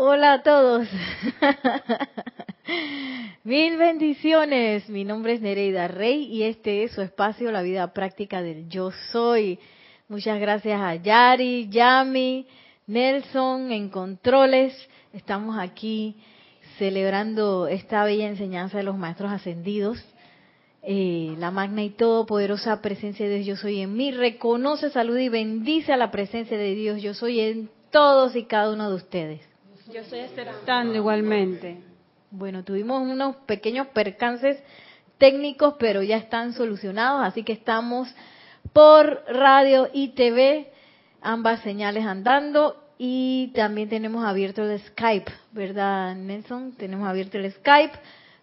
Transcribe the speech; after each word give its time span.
Hola 0.00 0.34
a 0.34 0.42
todos. 0.44 0.86
Mil 3.42 3.76
bendiciones. 3.76 4.88
Mi 4.88 5.02
nombre 5.02 5.32
es 5.32 5.40
Nereida 5.40 5.88
Rey 5.88 6.22
y 6.26 6.44
este 6.44 6.84
es 6.84 6.92
su 6.92 7.02
espacio, 7.02 7.50
la 7.50 7.62
vida 7.62 7.92
práctica 7.92 8.40
del 8.40 8.68
yo 8.68 8.92
soy. 9.10 9.58
Muchas 10.08 10.38
gracias 10.38 10.80
a 10.80 10.94
Yari, 10.94 11.68
Yami, 11.68 12.46
Nelson 12.86 13.72
en 13.72 13.88
controles. 13.88 14.72
Estamos 15.12 15.58
aquí 15.58 16.14
celebrando 16.78 17.66
esta 17.66 18.04
bella 18.04 18.28
enseñanza 18.28 18.78
de 18.78 18.84
los 18.84 18.96
maestros 18.96 19.32
ascendidos. 19.32 19.98
Eh, 20.84 21.34
la 21.38 21.50
magna 21.50 21.82
y 21.82 21.90
todopoderosa 21.90 22.80
presencia 22.82 23.28
de 23.28 23.40
Dios 23.40 23.46
yo 23.48 23.56
soy 23.56 23.80
en 23.80 23.96
mí. 23.96 24.12
Reconoce, 24.12 24.90
saluda 24.90 25.20
y 25.22 25.28
bendice 25.28 25.92
a 25.92 25.96
la 25.96 26.12
presencia 26.12 26.56
de 26.56 26.76
Dios 26.76 27.02
yo 27.02 27.14
soy 27.14 27.40
en 27.40 27.68
todos 27.90 28.36
y 28.36 28.44
cada 28.44 28.72
uno 28.72 28.90
de 28.90 28.94
ustedes. 28.94 29.57
Yo 29.90 30.00
estoy 30.00 30.20
aceptando 30.20 30.94
igualmente. 30.96 31.78
Bueno, 32.30 32.62
tuvimos 32.62 33.00
unos 33.00 33.36
pequeños 33.46 33.86
percances 33.86 34.62
técnicos, 35.16 35.76
pero 35.78 36.02
ya 36.02 36.18
están 36.18 36.52
solucionados, 36.52 37.26
así 37.26 37.42
que 37.42 37.54
estamos 37.54 38.14
por 38.74 39.24
radio 39.26 39.88
y 39.90 40.08
TV, 40.08 40.70
ambas 41.22 41.60
señales 41.60 42.04
andando 42.04 42.76
y 42.98 43.50
también 43.54 43.88
tenemos 43.88 44.26
abierto 44.26 44.62
el 44.62 44.78
Skype, 44.78 45.32
¿verdad, 45.52 46.14
Nelson? 46.16 46.72
Tenemos 46.72 47.08
abierto 47.08 47.38
el 47.38 47.50
Skype. 47.50 47.98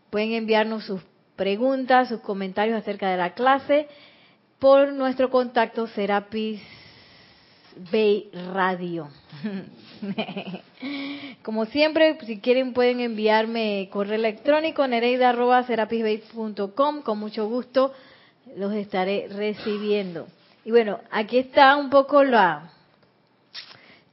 Pueden 0.10 0.32
enviarnos 0.32 0.86
sus 0.86 1.02
preguntas, 1.36 2.10
sus 2.10 2.22
comentarios 2.22 2.76
acerca 2.76 3.12
de 3.12 3.18
la 3.18 3.36
clase 3.36 3.88
por 4.58 4.92
nuestro 4.94 5.30
contacto 5.30 5.86
Serapis 5.86 6.60
Bay 7.92 8.30
Radio. 8.54 9.10
Como 11.44 11.66
siempre, 11.66 12.18
si 12.26 12.40
quieren 12.40 12.72
pueden 12.74 13.02
enviarme 13.02 13.90
correo 13.92 14.16
electrónico 14.16 14.88
nereida.serapisbay.com. 14.88 17.02
Con 17.02 17.20
mucho 17.20 17.48
gusto 17.48 17.94
los 18.56 18.74
estaré 18.74 19.28
recibiendo. 19.30 20.28
Y 20.64 20.72
bueno, 20.72 21.02
aquí 21.12 21.38
está 21.38 21.76
un 21.76 21.90
poco 21.90 22.24
la 22.24 22.72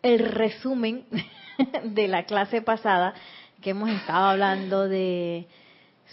el 0.03 0.19
resumen 0.19 1.05
de 1.85 2.09
la 2.09 2.25
clase 2.25 2.61
pasada 2.61 3.15
que 3.61 3.71
hemos 3.71 3.91
estado 3.91 4.31
hablando 4.31 4.89
de 4.89 5.47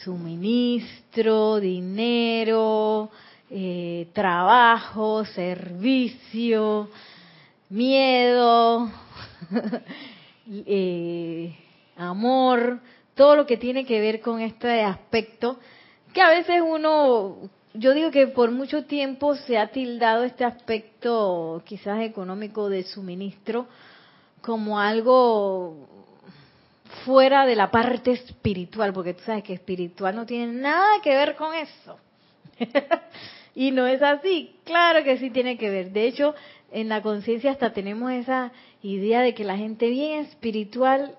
suministro, 0.03 1.59
dinero, 1.59 3.09
eh, 3.49 4.07
trabajo, 4.13 5.25
servicio, 5.25 6.89
miedo, 7.69 8.91
eh, 10.65 11.55
amor, 11.95 12.79
todo 13.15 13.35
lo 13.35 13.45
que 13.45 13.57
tiene 13.57 13.85
que 13.85 13.99
ver 13.99 14.21
con 14.21 14.41
este 14.41 14.81
aspecto, 14.81 15.59
que 16.13 16.21
a 16.21 16.29
veces 16.29 16.61
uno, 16.65 17.37
yo 17.73 17.93
digo 17.93 18.11
que 18.11 18.27
por 18.27 18.51
mucho 18.51 18.85
tiempo 18.85 19.35
se 19.35 19.57
ha 19.57 19.67
tildado 19.67 20.23
este 20.23 20.43
aspecto 20.43 21.61
quizás 21.65 22.01
económico 22.01 22.69
de 22.69 22.83
suministro 22.83 23.67
como 24.41 24.79
algo 24.79 25.87
fuera 27.05 27.45
de 27.45 27.55
la 27.55 27.69
parte 27.69 28.11
espiritual, 28.11 28.93
porque 28.93 29.13
tú 29.13 29.21
sabes 29.25 29.43
que 29.43 29.53
espiritual 29.53 30.15
no 30.15 30.25
tiene 30.25 30.47
nada 30.53 31.01
que 31.03 31.11
ver 31.11 31.35
con 31.35 31.53
eso. 31.53 31.99
y 33.55 33.71
no 33.71 33.85
es 33.85 34.01
así, 34.01 34.55
claro 34.63 35.03
que 35.03 35.17
sí 35.17 35.29
tiene 35.29 35.57
que 35.57 35.69
ver. 35.69 35.91
De 35.91 36.07
hecho, 36.07 36.33
en 36.71 36.89
la 36.89 37.01
conciencia 37.01 37.51
hasta 37.51 37.73
tenemos 37.73 38.11
esa 38.11 38.51
idea 38.81 39.21
de 39.21 39.33
que 39.33 39.43
la 39.43 39.57
gente 39.57 39.89
bien 39.89 40.25
espiritual 40.25 41.15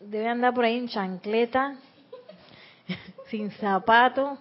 debe 0.00 0.28
andar 0.28 0.54
por 0.54 0.64
ahí 0.64 0.76
en 0.76 0.88
chancleta, 0.88 1.76
sin 3.30 3.50
zapato, 3.52 4.38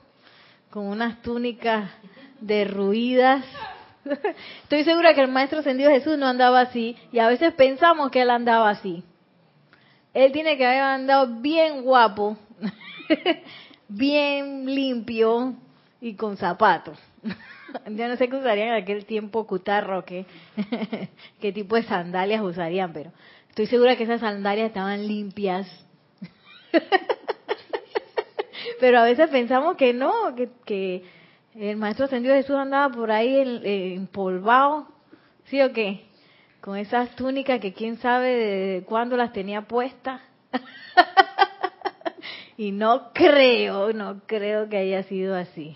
con 0.69 0.87
unas 0.87 1.21
túnicas 1.21 1.89
derruidas. 2.39 3.43
Estoy 4.63 4.83
segura 4.83 5.13
que 5.13 5.21
el 5.21 5.31
Maestro 5.31 5.59
Ascendido 5.59 5.89
Jesús 5.89 6.17
no 6.17 6.27
andaba 6.27 6.61
así 6.61 6.95
y 7.11 7.19
a 7.19 7.27
veces 7.27 7.53
pensamos 7.53 8.11
que 8.11 8.21
él 8.21 8.29
andaba 8.29 8.69
así. 8.69 9.03
Él 10.13 10.31
tiene 10.31 10.57
que 10.57 10.65
haber 10.65 10.81
andado 10.81 11.41
bien 11.41 11.83
guapo, 11.83 12.37
bien 13.87 14.65
limpio 14.65 15.53
y 16.01 16.15
con 16.15 16.37
zapatos. 16.37 16.97
Yo 17.89 18.07
no 18.07 18.15
sé 18.15 18.29
qué 18.29 18.35
usarían 18.35 18.69
en 18.69 18.83
aquel 18.83 19.05
tiempo 19.05 19.45
cutarro, 19.45 20.05
qué, 20.05 20.25
qué 21.41 21.51
tipo 21.51 21.75
de 21.75 21.83
sandalias 21.83 22.41
usarían, 22.41 22.93
pero 22.93 23.11
estoy 23.49 23.67
segura 23.67 23.95
que 23.95 24.03
esas 24.03 24.21
sandalias 24.21 24.67
estaban 24.67 25.07
limpias. 25.07 25.67
pero 28.79 28.99
a 28.99 29.03
veces 29.03 29.29
pensamos 29.29 29.75
que 29.75 29.93
no, 29.93 30.13
que, 30.65 31.03
el 31.55 31.77
Maestro 31.77 32.05
Ascendido 32.05 32.35
Jesús 32.35 32.55
andaba 32.55 32.93
por 32.93 33.11
ahí 33.11 33.35
empolvado, 33.95 34.87
¿sí 35.45 35.61
o 35.61 35.73
qué? 35.73 36.05
Con 36.61 36.77
esas 36.77 37.15
túnicas 37.15 37.59
que 37.59 37.73
quién 37.73 37.97
sabe 37.97 38.35
de 38.35 38.83
cuándo 38.83 39.17
las 39.17 39.33
tenía 39.33 39.63
puestas. 39.63 40.21
y 42.57 42.71
no 42.71 43.11
creo, 43.13 43.91
no 43.93 44.21
creo 44.27 44.69
que 44.69 44.77
haya 44.77 45.03
sido 45.03 45.35
así. 45.35 45.75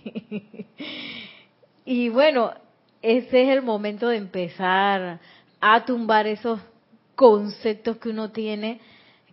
Y 1.94 2.08
bueno, 2.08 2.54
ese 3.02 3.42
es 3.42 3.50
el 3.50 3.64
momento 3.64 4.08
de 4.08 4.16
empezar 4.16 5.20
a 5.60 5.84
tumbar 5.84 6.26
esos 6.26 6.62
conceptos 7.16 7.98
que 7.98 8.08
uno 8.08 8.32
tiene, 8.32 8.80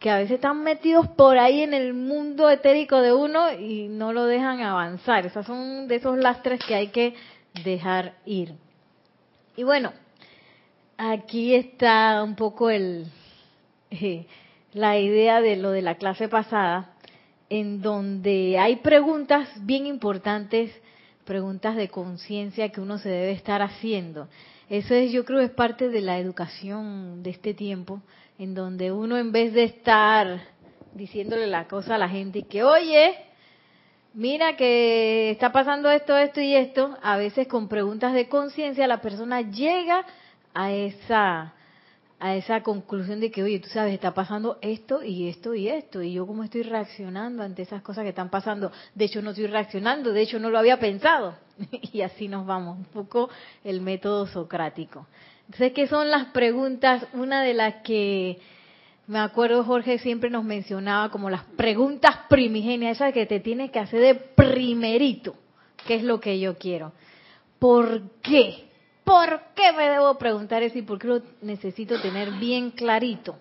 que 0.00 0.10
a 0.10 0.16
veces 0.16 0.32
están 0.32 0.64
metidos 0.64 1.06
por 1.06 1.38
ahí 1.38 1.60
en 1.60 1.72
el 1.72 1.94
mundo 1.94 2.50
etérico 2.50 3.00
de 3.00 3.12
uno 3.12 3.52
y 3.52 3.86
no 3.86 4.12
lo 4.12 4.24
dejan 4.24 4.60
avanzar. 4.60 5.24
Esos 5.24 5.46
son 5.46 5.86
de 5.86 5.94
esos 5.94 6.18
lastres 6.18 6.58
que 6.66 6.74
hay 6.74 6.88
que 6.88 7.14
dejar 7.62 8.14
ir. 8.26 8.54
Y 9.54 9.62
bueno, 9.62 9.92
aquí 10.96 11.54
está 11.54 12.24
un 12.24 12.34
poco 12.34 12.70
el, 12.70 13.06
eh, 13.92 14.26
la 14.72 14.98
idea 14.98 15.40
de 15.40 15.54
lo 15.54 15.70
de 15.70 15.82
la 15.82 15.94
clase 15.94 16.26
pasada, 16.26 16.90
en 17.50 17.82
donde 17.82 18.58
hay 18.58 18.74
preguntas 18.78 19.48
bien 19.64 19.86
importantes 19.86 20.72
preguntas 21.28 21.76
de 21.76 21.90
conciencia 21.90 22.70
que 22.70 22.80
uno 22.80 22.96
se 22.96 23.10
debe 23.10 23.32
estar 23.32 23.60
haciendo. 23.60 24.28
Eso 24.70 24.94
es, 24.94 25.12
yo 25.12 25.26
creo, 25.26 25.40
es 25.40 25.50
parte 25.50 25.90
de 25.90 26.00
la 26.00 26.18
educación 26.18 27.22
de 27.22 27.28
este 27.28 27.52
tiempo, 27.52 28.00
en 28.38 28.54
donde 28.54 28.92
uno 28.92 29.18
en 29.18 29.30
vez 29.30 29.52
de 29.52 29.64
estar 29.64 30.40
diciéndole 30.94 31.46
la 31.46 31.68
cosa 31.68 31.96
a 31.96 31.98
la 31.98 32.08
gente 32.08 32.38
y 32.38 32.42
que, 32.44 32.64
oye, 32.64 33.14
mira 34.14 34.56
que 34.56 35.30
está 35.30 35.52
pasando 35.52 35.90
esto, 35.90 36.16
esto 36.16 36.40
y 36.40 36.54
esto, 36.54 36.96
a 37.02 37.18
veces 37.18 37.46
con 37.46 37.68
preguntas 37.68 38.14
de 38.14 38.30
conciencia 38.30 38.86
la 38.86 39.02
persona 39.02 39.42
llega 39.42 40.06
a 40.54 40.72
esa 40.72 41.52
a 42.20 42.34
esa 42.34 42.62
conclusión 42.62 43.20
de 43.20 43.30
que, 43.30 43.42
oye, 43.42 43.60
tú 43.60 43.68
sabes, 43.68 43.94
está 43.94 44.12
pasando 44.12 44.58
esto 44.60 45.04
y 45.04 45.28
esto 45.28 45.54
y 45.54 45.68
esto, 45.68 46.02
y 46.02 46.14
yo 46.14 46.26
cómo 46.26 46.42
estoy 46.42 46.62
reaccionando 46.62 47.42
ante 47.42 47.62
esas 47.62 47.82
cosas 47.82 48.02
que 48.02 48.10
están 48.10 48.28
pasando. 48.28 48.72
De 48.94 49.04
hecho, 49.04 49.22
no 49.22 49.30
estoy 49.30 49.46
reaccionando, 49.46 50.12
de 50.12 50.22
hecho, 50.22 50.38
no 50.40 50.50
lo 50.50 50.58
había 50.58 50.80
pensado. 50.80 51.36
y 51.92 52.00
así 52.02 52.28
nos 52.28 52.44
vamos, 52.46 52.78
un 52.78 52.84
poco 52.86 53.30
el 53.62 53.80
método 53.80 54.26
socrático. 54.26 55.06
Entonces, 55.46 55.72
¿qué 55.72 55.86
son 55.86 56.10
las 56.10 56.26
preguntas? 56.26 57.06
Una 57.14 57.42
de 57.42 57.54
las 57.54 57.76
que 57.82 58.38
me 59.06 59.20
acuerdo 59.20 59.64
Jorge 59.64 59.98
siempre 59.98 60.28
nos 60.28 60.44
mencionaba 60.44 61.10
como 61.10 61.30
las 61.30 61.44
preguntas 61.56 62.14
primigenias, 62.28 62.96
esas 62.96 63.14
que 63.14 63.26
te 63.26 63.40
tienes 63.40 63.70
que 63.70 63.78
hacer 63.78 64.00
de 64.00 64.14
primerito, 64.14 65.34
¿qué 65.86 65.94
es 65.94 66.02
lo 66.02 66.20
que 66.20 66.38
yo 66.38 66.58
quiero? 66.58 66.92
¿Por 67.58 68.02
qué? 68.20 68.67
¿Por 69.08 69.40
qué 69.54 69.72
me 69.72 69.88
debo 69.88 70.18
preguntar 70.18 70.62
eso 70.62 70.76
y 70.76 70.82
por 70.82 70.98
qué 70.98 71.08
lo 71.08 71.22
necesito 71.40 71.98
tener 71.98 72.30
bien 72.32 72.72
clarito? 72.72 73.38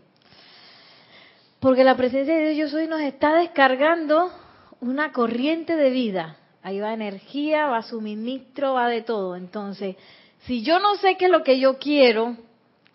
Porque 1.59 1.83
la 1.83 1.97
presencia 1.97 2.33
de 2.33 2.53
Dios 2.53 2.71
yo 2.71 2.77
soy 2.77 2.87
nos 2.87 3.01
está 3.01 3.35
descargando 3.35 4.31
una 4.79 5.11
corriente 5.11 5.75
de 5.75 5.89
vida. 5.89 6.37
Ahí 6.63 6.79
va 6.79 6.93
energía, 6.93 7.67
va 7.67 7.81
suministro, 7.81 8.75
va 8.75 8.87
de 8.87 9.01
todo. 9.01 9.35
Entonces, 9.35 9.97
si 10.45 10.63
yo 10.63 10.79
no 10.79 10.95
sé 10.95 11.17
qué 11.17 11.25
es 11.25 11.31
lo 11.31 11.43
que 11.43 11.59
yo 11.59 11.77
quiero, 11.79 12.37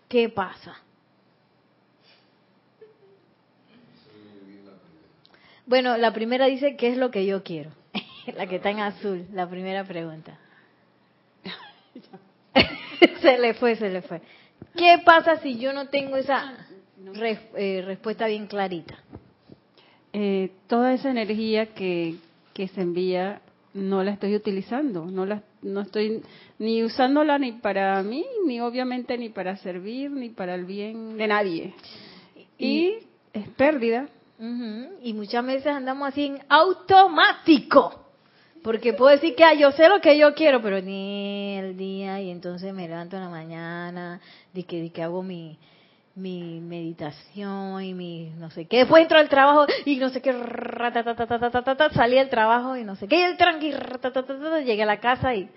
¿qué 0.09 0.31
pasa? 0.31 0.81
Bueno, 5.67 5.99
la 5.99 6.15
primera 6.15 6.47
dice, 6.47 6.77
¿qué 6.77 6.89
es 6.89 6.97
lo 6.97 7.11
que 7.11 7.27
yo 7.27 7.43
quiero? 7.43 7.71
la 8.35 8.47
que 8.47 8.57
está 8.57 8.71
en 8.71 8.81
azul, 8.81 9.27
la 9.35 9.47
primera 9.47 9.85
pregunta. 9.85 10.39
se 13.21 13.39
le 13.39 13.55
fue, 13.55 13.77
se 13.77 13.91
le 13.91 14.03
fue. 14.03 14.21
¿Qué 14.77 15.01
pasa 15.05 15.37
si 15.39 15.59
yo 15.59 15.73
no 15.73 15.89
tengo 15.89 16.17
esa 16.17 16.55
eh, 17.57 17.83
respuesta 17.85 18.27
bien 18.27 18.47
clarita? 18.47 18.99
Eh, 20.13 20.51
toda 20.67 20.93
esa 20.93 21.11
energía 21.11 21.67
que, 21.75 22.17
que 22.53 22.69
se 22.69 22.81
envía 22.81 23.41
no 23.75 24.03
la 24.05 24.13
estoy 24.13 24.35
utilizando, 24.37 25.07
no 25.07 25.25
la 25.25 25.43
no 25.63 25.81
estoy 25.81 26.23
ni 26.59 26.83
usándola 26.83 27.39
ni 27.39 27.53
para 27.53 28.03
mí, 28.03 28.27
ni 28.47 28.61
obviamente 28.61 29.17
ni 29.17 29.29
para 29.29 29.57
servir, 29.57 30.11
ni 30.11 30.29
para 30.29 30.55
el 30.55 30.65
bien 30.65 31.17
de 31.17 31.27
nadie. 31.27 31.75
Y, 32.59 32.99
es 33.33 33.49
pérdida. 33.51 34.09
Y 35.03 35.15
muchas 35.15 35.47
veces 35.47 35.69
andamos 35.69 36.09
así 36.09 36.27
en 36.27 36.39
automático. 36.49 38.02
Porque 38.63 38.93
puedo 38.93 39.11
decir 39.11 39.35
que 39.35 39.45
ah, 39.45 39.55
yo 39.55 39.73
sé 39.73 39.89
lo 39.89 40.01
que 40.01 40.17
yo 40.17 40.35
quiero, 40.35 40.63
pero 40.63 40.81
ni 40.81 41.57
el 41.57 41.77
día 41.77 42.21
y 42.21 42.31
entonces 42.31 42.73
me 42.73 42.87
levanto 42.87 43.17
en 43.17 43.23
la 43.23 43.29
mañana, 43.29 44.21
de 44.53 44.63
que, 44.63 44.93
que 44.93 45.03
hago 45.03 45.23
mi, 45.23 45.59
mi 46.15 46.61
meditación 46.61 47.83
y 47.83 47.95
mi 47.95 48.31
no 48.39 48.51
sé 48.51 48.67
qué. 48.67 48.79
Después 48.79 49.03
entro 49.03 49.19
al 49.19 49.29
trabajo 49.29 49.67
y 49.85 49.97
no 49.97 50.11
sé 50.11 50.23
qué, 50.23 50.33
salí 51.95 52.17
del 52.17 52.29
trabajo 52.29 52.77
y 52.77 52.85
no 52.85 52.95
sé 52.97 53.09
qué, 53.09 53.19
y 53.19 53.23
el 53.23 53.37
tranqui, 53.37 53.73
llegué 54.65 54.83
a 54.83 54.87
la 54.87 55.01
casa 55.01 55.35
y, 55.35 55.49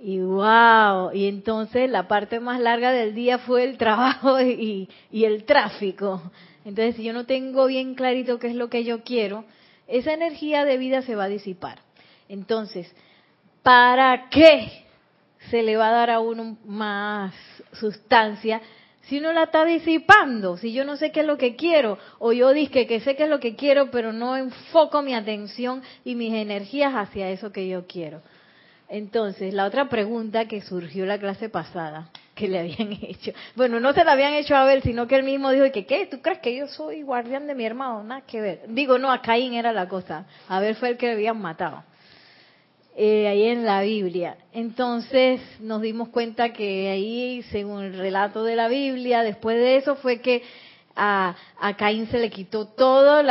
y 0.00 0.18
wow. 0.20 1.12
Y 1.12 1.28
entonces 1.28 1.88
la 1.88 2.08
parte 2.08 2.40
más 2.40 2.60
larga 2.60 2.90
del 2.90 3.14
día 3.14 3.38
fue 3.38 3.62
el 3.64 3.78
trabajo 3.78 4.40
y, 4.40 4.88
y 5.12 5.24
el 5.24 5.44
tráfico. 5.44 6.20
Entonces, 6.64 6.96
si 6.96 7.04
yo 7.04 7.12
no 7.12 7.26
tengo 7.26 7.66
bien 7.66 7.94
clarito 7.94 8.38
qué 8.38 8.48
es 8.48 8.54
lo 8.54 8.70
que 8.70 8.84
yo 8.84 9.02
quiero, 9.04 9.44
esa 9.86 10.14
energía 10.14 10.64
de 10.64 10.78
vida 10.78 11.02
se 11.02 11.14
va 11.14 11.24
a 11.24 11.28
disipar. 11.28 11.78
Entonces, 12.28 12.94
¿para 13.62 14.28
qué 14.30 14.84
se 15.50 15.62
le 15.62 15.76
va 15.76 15.88
a 15.88 15.92
dar 15.92 16.10
a 16.10 16.20
uno 16.20 16.56
más 16.64 17.34
sustancia 17.72 18.60
si 19.02 19.18
uno 19.18 19.32
la 19.32 19.44
está 19.44 19.64
disipando, 19.64 20.56
si 20.56 20.72
yo 20.72 20.84
no 20.84 20.96
sé 20.96 21.12
qué 21.12 21.20
es 21.20 21.26
lo 21.26 21.36
que 21.36 21.56
quiero, 21.56 21.98
o 22.18 22.32
yo 22.32 22.52
dije 22.52 22.86
que 22.86 23.00
sé 23.00 23.16
qué 23.16 23.24
es 23.24 23.28
lo 23.28 23.38
que 23.38 23.54
quiero, 23.54 23.90
pero 23.90 24.12
no 24.12 24.36
enfoco 24.36 25.02
mi 25.02 25.14
atención 25.14 25.82
y 26.04 26.14
mis 26.14 26.32
energías 26.32 26.94
hacia 26.94 27.28
eso 27.28 27.52
que 27.52 27.68
yo 27.68 27.86
quiero. 27.86 28.22
Entonces, 28.88 29.52
la 29.52 29.66
otra 29.66 29.88
pregunta 29.88 30.46
que 30.46 30.62
surgió 30.62 31.04
la 31.04 31.18
clase 31.18 31.48
pasada, 31.50 32.08
que 32.34 32.48
le 32.48 32.60
habían 32.60 32.92
hecho, 33.02 33.32
bueno, 33.56 33.78
no 33.78 33.92
se 33.92 34.04
la 34.04 34.12
habían 34.12 34.34
hecho 34.34 34.56
a 34.56 34.64
ver, 34.64 34.82
sino 34.82 35.06
que 35.06 35.16
él 35.16 35.24
mismo 35.24 35.50
dijo 35.50 35.70
que, 35.70 35.84
¿qué? 35.84 36.06
¿Tú 36.06 36.22
crees 36.22 36.38
que 36.38 36.56
yo 36.56 36.66
soy 36.66 37.02
guardián 37.02 37.46
de 37.46 37.54
mi 37.54 37.66
hermano? 37.66 38.02
Nada 38.04 38.22
que 38.22 38.40
ver. 38.40 38.62
Digo, 38.68 38.98
no, 38.98 39.12
a 39.12 39.20
Caín 39.20 39.52
era 39.52 39.72
la 39.72 39.86
cosa. 39.86 40.24
A 40.48 40.60
ver, 40.60 40.76
fue 40.76 40.90
el 40.90 40.96
que 40.96 41.06
le 41.06 41.12
habían 41.12 41.40
matado. 41.40 41.82
Eh, 42.96 43.26
ahí 43.26 43.42
en 43.46 43.64
la 43.64 43.82
Biblia. 43.82 44.36
Entonces 44.52 45.40
nos 45.58 45.82
dimos 45.82 46.10
cuenta 46.10 46.52
que 46.52 46.88
ahí, 46.90 47.42
según 47.50 47.82
el 47.82 47.98
relato 47.98 48.44
de 48.44 48.54
la 48.54 48.68
Biblia, 48.68 49.24
después 49.24 49.56
de 49.56 49.76
eso 49.78 49.96
fue 49.96 50.20
que 50.20 50.44
a, 50.94 51.34
a 51.58 51.76
Caín 51.76 52.06
se 52.06 52.20
le 52.20 52.30
quitó 52.30 52.68
todos 52.68 53.26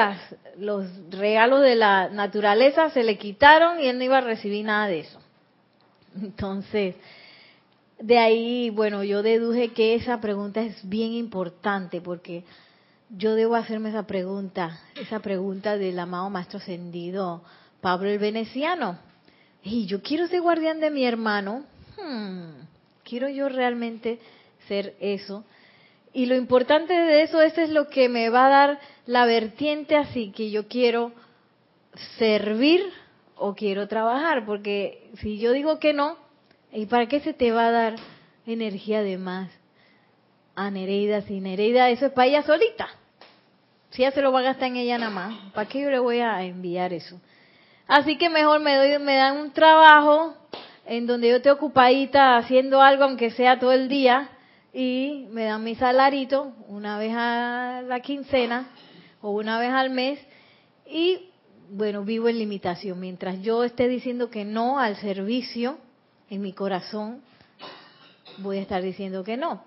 los 0.57 0.86
regalos 1.12 1.62
de 1.62 1.75
la 1.75 2.10
naturaleza, 2.10 2.89
se 2.89 3.06
le 3.06 3.18
quitaron 3.18 3.80
y 3.80 3.88
él 3.88 3.98
no 3.98 4.04
iba 4.04 4.18
a 4.18 4.21
recibir 4.21 4.65
nada 4.65 4.88
de 4.88 5.00
eso. 5.00 5.19
Entonces, 6.21 6.95
de 8.00 8.18
ahí, 8.18 8.69
bueno, 8.69 9.06
yo 9.06 9.24
deduje 9.24 9.69
que 9.69 9.95
esa 9.95 10.19
pregunta 10.19 10.60
es 10.62 10.77
bien 10.89 11.13
importante 11.13 12.01
porque 12.01 12.44
yo 13.10 13.36
debo 13.36 13.56
hacerme 13.56 13.89
esa 13.89 14.06
pregunta, 14.06 14.81
esa 15.00 15.19
pregunta 15.19 15.77
del 15.77 15.98
amado 16.00 16.30
Maestro 16.30 16.60
Ascendido 16.60 17.44
Pablo 17.80 18.10
el 18.10 18.19
Veneciano 18.19 19.12
y 19.63 19.86
yo 19.86 20.01
quiero 20.01 20.27
ser 20.27 20.42
guardián 20.42 20.80
de 20.80 20.92
mi 20.92 21.06
hermano, 21.06 21.63
hmm, 21.98 22.65
quiero 23.04 23.30
yo 23.30 23.48
realmente 23.48 24.19
ser 24.68 24.95
eso. 25.00 25.45
Y 26.13 26.25
lo 26.25 26.36
importante 26.36 26.94
de 26.94 27.24
eso, 27.24 27.42
eso 27.42 27.62
es 27.62 27.69
lo 27.69 27.88
que 27.88 28.10
me 28.10 28.30
va 28.30 28.45
a 28.45 28.50
dar 28.50 28.80
la 29.06 29.25
vertiente 29.25 29.95
así 29.95 30.31
que 30.31 30.51
yo 30.51 30.68
quiero 30.68 31.12
servir 32.18 32.81
o 33.36 33.56
quiero 33.56 33.88
trabajar, 33.88 34.45
porque 34.45 35.10
si 35.19 35.39
yo 35.39 35.51
digo 35.54 35.80
que 35.80 35.94
no, 35.94 36.18
¿y 36.71 36.86
para 36.86 37.07
qué 37.07 37.19
se 37.21 37.33
te 37.33 37.51
va 37.51 37.68
a 37.68 37.71
dar 37.71 37.95
energía 38.45 39.01
de 39.01 39.18
más 39.18 39.50
a 40.56 40.69
Nereida? 40.69 41.21
Si 41.21 41.39
Nereida, 41.39 41.89
eso 41.89 42.07
es 42.07 42.12
para 42.12 42.27
ella 42.27 42.44
solita. 42.44 42.89
Si 43.92 44.01
ella 44.04 44.12
se 44.12 44.21
lo 44.21 44.31
va 44.31 44.39
a 44.39 44.44
gastar 44.44 44.69
en 44.69 44.77
ella 44.77 44.98
nada 44.98 45.12
más, 45.12 45.51
¿para 45.54 45.69
qué 45.69 45.81
yo 45.81 45.89
le 45.89 46.00
voy 46.00 46.19
a 46.19 46.44
enviar 46.44 46.94
eso? 46.94 47.19
Así 47.88 48.18
que 48.18 48.30
mejor 48.30 48.62
me 48.62 48.75
doy, 48.75 49.00
me 49.00 49.15
dan 49.15 49.38
un 49.38 49.51
trabajo 49.51 50.35
en 50.85 51.06
donde 51.07 51.30
yo 51.30 51.38
estoy 51.38 51.51
ocupadita 51.51 52.38
haciendo 52.38 52.81
algo, 52.81 53.03
aunque 53.03 53.31
sea 53.31 53.59
todo 53.59 53.71
el 53.71 53.89
día, 53.89 54.30
y 54.74 55.27
me 55.30 55.45
dan 55.45 55.63
mi 55.63 55.75
salarito 55.75 56.53
una 56.68 56.97
vez 56.97 57.13
a 57.15 57.83
la 57.85 58.00
quincena 58.00 58.69
o 59.21 59.31
una 59.31 59.59
vez 59.59 59.71
al 59.71 59.89
mes, 59.89 60.19
y 60.85 61.30
bueno, 61.69 62.03
vivo 62.03 62.30
en 62.30 62.39
limitación. 62.39 63.00
Mientras 63.00 63.41
yo 63.41 63.63
esté 63.63 63.88
diciendo 63.88 64.29
que 64.29 64.45
no 64.45 64.79
al 64.79 64.95
servicio 64.97 65.77
en 66.29 66.41
mi 66.41 66.53
corazón, 66.53 67.21
voy 68.39 68.57
a 68.57 68.62
estar 68.62 68.81
diciendo 68.81 69.24
que 69.24 69.38
no. 69.38 69.63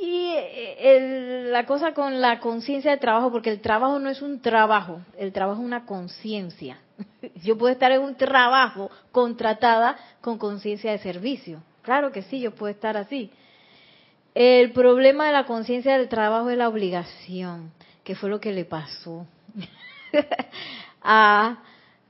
Y 0.00 0.34
eh, 0.36 1.48
la 1.50 1.66
cosa 1.66 1.94
con 1.94 2.20
la 2.20 2.40
conciencia 2.40 2.90
de 2.90 2.96
trabajo, 2.96 3.30
porque 3.30 3.50
el 3.50 3.60
trabajo 3.60 3.98
no 3.98 4.10
es 4.10 4.22
un 4.22 4.40
trabajo, 4.40 5.00
el 5.18 5.32
trabajo 5.32 5.60
es 5.60 5.66
una 5.66 5.86
conciencia. 5.86 6.78
Yo 7.42 7.56
puedo 7.56 7.72
estar 7.72 7.92
en 7.92 8.02
un 8.02 8.16
trabajo 8.16 8.90
contratada 9.12 9.96
con 10.20 10.38
conciencia 10.38 10.90
de 10.90 10.98
servicio. 10.98 11.62
Claro 11.82 12.12
que 12.12 12.22
sí, 12.22 12.40
yo 12.40 12.54
puedo 12.54 12.72
estar 12.72 12.96
así. 12.96 13.30
El 14.34 14.72
problema 14.72 15.26
de 15.26 15.32
la 15.32 15.44
conciencia 15.44 15.98
del 15.98 16.08
trabajo 16.08 16.48
es 16.48 16.56
la 16.56 16.68
obligación, 16.68 17.72
que 18.02 18.14
fue 18.14 18.30
lo 18.30 18.40
que 18.40 18.52
le 18.52 18.64
pasó 18.64 19.26
a, 21.02 21.58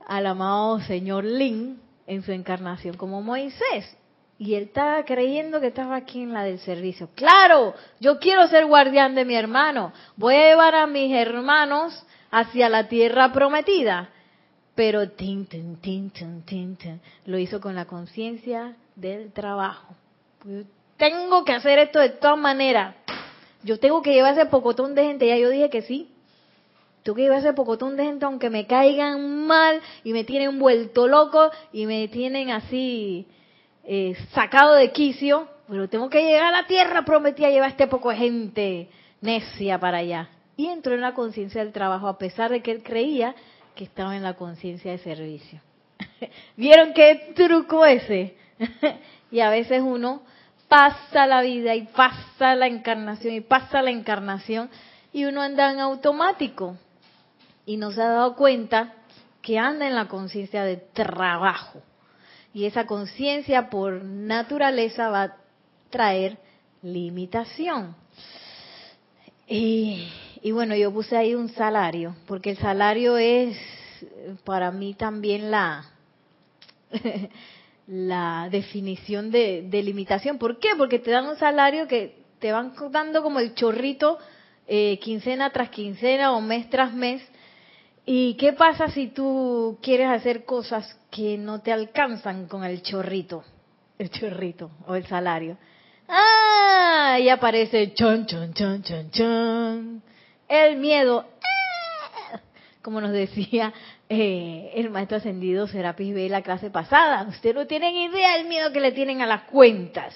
al 0.07 0.25
amado 0.25 0.79
señor 0.79 1.25
Lin 1.25 1.81
en 2.07 2.23
su 2.23 2.31
encarnación 2.31 2.95
como 2.95 3.21
Moisés. 3.21 3.97
Y 4.37 4.55
él 4.55 4.63
estaba 4.63 5.03
creyendo 5.05 5.61
que 5.61 5.67
estaba 5.67 5.95
aquí 5.95 6.21
en 6.21 6.33
la 6.33 6.43
del 6.43 6.59
servicio. 6.59 7.09
Claro, 7.15 7.73
yo 7.99 8.19
quiero 8.19 8.47
ser 8.47 8.65
guardián 8.65 9.15
de 9.15 9.23
mi 9.23 9.35
hermano. 9.35 9.93
Voy 10.17 10.35
a 10.35 10.49
llevar 10.49 10.75
a 10.75 10.87
mis 10.87 11.13
hermanos 11.15 12.05
hacia 12.31 12.67
la 12.67 12.87
tierra 12.87 13.31
prometida 13.31 14.09
pero 14.75 15.09
tin, 15.09 15.45
tin, 15.45 15.77
tin, 15.77 16.11
tin, 16.11 16.43
tin, 16.43 17.01
lo 17.25 17.39
hizo 17.39 17.61
con 17.61 17.75
la 17.75 17.85
conciencia 17.85 18.75
del 18.95 19.31
trabajo. 19.31 19.95
tengo 20.97 21.45
que 21.45 21.53
hacer 21.53 21.79
esto 21.79 21.99
de 21.99 22.09
todas 22.09 22.37
maneras. 22.37 22.95
Yo 23.63 23.79
tengo 23.79 24.01
que 24.01 24.13
llevar 24.13 24.33
ese 24.33 24.45
pocotón 24.45 24.93
de 24.93 25.05
gente, 25.05 25.27
ya 25.27 25.37
yo 25.37 25.49
dije 25.49 25.69
que 25.69 25.81
sí. 25.81 26.11
Tengo 27.03 27.15
que 27.15 27.23
llevar 27.23 27.39
ese 27.39 27.53
pocotón 27.53 27.95
de 27.95 28.03
gente 28.03 28.25
aunque 28.25 28.49
me 28.49 28.67
caigan 28.67 29.45
mal 29.47 29.81
y 30.03 30.11
me 30.11 30.23
tienen 30.23 30.59
vuelto 30.59 31.07
loco 31.07 31.51
y 31.71 31.85
me 31.85 32.07
tienen 32.09 32.49
así 32.49 33.27
eh, 33.87 34.15
sacado 34.33 34.73
de 34.73 34.91
quicio, 34.91 35.47
pero 35.67 35.87
tengo 35.89 36.09
que 36.09 36.23
llegar 36.23 36.45
a 36.45 36.61
la 36.61 36.67
tierra 36.67 37.03
prometida 37.03 37.49
llevar 37.49 37.69
este 37.69 37.87
poco 37.87 38.09
de 38.09 38.17
gente 38.17 38.89
necia 39.21 39.79
para 39.79 39.99
allá. 39.99 40.29
Y 40.57 40.67
entró 40.67 40.93
en 40.93 41.01
la 41.01 41.13
conciencia 41.13 41.63
del 41.63 41.73
trabajo 41.73 42.07
a 42.07 42.17
pesar 42.17 42.51
de 42.51 42.61
que 42.61 42.71
él 42.71 42.83
creía 42.83 43.35
que 43.75 43.83
estaba 43.83 44.15
en 44.15 44.23
la 44.23 44.35
conciencia 44.35 44.91
de 44.91 44.97
servicio. 44.99 45.59
¿Vieron 46.57 46.93
qué 46.93 47.33
truco 47.35 47.85
ese? 47.85 48.35
y 49.31 49.41
a 49.41 49.49
veces 49.49 49.81
uno 49.81 50.21
pasa 50.67 51.27
la 51.27 51.41
vida 51.41 51.75
y 51.75 51.83
pasa 51.83 52.55
la 52.55 52.67
encarnación 52.67 53.33
y 53.33 53.41
pasa 53.41 53.81
la 53.81 53.91
encarnación 53.91 54.69
y 55.13 55.25
uno 55.25 55.41
anda 55.41 55.71
en 55.71 55.79
automático 55.79 56.77
y 57.65 57.77
no 57.77 57.91
se 57.91 58.01
ha 58.01 58.09
dado 58.09 58.35
cuenta 58.35 58.93
que 59.41 59.59
anda 59.59 59.87
en 59.87 59.95
la 59.95 60.07
conciencia 60.07 60.63
de 60.63 60.77
trabajo. 60.77 61.81
Y 62.55 62.65
esa 62.65 62.87
conciencia 62.87 63.69
por 63.69 64.03
naturaleza 64.03 65.09
va 65.09 65.23
a 65.23 65.37
traer 65.91 66.39
limitación. 66.81 67.95
Y 69.47 70.07
y 70.45 70.51
bueno, 70.51 70.75
yo 70.75 70.93
puse 70.93 71.17
ahí 71.17 71.33
un 71.33 71.49
salario, 71.49 72.15
porque 72.27 72.51
el 72.51 72.57
salario 72.57 73.17
es 73.17 73.57
para 74.43 74.69
mí 74.69 74.93
también 74.93 75.49
la, 75.49 75.89
la 77.87 78.47
definición 78.51 79.31
de, 79.31 79.63
de, 79.67 79.81
limitación. 79.81 80.37
¿Por 80.37 80.59
qué? 80.59 80.75
Porque 80.77 80.99
te 80.99 81.09
dan 81.09 81.25
un 81.25 81.35
salario 81.37 81.87
que 81.87 82.19
te 82.37 82.51
van 82.51 82.75
dando 82.91 83.23
como 83.23 83.39
el 83.39 83.55
chorrito 83.55 84.19
eh, 84.67 84.99
quincena 84.99 85.49
tras 85.49 85.71
quincena 85.71 86.31
o 86.33 86.41
mes 86.41 86.69
tras 86.69 86.93
mes. 86.93 87.27
¿Y 88.05 88.35
qué 88.35 88.53
pasa 88.53 88.89
si 88.89 89.07
tú 89.07 89.79
quieres 89.81 90.09
hacer 90.09 90.45
cosas 90.45 90.99
que 91.09 91.37
no 91.37 91.61
te 91.61 91.71
alcanzan 91.71 92.47
con 92.47 92.63
el 92.63 92.81
chorrito? 92.81 93.43
El 93.97 94.09
chorrito 94.09 94.71
o 94.87 94.95
el 94.95 95.05
salario. 95.07 95.57
Ah, 96.07 97.17
y 97.19 97.29
aparece 97.29 97.93
chon, 97.93 98.25
chon, 98.25 98.53
chon, 98.53 98.83
chon, 98.83 99.09
chon 99.09 100.03
el 100.47 100.77
miedo, 100.77 101.25
¡ah! 102.33 102.39
como 102.81 103.01
nos 103.01 103.11
decía 103.11 103.73
eh, 104.09 104.71
el 104.75 104.89
maestro 104.89 105.17
ascendido 105.17 105.67
Serapis 105.67 106.13
B 106.13 106.29
la 106.29 106.41
clase 106.41 106.69
pasada. 106.69 107.23
Ustedes 107.27 107.55
no 107.55 107.67
tienen 107.67 107.95
idea 107.95 108.37
del 108.37 108.47
miedo 108.47 108.71
que 108.71 108.79
le 108.79 108.91
tienen 108.91 109.21
a 109.21 109.25
las 109.25 109.43
cuentas 109.43 110.13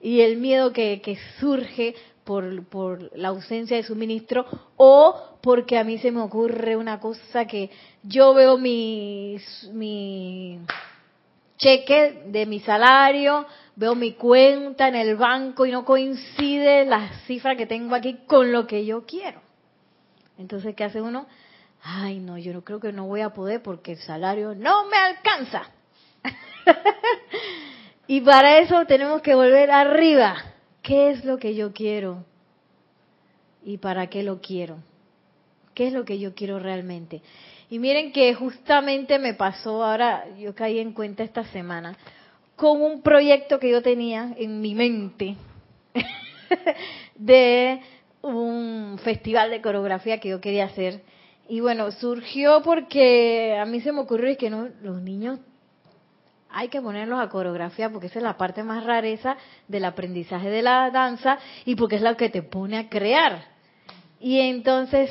y 0.00 0.20
el 0.20 0.38
miedo 0.38 0.72
que, 0.72 1.00
que 1.00 1.18
surge 1.38 1.94
por, 2.24 2.66
por, 2.66 3.16
la 3.16 3.28
ausencia 3.28 3.76
de 3.76 3.82
suministro 3.82 4.46
o 4.76 5.31
porque 5.42 5.76
a 5.76 5.84
mí 5.84 5.98
se 5.98 6.12
me 6.12 6.20
ocurre 6.20 6.76
una 6.76 7.00
cosa 7.00 7.46
que 7.46 7.68
yo 8.04 8.32
veo 8.32 8.56
mi, 8.56 9.36
mi 9.72 10.60
cheque 11.58 12.22
de 12.26 12.46
mi 12.46 12.60
salario, 12.60 13.44
veo 13.74 13.96
mi 13.96 14.12
cuenta 14.12 14.86
en 14.86 14.94
el 14.94 15.16
banco 15.16 15.66
y 15.66 15.72
no 15.72 15.84
coincide 15.84 16.86
la 16.86 17.08
cifra 17.26 17.56
que 17.56 17.66
tengo 17.66 17.96
aquí 17.96 18.20
con 18.26 18.52
lo 18.52 18.68
que 18.68 18.86
yo 18.86 19.04
quiero. 19.04 19.40
Entonces, 20.38 20.76
¿qué 20.76 20.84
hace 20.84 21.02
uno? 21.02 21.26
Ay, 21.82 22.20
no, 22.20 22.38
yo 22.38 22.52
no 22.52 22.62
creo 22.62 22.78
que 22.78 22.92
no 22.92 23.06
voy 23.06 23.20
a 23.22 23.30
poder 23.30 23.62
porque 23.62 23.92
el 23.92 23.98
salario 23.98 24.54
no 24.54 24.86
me 24.86 24.96
alcanza. 24.96 25.70
y 28.06 28.20
para 28.20 28.58
eso 28.58 28.86
tenemos 28.86 29.22
que 29.22 29.34
volver 29.34 29.72
arriba. 29.72 30.36
¿Qué 30.82 31.10
es 31.10 31.24
lo 31.24 31.38
que 31.38 31.56
yo 31.56 31.72
quiero? 31.72 32.24
¿Y 33.64 33.78
para 33.78 34.06
qué 34.06 34.22
lo 34.22 34.40
quiero? 34.40 34.78
¿Qué 35.74 35.88
es 35.88 35.92
lo 35.92 36.04
que 36.04 36.18
yo 36.18 36.34
quiero 36.34 36.58
realmente? 36.58 37.22
Y 37.70 37.78
miren 37.78 38.12
que 38.12 38.34
justamente 38.34 39.18
me 39.18 39.34
pasó, 39.34 39.82
ahora 39.82 40.26
yo 40.38 40.54
caí 40.54 40.78
en 40.78 40.92
cuenta 40.92 41.22
esta 41.22 41.44
semana, 41.44 41.96
con 42.56 42.82
un 42.82 43.02
proyecto 43.02 43.58
que 43.58 43.70
yo 43.70 43.82
tenía 43.82 44.34
en 44.36 44.60
mi 44.60 44.74
mente 44.74 45.36
de 47.14 47.80
un 48.20 48.98
festival 49.02 49.50
de 49.50 49.62
coreografía 49.62 50.20
que 50.20 50.28
yo 50.28 50.40
quería 50.40 50.66
hacer. 50.66 51.02
Y 51.48 51.60
bueno, 51.60 51.90
surgió 51.92 52.62
porque 52.62 53.56
a 53.58 53.64
mí 53.64 53.80
se 53.80 53.92
me 53.92 54.00
ocurrió 54.00 54.36
que 54.36 54.50
no, 54.50 54.68
los 54.82 55.00
niños 55.00 55.40
hay 56.52 56.68
que 56.68 56.82
ponerlos 56.82 57.18
a 57.18 57.28
coreografía 57.28 57.90
porque 57.90 58.06
esa 58.08 58.18
es 58.18 58.22
la 58.22 58.36
parte 58.36 58.62
más 58.62 58.84
rareza 58.84 59.36
del 59.68 59.86
aprendizaje 59.86 60.50
de 60.50 60.62
la 60.62 60.90
danza 60.90 61.38
y 61.64 61.74
porque 61.74 61.96
es 61.96 62.02
la 62.02 62.16
que 62.16 62.28
te 62.28 62.42
pone 62.42 62.78
a 62.78 62.88
crear. 62.88 63.46
Y 64.20 64.38
entonces, 64.38 65.10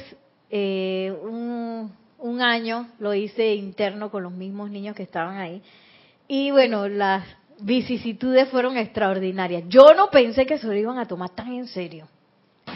eh, 0.52 1.16
un, 1.24 1.92
un 2.20 2.42
año 2.42 2.90
lo 3.00 3.14
hice 3.14 3.56
interno 3.56 4.12
con 4.12 4.24
los 4.24 4.32
mismos 4.32 4.70
niños 4.70 4.96
que 4.96 5.04
estaban 5.04 5.38
ahí. 5.38 5.62
Y 6.28 6.52
bueno, 6.52 6.88
las 6.88 7.26
vicisitudes 7.60 8.50
fueron 8.50 8.78
extraordinarias. 8.78 9.64
Yo 9.68 9.94
no 9.96 10.10
pensé 10.10 10.46
que 10.46 10.58
se 10.58 10.68
lo 10.68 10.76
iban 10.76 10.98
a 10.98 11.08
tomar 11.08 11.30
tan 11.30 11.54
en 11.54 11.68
serio. 11.68 12.08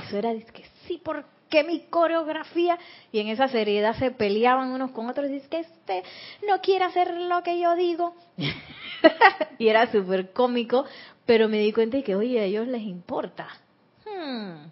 Eso 0.08 0.18
era 0.18 0.34
que 0.34 0.64
sí, 0.88 1.02
porque 1.04 1.64
mi 1.64 1.82
coreografía? 1.90 2.78
Y 3.12 3.20
en 3.20 3.28
esa 3.28 3.48
seriedad 3.48 3.96
se 3.98 4.12
peleaban 4.12 4.70
unos 4.72 4.92
con 4.92 5.10
otros. 5.10 5.30
Dice 5.30 5.48
que 5.48 5.60
este 5.60 6.04
no 6.48 6.60
quiere 6.62 6.86
hacer 6.86 7.14
lo 7.14 7.44
que 7.44 7.60
yo 7.60 7.76
digo. 7.76 8.16
y 9.58 9.68
era 9.68 9.92
súper 9.92 10.32
cómico, 10.32 10.86
pero 11.26 11.48
me 11.50 11.60
di 11.60 11.72
cuenta 11.72 11.98
de 11.98 12.04
que, 12.04 12.16
oye, 12.16 12.40
a 12.40 12.44
ellos 12.44 12.68
les 12.68 12.82
importa. 12.82 13.48
Hmm. 14.06 14.70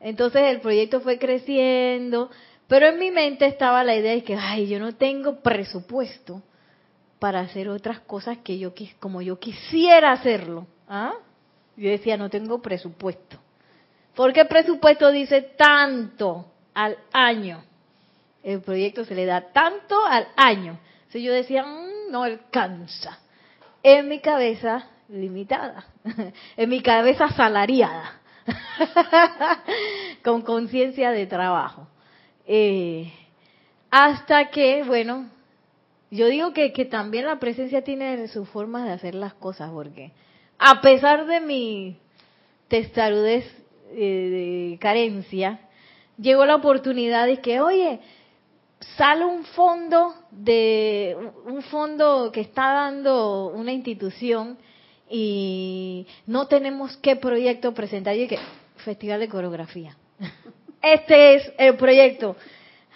Entonces 0.00 0.42
el 0.42 0.60
proyecto 0.60 1.00
fue 1.00 1.18
creciendo, 1.18 2.30
pero 2.66 2.86
en 2.86 2.98
mi 2.98 3.10
mente 3.10 3.46
estaba 3.46 3.82
la 3.82 3.96
idea 3.96 4.12
de 4.12 4.22
que, 4.22 4.36
ay, 4.36 4.68
yo 4.68 4.78
no 4.78 4.94
tengo 4.94 5.40
presupuesto 5.40 6.42
para 7.18 7.40
hacer 7.40 7.68
otras 7.68 8.00
cosas 8.00 8.38
que 8.38 8.58
yo 8.58 8.72
como 9.00 9.22
yo 9.22 9.38
quisiera 9.38 10.12
hacerlo. 10.12 10.66
¿ah? 10.88 11.14
Yo 11.76 11.90
decía, 11.90 12.16
no 12.16 12.30
tengo 12.30 12.60
presupuesto. 12.60 13.38
Porque 14.14 14.40
el 14.42 14.48
presupuesto 14.48 15.10
dice 15.10 15.42
tanto 15.42 16.46
al 16.74 16.96
año. 17.12 17.62
El 18.42 18.60
proyecto 18.60 19.04
se 19.04 19.14
le 19.14 19.26
da 19.26 19.52
tanto 19.52 20.04
al 20.06 20.28
año. 20.36 20.78
Entonces 20.98 21.22
yo 21.22 21.32
decía, 21.32 21.64
mm, 21.64 22.10
no 22.10 22.22
alcanza. 22.22 23.18
En 23.82 24.08
mi 24.08 24.20
cabeza 24.20 24.86
limitada, 25.08 25.86
en 26.56 26.68
mi 26.68 26.82
cabeza 26.82 27.28
salariada, 27.30 28.17
con 30.24 30.42
conciencia 30.42 31.10
de 31.10 31.26
trabajo. 31.26 31.86
Eh, 32.46 33.12
hasta 33.90 34.50
que, 34.50 34.82
bueno, 34.84 35.28
yo 36.10 36.26
digo 36.26 36.52
que, 36.52 36.72
que 36.72 36.84
también 36.84 37.26
la 37.26 37.38
presencia 37.38 37.82
tiene 37.82 38.28
sus 38.28 38.48
formas 38.48 38.84
de 38.84 38.92
hacer 38.92 39.14
las 39.14 39.34
cosas, 39.34 39.70
porque 39.70 40.12
a 40.58 40.80
pesar 40.80 41.26
de 41.26 41.40
mi 41.40 41.98
testarudez 42.68 43.44
eh, 43.92 44.70
de 44.72 44.78
carencia, 44.78 45.60
llegó 46.18 46.44
la 46.44 46.56
oportunidad 46.56 47.26
de 47.26 47.38
que, 47.40 47.60
oye, 47.60 48.00
sale 48.96 49.24
un 49.24 49.44
fondo 49.44 50.14
de 50.30 51.16
un 51.46 51.62
fondo 51.62 52.30
que 52.32 52.40
está 52.40 52.72
dando 52.72 53.48
una 53.48 53.72
institución 53.72 54.58
y 55.10 56.06
no 56.26 56.46
tenemos 56.46 56.96
qué 56.98 57.16
proyecto 57.16 57.74
presentar 57.74 58.16
y 58.16 58.28
que 58.28 58.38
festival 58.76 59.20
de 59.20 59.28
coreografía 59.28 59.96
este 60.82 61.34
es 61.34 61.52
el 61.58 61.76
proyecto 61.76 62.36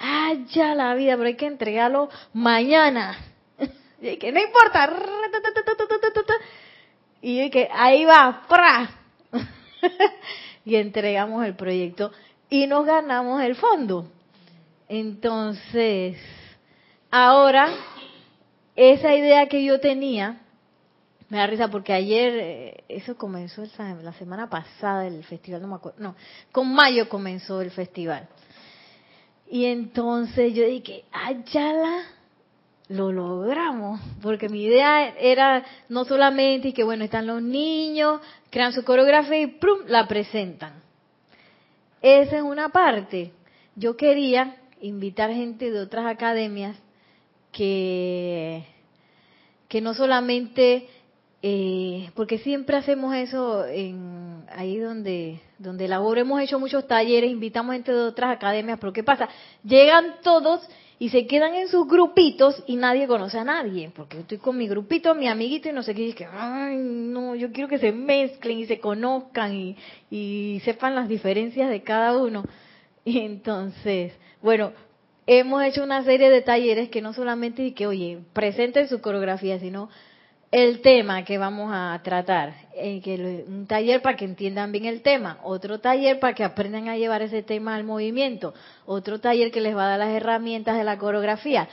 ah, 0.03 0.35
ya 0.51 0.75
la 0.75 0.95
vida, 0.95 1.17
pero 1.17 1.29
hay 1.29 1.37
que 1.37 1.47
entregarlo 1.47 2.11
mañana. 2.33 3.17
Y 4.03 4.17
que 4.17 4.33
no 4.33 4.41
importa. 4.41 4.93
Y 7.23 7.51
que 7.51 7.69
ahí 7.73 8.05
va. 8.05 8.43
Y 10.65 10.75
entregamos 10.75 11.47
el 11.47 11.55
proyecto 11.55 12.11
y 12.51 12.67
nos 12.67 12.85
ganamos 12.85 13.41
el 13.43 13.55
fondo. 13.55 14.11
Entonces, 14.89 16.19
ahora, 17.11 17.73
esa 18.75 19.15
idea 19.15 19.47
que 19.47 19.65
yo 19.65 19.79
tenía, 19.79 20.42
me 21.33 21.39
da 21.39 21.47
risa 21.47 21.69
porque 21.69 21.95
ayer, 21.95 22.33
eh, 22.35 22.85
eso 22.91 23.17
comenzó 23.17 23.63
la 23.79 24.13
semana 24.13 24.51
pasada, 24.51 25.07
el 25.07 25.25
festival, 25.25 25.63
no 25.63 25.69
me 25.69 25.77
acuerdo, 25.77 25.99
no, 25.99 26.15
con 26.53 26.75
mayo 26.75 27.09
comenzó 27.09 27.63
el 27.63 27.71
festival. 27.71 28.29
Y 29.51 29.65
entonces 29.65 30.53
yo 30.53 30.67
dije, 30.67 31.07
Ayala, 31.11 32.03
lo 32.89 33.13
logramos, 33.13 33.99
porque 34.21 34.51
mi 34.51 34.65
idea 34.65 35.09
era 35.09 35.65
no 35.89 36.05
solamente 36.05 36.75
que 36.75 36.85
bueno, 36.85 37.03
están 37.03 37.27
los 37.27 37.41
niños, 37.41 38.21
crean 38.51 38.75
su 38.75 38.85
coreografía 38.85 39.41
y 39.41 39.47
¡prum! 39.47 39.87
la 39.87 40.07
presentan. 40.07 40.83
Esa 42.03 42.37
es 42.37 42.43
una 42.43 42.69
parte. 42.69 43.33
Yo 43.75 43.97
quería 43.97 44.57
invitar 44.83 45.33
gente 45.33 45.71
de 45.71 45.81
otras 45.81 46.05
academias 46.05 46.77
que, 47.53 48.67
que 49.69 49.81
no 49.81 49.95
solamente 49.95 50.91
eh, 51.45 52.09
porque 52.15 52.39
siempre 52.39 52.77
hacemos 52.77 53.15
eso 53.17 53.67
en, 53.67 54.45
ahí 54.55 54.79
donde, 54.79 55.41
donde 55.59 55.89
laboro. 55.89 56.21
Hemos 56.21 56.41
hecho 56.41 56.61
muchos 56.61 56.87
talleres, 56.87 57.31
invitamos 57.31 57.75
gente 57.75 57.93
de 57.93 58.01
otras 58.01 58.37
academias, 58.37 58.79
pero 58.81 58.93
¿qué 58.93 59.03
pasa? 59.03 59.29
Llegan 59.65 60.17
todos 60.23 60.61
y 61.01 61.09
se 61.09 61.27
quedan 61.27 61.57
en 61.57 61.67
sus 61.67 61.89
grupitos 61.89 62.63
y 62.69 62.77
nadie 62.77 63.09
conoce 63.09 63.37
a 63.37 63.45
nadie, 63.45 63.91
porque 63.93 64.19
yo 64.19 64.21
estoy 64.21 64.39
con 64.39 64.57
mi 64.57 64.69
grupito, 64.69 65.17
mi 65.17 65.27
amiguito 65.27 65.69
y 65.69 65.73
no 65.73 65.83
sé 65.83 65.97
qué, 65.97 66.03
y 66.03 66.13
que, 66.13 66.27
ay, 66.27 66.77
no, 66.77 67.35
yo 67.35 67.51
quiero 67.51 67.69
que 67.69 67.79
se 67.79 67.91
mezclen 67.91 68.61
y 68.61 68.67
se 68.67 68.79
conozcan 68.79 69.53
y, 69.53 69.77
y 70.13 70.61
sepan 70.65 70.95
las 70.95 71.09
diferencias 71.09 71.69
de 71.71 71.83
cada 71.83 72.17
uno. 72.17 72.45
Y 73.05 73.19
entonces, 73.25 74.13
bueno, 74.43 74.73
hemos 75.27 75.65
hecho 75.65 75.83
una 75.83 76.05
serie 76.05 76.31
de 76.31 76.43
talleres 76.43 76.89
que 76.89 77.03
no 77.03 77.13
solamente 77.13 77.75
que, 77.75 77.89
oye, 77.89 78.21
presenten 78.33 78.89
su 78.89 79.01
coreografía, 79.01 79.59
sino 79.59 79.89
el 80.53 80.83
tema 80.83 81.25
que 81.25 81.39
vamos 81.39 81.71
a 81.73 81.99
tratar, 82.05 82.53
eh, 82.75 83.01
que 83.01 83.45
un 83.49 83.67
taller 83.67 84.03
para 84.03 84.19
que 84.19 84.27
entiendan 84.27 84.71
bien 84.71 84.85
el 84.85 85.01
tema, 85.01 85.39
otro 85.43 85.81
taller 85.81 86.21
para 86.21 86.35
que 86.35 86.45
aprendan 86.45 86.91
a 86.91 86.97
llevar 86.99 87.23
ese 87.23 87.43
tema 87.43 87.75
al 87.75 87.85
movimiento, 87.85 88.53
otro 88.85 89.19
taller 89.19 89.51
que 89.51 89.63
les 89.63 89.75
va 89.75 89.87
a 89.87 89.89
dar 89.97 89.99
las 89.99 90.11
herramientas 90.11 90.77
de 90.77 90.85
la 90.85 90.99
coreografía. 90.99 91.69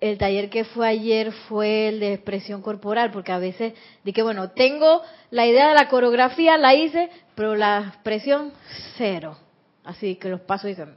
El 0.00 0.18
taller 0.18 0.50
que 0.50 0.64
fue 0.64 0.88
ayer 0.88 1.30
fue 1.48 1.88
el 1.88 2.00
de 2.00 2.14
expresión 2.14 2.60
corporal, 2.60 3.12
porque 3.12 3.30
a 3.30 3.38
veces 3.38 3.74
dije, 4.02 4.22
bueno, 4.24 4.50
tengo 4.50 5.02
la 5.30 5.46
idea 5.46 5.68
de 5.68 5.74
la 5.74 5.88
coreografía, 5.88 6.58
la 6.58 6.74
hice, 6.74 7.10
pero 7.36 7.54
la 7.54 7.84
expresión 7.86 8.52
cero. 8.96 9.36
Así 9.84 10.16
que 10.16 10.28
los 10.28 10.40
pasos 10.40 10.66
dicen, 10.66 10.96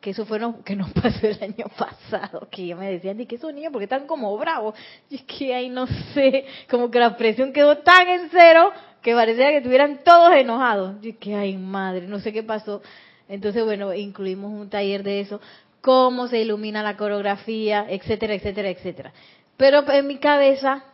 que 0.00 0.10
eso 0.10 0.24
fue 0.24 0.38
lo 0.38 0.62
que 0.64 0.76
nos 0.76 0.90
pasó 0.92 1.26
el 1.26 1.42
año 1.42 1.66
pasado, 1.76 2.48
que 2.50 2.74
me 2.74 2.90
decían, 2.90 3.20
¿y 3.20 3.26
qué 3.26 3.36
esos 3.36 3.52
niños? 3.52 3.72
Porque 3.72 3.84
están 3.84 4.06
como 4.06 4.36
bravos. 4.38 4.74
Y 5.08 5.16
es 5.16 5.22
que 5.22 5.54
ahí 5.54 5.68
no 5.68 5.86
sé, 6.14 6.46
como 6.70 6.90
que 6.90 6.98
la 6.98 7.16
presión 7.16 7.52
quedó 7.52 7.78
tan 7.78 8.08
en 8.08 8.28
cero 8.30 8.72
que 9.02 9.14
parecía 9.14 9.50
que 9.50 9.58
estuvieran 9.58 10.00
todos 10.04 10.34
enojados. 10.34 10.96
Y 11.02 11.10
es 11.10 11.16
que, 11.16 11.34
ay 11.34 11.56
madre, 11.56 12.06
no 12.06 12.18
sé 12.20 12.32
qué 12.32 12.42
pasó. 12.42 12.82
Entonces, 13.28 13.64
bueno, 13.64 13.94
incluimos 13.94 14.52
un 14.52 14.68
taller 14.68 15.02
de 15.02 15.20
eso, 15.20 15.40
cómo 15.80 16.26
se 16.26 16.40
ilumina 16.40 16.82
la 16.82 16.96
coreografía, 16.96 17.86
etcétera, 17.88 18.34
etcétera, 18.34 18.70
etcétera. 18.70 19.12
Pero 19.56 19.88
en 19.90 20.06
mi 20.06 20.18
cabeza 20.18 20.84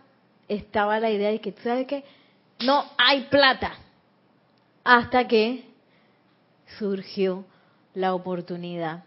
estaba 0.49 1.01
la 1.01 1.11
idea 1.11 1.31
de 1.31 1.41
que, 1.41 1.53
¿tú 1.53 1.63
sabes 1.63 1.87
qué? 1.87 2.05
No 2.61 2.85
hay 2.99 3.23
plata. 3.23 3.75
Hasta 4.85 5.27
que 5.27 5.65
surgió 6.79 7.45
la 7.97 8.15
oportunidad. 8.15 9.05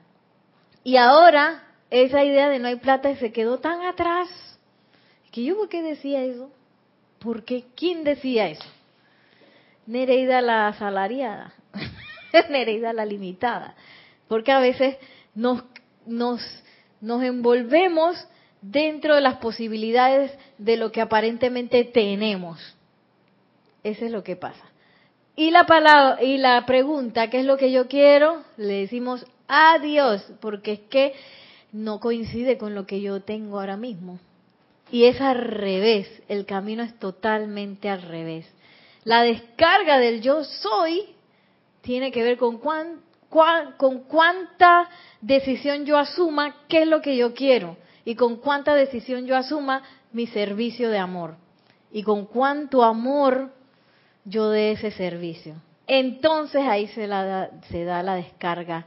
Y 0.84 0.98
ahora 0.98 1.64
esa 1.92 2.24
idea 2.24 2.50
de 2.50 2.58
no 2.58 2.68
hay 2.68 2.78
plata 2.78 3.16
se 3.18 3.32
quedó 3.32 3.60
tan 3.60 3.84
atrás 3.84 4.28
que 5.32 5.44
yo 5.44 5.56
por 5.56 5.70
qué 5.70 5.84
decía 5.84 6.24
eso? 6.24 6.52
¿Por 7.20 7.46
qué? 7.46 7.66
¿Quién 7.76 8.04
decía 8.04 8.48
eso? 8.48 8.66
Nereida 9.86 10.42
la 10.42 10.68
asalariada, 10.70 11.54
Nereida 12.50 12.92
la 12.92 13.06
limitada, 13.06 13.76
porque 14.28 14.52
a 14.52 14.60
veces 14.60 14.98
nos, 15.36 15.64
nos, 16.08 16.42
nos 17.00 17.24
envolvemos 17.24 18.28
dentro 18.62 19.16
de 19.16 19.22
las 19.22 19.36
posibilidades 19.36 20.32
de 20.58 20.78
lo 20.78 20.92
que 20.92 21.02
aparentemente 21.02 21.84
tenemos. 21.84 22.76
Eso 23.84 24.06
es 24.06 24.12
lo 24.12 24.24
que 24.24 24.36
pasa. 24.36 24.64
Y 25.40 25.52
la 25.52 25.66
palabra 25.66 26.22
y 26.22 26.38
la 26.38 26.66
pregunta, 26.66 27.30
¿qué 27.30 27.40
es 27.40 27.46
lo 27.46 27.56
que 27.56 27.72
yo 27.72 27.88
quiero? 27.88 28.44
Le 28.58 28.82
decimos 28.82 29.26
adiós, 29.48 30.22
porque 30.42 30.74
es 30.74 30.80
que 30.90 31.14
no 31.72 32.02
coincide 32.02 32.58
con 32.58 32.76
lo 32.76 32.86
que 32.86 33.00
yo 33.00 33.22
tengo 33.22 33.58
ahora 33.58 33.78
mismo. 33.78 34.20
Y 34.92 35.06
es 35.06 35.22
al 35.22 35.38
revés, 35.38 36.10
el 36.28 36.46
camino 36.46 36.84
es 36.84 36.94
totalmente 37.00 37.90
al 37.90 38.02
revés. 38.02 38.52
La 39.06 39.22
descarga 39.22 39.98
del 39.98 40.20
yo 40.20 40.44
soy 40.44 41.06
tiene 41.84 42.12
que 42.12 42.22
ver 42.22 42.38
con, 42.38 42.58
cuán, 42.58 43.00
con 43.78 44.00
cuánta 44.10 44.90
decisión 45.22 45.86
yo 45.86 45.98
asuma 45.98 46.54
qué 46.68 46.82
es 46.82 46.88
lo 46.90 47.02
que 47.02 47.16
yo 47.16 47.34
quiero 47.34 47.78
y 48.04 48.16
con 48.16 48.36
cuánta 48.36 48.76
decisión 48.76 49.26
yo 49.26 49.38
asuma 49.38 49.84
mi 50.12 50.28
servicio 50.28 50.90
de 50.90 50.98
amor 50.98 51.38
y 51.94 52.04
con 52.04 52.26
cuánto 52.26 52.84
amor 52.84 53.58
yo 54.30 54.50
dé 54.50 54.72
ese 54.72 54.92
servicio. 54.92 55.56
Entonces 55.88 56.62
ahí 56.62 56.88
se, 56.88 57.08
la 57.08 57.50
se 57.70 57.84
da 57.84 58.04
la 58.04 58.16
descarga 58.16 58.86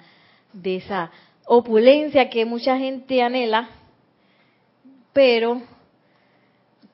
de 0.52 0.76
esa 0.76 1.10
opulencia 1.46 2.30
que 2.30 2.44
mucha 2.44 2.78
gente 2.78 3.22
anhela, 3.22 3.68
pero 5.12 5.62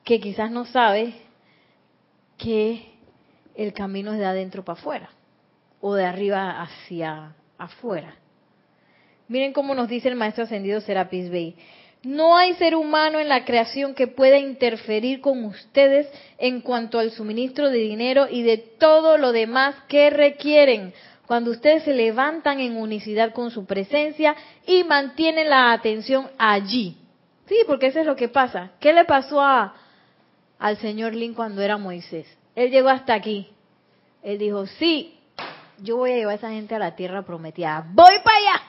que 0.03 0.19
quizás 0.19 0.49
no 0.49 0.65
sabe 0.65 1.13
que 2.37 2.91
el 3.55 3.73
camino 3.73 4.13
es 4.13 4.19
de 4.19 4.25
adentro 4.25 4.65
para 4.65 4.79
afuera 4.79 5.09
o 5.81 5.93
de 5.93 6.05
arriba 6.05 6.61
hacia 6.61 7.35
afuera. 7.57 8.15
Miren 9.27 9.53
cómo 9.53 9.75
nos 9.75 9.87
dice 9.87 10.07
el 10.07 10.15
maestro 10.15 10.45
ascendido 10.45 10.81
Serapis 10.81 11.29
Bey. 11.29 11.55
No 12.03 12.37
hay 12.37 12.53
ser 12.53 12.75
humano 12.75 13.19
en 13.19 13.27
la 13.27 13.43
creación 13.43 13.93
que 13.93 14.07
pueda 14.07 14.37
interferir 14.37 15.19
con 15.19 15.43
ustedes 15.43 16.07
en 16.37 16.61
cuanto 16.61 16.97
al 16.97 17.11
suministro 17.11 17.69
de 17.69 17.79
dinero 17.79 18.27
y 18.29 18.41
de 18.41 18.57
todo 18.57 19.17
lo 19.17 19.33
demás 19.33 19.75
que 19.89 20.09
requieren 20.09 20.93
cuando 21.27 21.51
ustedes 21.51 21.83
se 21.83 21.93
levantan 21.93 22.59
en 22.59 22.77
unicidad 22.77 23.33
con 23.33 23.51
su 23.51 23.65
presencia 23.65 24.35
y 24.65 24.83
mantienen 24.85 25.49
la 25.49 25.73
atención 25.73 26.29
allí. 26.37 26.97
Sí, 27.47 27.57
porque 27.67 27.87
eso 27.87 27.99
es 27.99 28.05
lo 28.05 28.15
que 28.15 28.29
pasa. 28.29 28.71
¿Qué 28.79 28.93
le 28.93 29.05
pasó 29.05 29.41
a, 29.41 29.75
al 30.57 30.77
señor 30.77 31.13
Lin 31.13 31.33
cuando 31.33 31.61
era 31.61 31.77
Moisés? 31.77 32.25
Él 32.55 32.71
llegó 32.71 32.89
hasta 32.89 33.13
aquí. 33.13 33.49
Él 34.23 34.37
dijo, 34.39 34.65
sí, 34.65 35.19
yo 35.79 35.97
voy 35.97 36.13
a 36.13 36.15
llevar 36.15 36.33
a 36.33 36.37
esa 36.37 36.49
gente 36.49 36.75
a 36.75 36.79
la 36.79 36.95
tierra 36.95 37.23
prometida. 37.23 37.85
Voy 37.93 38.15
para 38.23 38.37
allá. 38.37 38.68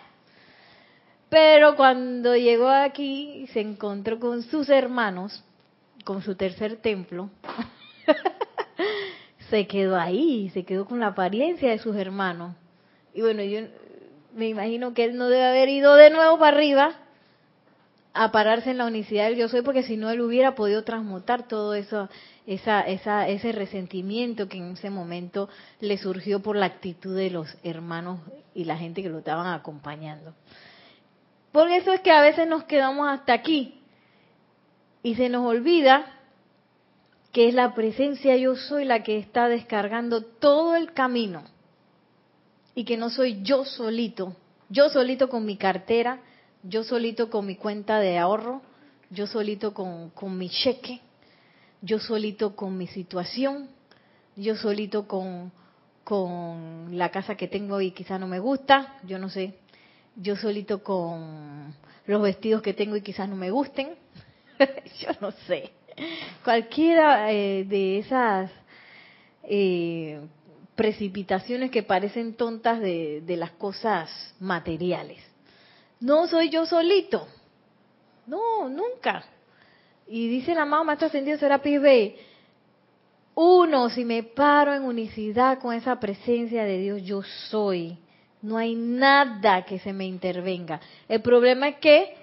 Pero 1.31 1.77
cuando 1.77 2.37
llegó 2.37 2.69
aquí, 2.69 3.47
se 3.53 3.61
encontró 3.61 4.19
con 4.19 4.43
sus 4.43 4.69
hermanos, 4.69 5.45
con 6.05 6.23
su 6.23 6.35
tercer 6.35 6.77
templo. 6.77 7.31
se 9.51 9.69
quedó 9.69 9.97
ahí, 9.97 10.51
se 10.51 10.65
quedó 10.65 10.85
con 10.85 10.99
la 10.99 11.09
apariencia 11.09 11.71
de 11.71 11.79
sus 11.79 11.95
hermanos. 11.95 12.57
Y 13.15 13.23
bueno, 13.23 13.45
yo 13.45 13.61
me 14.35 14.49
imagino 14.49 14.93
que 14.93 15.05
él 15.05 15.17
no 15.17 15.29
debe 15.29 15.47
haber 15.47 15.69
ido 15.69 15.95
de 15.95 16.11
nuevo 16.11 16.39
para 16.39 16.57
arriba 16.57 16.95
a 18.13 18.33
pararse 18.33 18.73
en 18.73 18.79
la 18.79 18.87
unicidad 18.87 19.29
del 19.29 19.37
yo 19.37 19.49
soy, 19.49 19.63
porque 19.63 19.85
si 19.85 19.97
no 19.97 20.11
él 20.11 20.21
hubiera 20.21 20.57
podido 20.57 20.83
transmutar 20.83 21.47
todo 21.47 21.75
eso, 21.75 22.09
esa, 22.45 22.81
esa, 22.81 23.29
ese 23.29 23.53
resentimiento 23.53 24.49
que 24.49 24.59
en 24.59 24.73
ese 24.73 24.91
momento 24.91 25.49
le 25.79 25.97
surgió 25.97 26.41
por 26.41 26.57
la 26.57 26.67
actitud 26.67 27.17
de 27.17 27.31
los 27.31 27.57
hermanos 27.63 28.19
y 28.53 28.65
la 28.65 28.77
gente 28.77 29.01
que 29.01 29.09
lo 29.09 29.19
estaban 29.19 29.47
acompañando. 29.47 30.35
Por 31.53 31.71
eso 31.71 31.93
es 31.93 32.01
que 32.01 32.11
a 32.11 32.21
veces 32.21 32.47
nos 32.47 32.65
quedamos 32.65 33.09
hasta 33.09 33.33
aquí. 33.33 33.81
Y 35.03 35.15
se 35.15 35.29
nos 35.29 35.47
olvida 35.47 36.07
que 37.33 37.49
es 37.49 37.55
la 37.55 37.75
presencia 37.75 38.37
yo 38.37 38.57
soy 38.57 38.85
la 38.85 39.03
que 39.03 39.19
está 39.19 39.49
descargando 39.49 40.23
todo 40.23 40.75
el 40.75 40.93
camino. 40.93 41.45
Y 42.75 42.85
que 42.85 42.97
no 42.97 43.11
soy 43.11 43.43
yo 43.43 43.65
solito, 43.65 44.37
yo 44.69 44.89
solito 44.89 45.29
con 45.29 45.45
mi 45.45 45.57
cartera, 45.57 46.21
yo 46.63 46.85
solito 46.85 47.29
con 47.29 47.47
mi 47.47 47.57
cuenta 47.57 47.99
de 47.99 48.19
ahorro, 48.19 48.63
yo 49.11 49.27
solito 49.27 49.75
con, 49.75 50.11
con 50.11 50.39
mi 50.39 50.49
cheque, 50.49 51.01
yo 51.83 51.99
solito 51.99 52.55
con 52.55 52.79
mi 52.79 52.87
situación, 52.87 53.69
yo 54.37 54.55
solito 54.55 55.09
con, 55.09 55.51
con 56.05 56.97
la 56.97 57.11
casa 57.11 57.35
que 57.35 57.49
tengo 57.49 57.81
y 57.81 57.91
quizá 57.91 58.19
no 58.19 58.29
me 58.29 58.39
gusta, 58.39 58.99
yo 59.05 59.19
no 59.19 59.29
sé, 59.29 59.59
yo 60.21 60.37
solito 60.37 60.83
con 60.83 61.75
los 62.07 62.23
vestidos 62.23 62.63
que 62.63 62.75
tengo 62.75 62.97
y 62.97 63.03
quizás 63.03 63.29
no 63.29 63.37
me 63.37 63.51
gusten, 63.51 63.95
yo 65.01 65.09
no 65.21 65.31
sé. 65.47 65.71
Cualquiera 66.45 67.33
eh, 67.33 67.65
de 67.65 67.99
esas 67.99 68.51
eh, 69.45 70.21
precipitaciones 70.75 71.71
que 71.71 71.83
parecen 71.83 72.35
tontas 72.35 72.81
de, 72.81 73.23
las 73.37 73.53
cosas 73.53 74.35
materiales. 74.41 75.19
No 76.01 76.27
soy 76.27 76.51
yo 76.51 76.67
solito. 76.67 77.27
No, 78.27 78.69
nunca. 78.69 79.25
Y 80.07 80.29
dice 80.29 80.55
la 80.55 80.65
mamá 80.65 80.85
maestra 80.85 81.09
ascendido 81.09 81.39
Serapis 81.39 81.81
B, 81.81 82.17
uno, 83.35 83.89
si 83.91 84.05
me 84.05 84.23
paro 84.23 84.75
en 84.75 84.83
unicidad 84.83 85.59
con 85.61 85.75
esa 85.75 85.99
presencia 85.99 86.65
de 86.65 86.79
Dios, 86.79 87.03
yo 87.03 87.23
soy 87.23 87.99
no 88.43 88.57
hay 88.57 88.75
nada 88.75 89.65
que 89.65 89.79
se 89.79 89.93
me 89.93 90.07
intervenga. 90.07 90.81
El 91.09 91.21
problema 91.21 91.69
es 91.69 91.77
que 91.77 92.15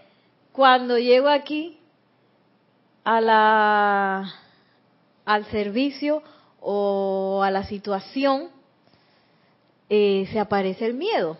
cuando 0.51 0.97
llego 0.97 1.27
aquí 1.29 1.77
a 3.03 3.21
la, 3.21 4.33
al 5.25 5.45
servicio 5.45 6.23
o 6.59 7.41
a 7.43 7.51
la 7.51 7.63
situación, 7.63 8.49
eh, 9.89 10.27
se 10.31 10.39
aparece 10.39 10.85
el 10.85 10.95
miedo. 10.95 11.37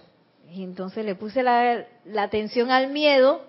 Y 0.54 0.64
entonces 0.64 1.04
le 1.04 1.16
puse 1.16 1.44
la, 1.44 1.86
la 2.06 2.24
atención 2.24 2.72
al 2.72 2.90
miedo 2.92 3.42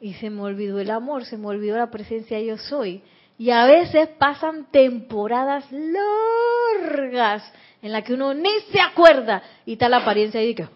y 0.00 0.14
se 0.14 0.30
me 0.30 0.42
olvidó 0.42 0.78
el 0.78 0.90
amor, 0.90 1.24
se 1.24 1.36
me 1.36 1.48
olvidó 1.48 1.76
la 1.76 1.90
presencia 1.90 2.40
yo 2.40 2.56
soy. 2.56 3.02
Y 3.36 3.50
a 3.50 3.66
veces 3.66 4.08
pasan 4.18 4.66
temporadas 4.70 5.66
largas 5.72 7.42
en 7.84 7.92
la 7.92 8.00
que 8.00 8.14
uno 8.14 8.32
ni 8.32 8.48
se 8.72 8.80
acuerda 8.80 9.42
y 9.66 9.74
está 9.74 9.90
la 9.90 9.98
apariencia 9.98 10.40
ahí 10.40 10.54
que 10.54 10.66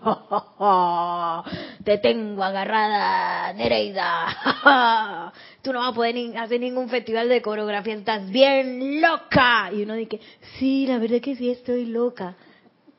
te 1.83 1.97
tengo 1.97 2.44
agarrada, 2.44 3.51
Nereida, 3.55 5.33
tú 5.62 5.73
no 5.73 5.79
vas 5.79 5.92
a 5.92 5.94
poder 5.94 6.37
hacer 6.37 6.61
ningún 6.61 6.90
festival 6.90 7.31
de 7.31 7.40
coreografía, 7.40 7.94
estás 7.94 8.29
bien 8.29 9.01
loca. 9.01 9.71
Y 9.73 9.85
uno 9.85 9.94
dice, 9.94 10.21
sí, 10.59 10.87
la 10.87 10.99
verdad 10.99 11.23
que 11.23 11.35
sí 11.35 11.49
estoy 11.49 11.87
loca. 11.87 12.37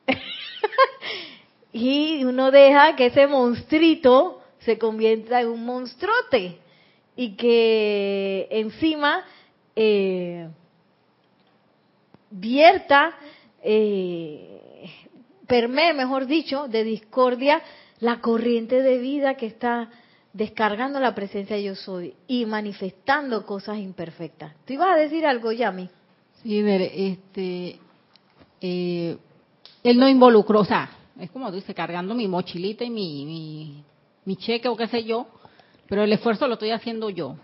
y 1.72 2.24
uno 2.24 2.50
deja 2.50 2.96
que 2.96 3.06
ese 3.06 3.28
monstruito 3.28 4.42
se 4.58 4.76
convierta 4.76 5.40
en 5.40 5.50
un 5.50 5.64
monstruote 5.64 6.58
y 7.14 7.36
que 7.36 8.48
encima 8.50 9.24
eh, 9.76 10.48
vierta 12.28 13.14
eh, 13.62 14.88
permee, 15.46 15.92
mejor 15.92 16.26
dicho, 16.26 16.68
de 16.68 16.84
discordia 16.84 17.62
la 18.00 18.20
corriente 18.20 18.82
de 18.82 18.98
vida 18.98 19.34
que 19.34 19.46
está 19.46 19.90
descargando 20.32 21.00
la 21.00 21.14
presencia 21.14 21.58
yo 21.58 21.74
soy 21.74 22.14
y 22.26 22.46
manifestando 22.46 23.44
cosas 23.44 23.78
imperfectas. 23.78 24.54
¿Tú 24.64 24.74
ibas 24.74 24.92
a 24.92 24.96
decir 24.96 25.26
algo, 25.26 25.52
Yami? 25.52 25.88
Sí, 26.42 26.58
este, 26.58 27.78
eh, 28.60 29.18
él 29.82 29.98
no 29.98 30.08
involucró, 30.08 30.60
o 30.60 30.64
sea, 30.64 30.90
es 31.18 31.30
como 31.30 31.50
dice, 31.50 31.74
cargando 31.74 32.14
mi 32.14 32.28
mochilita 32.28 32.84
y 32.84 32.90
mi, 32.90 33.26
mi, 33.26 33.84
mi 34.24 34.36
cheque 34.36 34.68
o 34.68 34.76
qué 34.76 34.86
sé 34.86 35.04
yo, 35.04 35.26
pero 35.88 36.04
el 36.04 36.12
esfuerzo 36.12 36.46
lo 36.46 36.54
estoy 36.54 36.70
haciendo 36.70 37.10
yo 37.10 37.36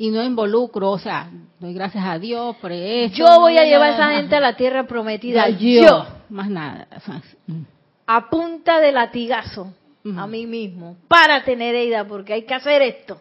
y 0.00 0.10
no 0.10 0.24
involucro, 0.24 0.92
o 0.92 0.98
sea, 0.98 1.28
doy 1.58 1.74
gracias 1.74 2.02
a 2.02 2.18
Dios 2.18 2.56
por 2.56 2.72
eso. 2.72 3.14
Yo 3.16 3.38
voy 3.38 3.58
a 3.58 3.64
llevar 3.64 3.90
a 3.90 3.94
esa 3.94 4.10
gente 4.12 4.34
a 4.34 4.40
la 4.40 4.56
tierra 4.56 4.86
prometida, 4.86 5.50
yo, 5.50 6.06
más 6.30 6.48
nada. 6.48 6.88
Mm. 7.46 7.64
A 8.06 8.30
punta 8.30 8.80
de 8.80 8.92
latigazo 8.92 9.74
a 10.16 10.26
mí 10.26 10.46
mismo, 10.46 10.96
para 11.06 11.44
tener 11.44 11.74
ida, 11.76 12.06
porque 12.06 12.32
hay 12.32 12.44
que 12.44 12.54
hacer 12.54 12.80
esto. 12.80 13.20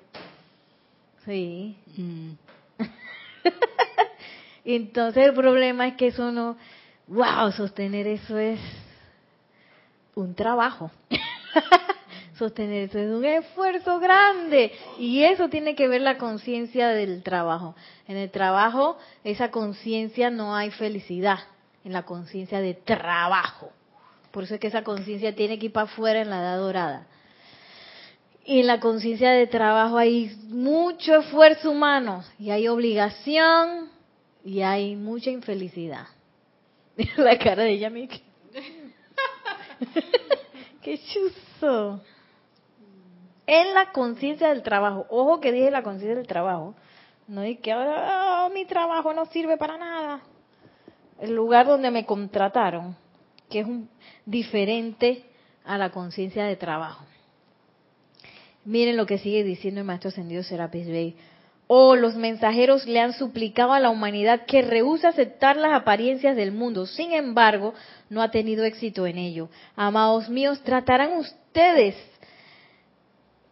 Sí. 1.25 1.75
Mm. 1.97 2.31
Entonces 4.63 5.25
el 5.27 5.33
problema 5.33 5.85
es 5.85 5.95
que 5.95 6.07
eso 6.07 6.31
no, 6.31 6.55
wow, 7.07 7.51
sostener 7.51 8.07
eso 8.07 8.37
es 8.37 8.61
un 10.15 10.33
trabajo. 10.33 10.91
sostener 12.39 12.89
eso 12.89 12.97
es 12.97 13.11
un 13.11 13.25
esfuerzo 13.25 13.99
grande 13.99 14.71
y 14.97 15.21
eso 15.23 15.49
tiene 15.49 15.75
que 15.75 15.87
ver 15.87 16.01
la 16.01 16.17
conciencia 16.17 16.87
del 16.87 17.21
trabajo. 17.21 17.75
En 18.07 18.17
el 18.17 18.31
trabajo, 18.31 18.97
esa 19.23 19.51
conciencia 19.51 20.31
no 20.31 20.55
hay 20.55 20.71
felicidad, 20.71 21.39
en 21.83 21.93
la 21.93 22.03
conciencia 22.03 22.61
de 22.61 22.73
trabajo. 22.73 23.71
Por 24.31 24.45
eso 24.45 24.55
es 24.55 24.59
que 24.59 24.67
esa 24.67 24.83
conciencia 24.83 25.35
tiene 25.35 25.59
que 25.59 25.67
ir 25.67 25.73
para 25.73 25.85
afuera 25.85 26.21
en 26.21 26.29
la 26.29 26.39
edad 26.39 26.57
dorada. 26.57 27.07
Y 28.45 28.61
en 28.61 28.67
la 28.67 28.79
conciencia 28.79 29.31
de 29.31 29.45
trabajo 29.45 29.97
hay 29.97 30.35
mucho 30.47 31.17
esfuerzo 31.17 31.71
humano 31.71 32.23
y 32.39 32.51
hay 32.51 32.67
obligación 32.67 33.89
y 34.43 34.61
hay 34.61 34.95
mucha 34.95 35.29
infelicidad. 35.29 36.07
la 37.17 37.37
cara 37.37 37.63
de 37.63 37.71
ella, 37.71 37.91
Qué 40.81 40.97
chuzo. 40.97 42.01
En 43.49 43.73
la 43.73 43.91
conciencia 43.91 44.49
del 44.49 44.61
trabajo. 44.61 45.07
Ojo 45.09 45.39
que 45.39 45.51
dije 45.51 45.71
la 45.71 45.81
conciencia 45.81 46.15
del 46.15 46.27
trabajo. 46.27 46.75
No 47.27 47.43
y 47.43 47.55
que 47.55 47.71
ahora 47.71 48.43
ah, 48.45 48.49
mi 48.53 48.65
trabajo 48.65 49.11
no 49.11 49.25
sirve 49.25 49.57
para 49.57 49.75
nada. 49.75 50.21
El 51.19 51.35
lugar 51.35 51.65
donde 51.65 51.89
me 51.89 52.05
contrataron, 52.05 52.95
que 53.49 53.61
es 53.61 53.65
un, 53.65 53.89
diferente 54.25 55.23
a 55.65 55.79
la 55.79 55.89
conciencia 55.89 56.45
de 56.45 56.55
trabajo. 56.57 57.03
Miren 58.65 58.97
lo 58.97 59.07
que 59.07 59.17
sigue 59.17 59.43
diciendo 59.43 59.81
el 59.81 59.87
maestro 59.87 60.09
ascendido 60.09 60.43
Serapis 60.43 60.87
Bey. 60.87 61.15
Oh, 61.65 61.95
los 61.95 62.15
mensajeros 62.15 62.85
le 62.85 62.99
han 62.99 63.13
suplicado 63.13 63.73
a 63.73 63.79
la 63.79 63.89
humanidad 63.89 64.45
que 64.45 64.61
rehúse 64.61 65.07
aceptar 65.07 65.57
las 65.57 65.73
apariencias 65.73 66.35
del 66.35 66.51
mundo. 66.51 66.85
Sin 66.85 67.13
embargo, 67.13 67.73
no 68.09 68.21
ha 68.21 68.29
tenido 68.29 68.63
éxito 68.63 69.07
en 69.07 69.17
ello. 69.17 69.49
Amados 69.75 70.29
míos, 70.29 70.61
¿tratarán 70.63 71.13
ustedes 71.13 71.95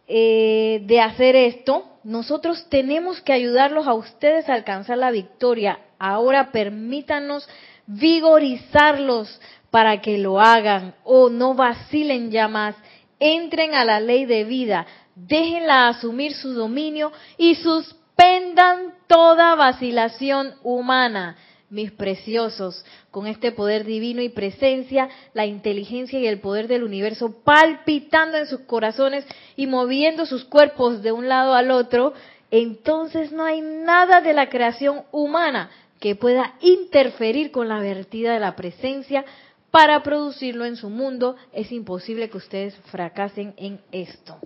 eh, 0.08 0.82
de 0.84 1.00
hacer 1.00 1.36
esto? 1.36 1.84
Nosotros 2.02 2.66
tenemos 2.68 3.20
que 3.20 3.32
ayudarlos 3.32 3.86
a 3.86 3.94
ustedes 3.94 4.48
a 4.48 4.54
alcanzar 4.54 4.98
la 4.98 5.10
victoria. 5.10 5.78
Ahora 5.98 6.50
permítanos 6.50 7.48
vigorizarlos 7.86 9.40
para 9.70 10.00
que 10.00 10.18
lo 10.18 10.40
hagan. 10.40 10.94
Oh, 11.04 11.28
no 11.28 11.54
vacilen 11.54 12.30
ya 12.30 12.48
más. 12.48 12.74
Entren 13.20 13.74
a 13.74 13.84
la 13.84 14.00
ley 14.00 14.24
de 14.24 14.44
vida. 14.44 14.86
Déjenla 15.14 15.88
asumir 15.88 16.32
su 16.34 16.54
dominio 16.54 17.12
y 17.36 17.56
sus 17.56 17.94
suspendan 18.18 18.94
toda 19.06 19.54
vacilación 19.54 20.54
humana, 20.64 21.36
mis 21.70 21.92
preciosos, 21.92 22.84
con 23.10 23.26
este 23.26 23.52
poder 23.52 23.84
divino 23.84 24.22
y 24.22 24.30
presencia, 24.30 25.08
la 25.34 25.46
inteligencia 25.46 26.18
y 26.18 26.26
el 26.26 26.40
poder 26.40 26.66
del 26.66 26.82
universo 26.82 27.42
palpitando 27.44 28.38
en 28.38 28.46
sus 28.46 28.60
corazones 28.60 29.26
y 29.56 29.66
moviendo 29.66 30.24
sus 30.24 30.44
cuerpos 30.44 31.02
de 31.02 31.12
un 31.12 31.28
lado 31.28 31.54
al 31.54 31.70
otro, 31.70 32.14
entonces 32.50 33.32
no 33.32 33.44
hay 33.44 33.60
nada 33.60 34.20
de 34.20 34.32
la 34.32 34.48
creación 34.48 35.02
humana 35.12 35.70
que 36.00 36.14
pueda 36.14 36.54
interferir 36.60 37.50
con 37.50 37.68
la 37.68 37.80
vertida 37.80 38.32
de 38.32 38.40
la 38.40 38.56
presencia 38.56 39.24
para 39.70 40.02
producirlo 40.02 40.64
en 40.64 40.76
su 40.76 40.88
mundo. 40.88 41.36
Es 41.52 41.70
imposible 41.72 42.30
que 42.30 42.38
ustedes 42.38 42.74
fracasen 42.86 43.52
en 43.58 43.80
esto. 43.92 44.38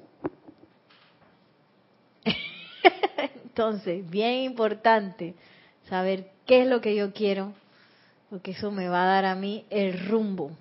Entonces, 3.45 4.09
bien 4.11 4.41
importante 4.41 5.35
saber 5.93 6.29
qué 6.47 6.63
es 6.63 6.69
lo 6.69 6.81
que 6.81 6.95
yo 6.95 7.13
quiero, 7.13 7.53
porque 8.31 8.53
eso 8.53 8.71
me 8.71 8.89
va 8.89 9.03
a 9.03 9.07
dar 9.07 9.27
a 9.27 9.35
mí 9.35 9.67
el 9.69 10.09
rumbo. 10.09 10.53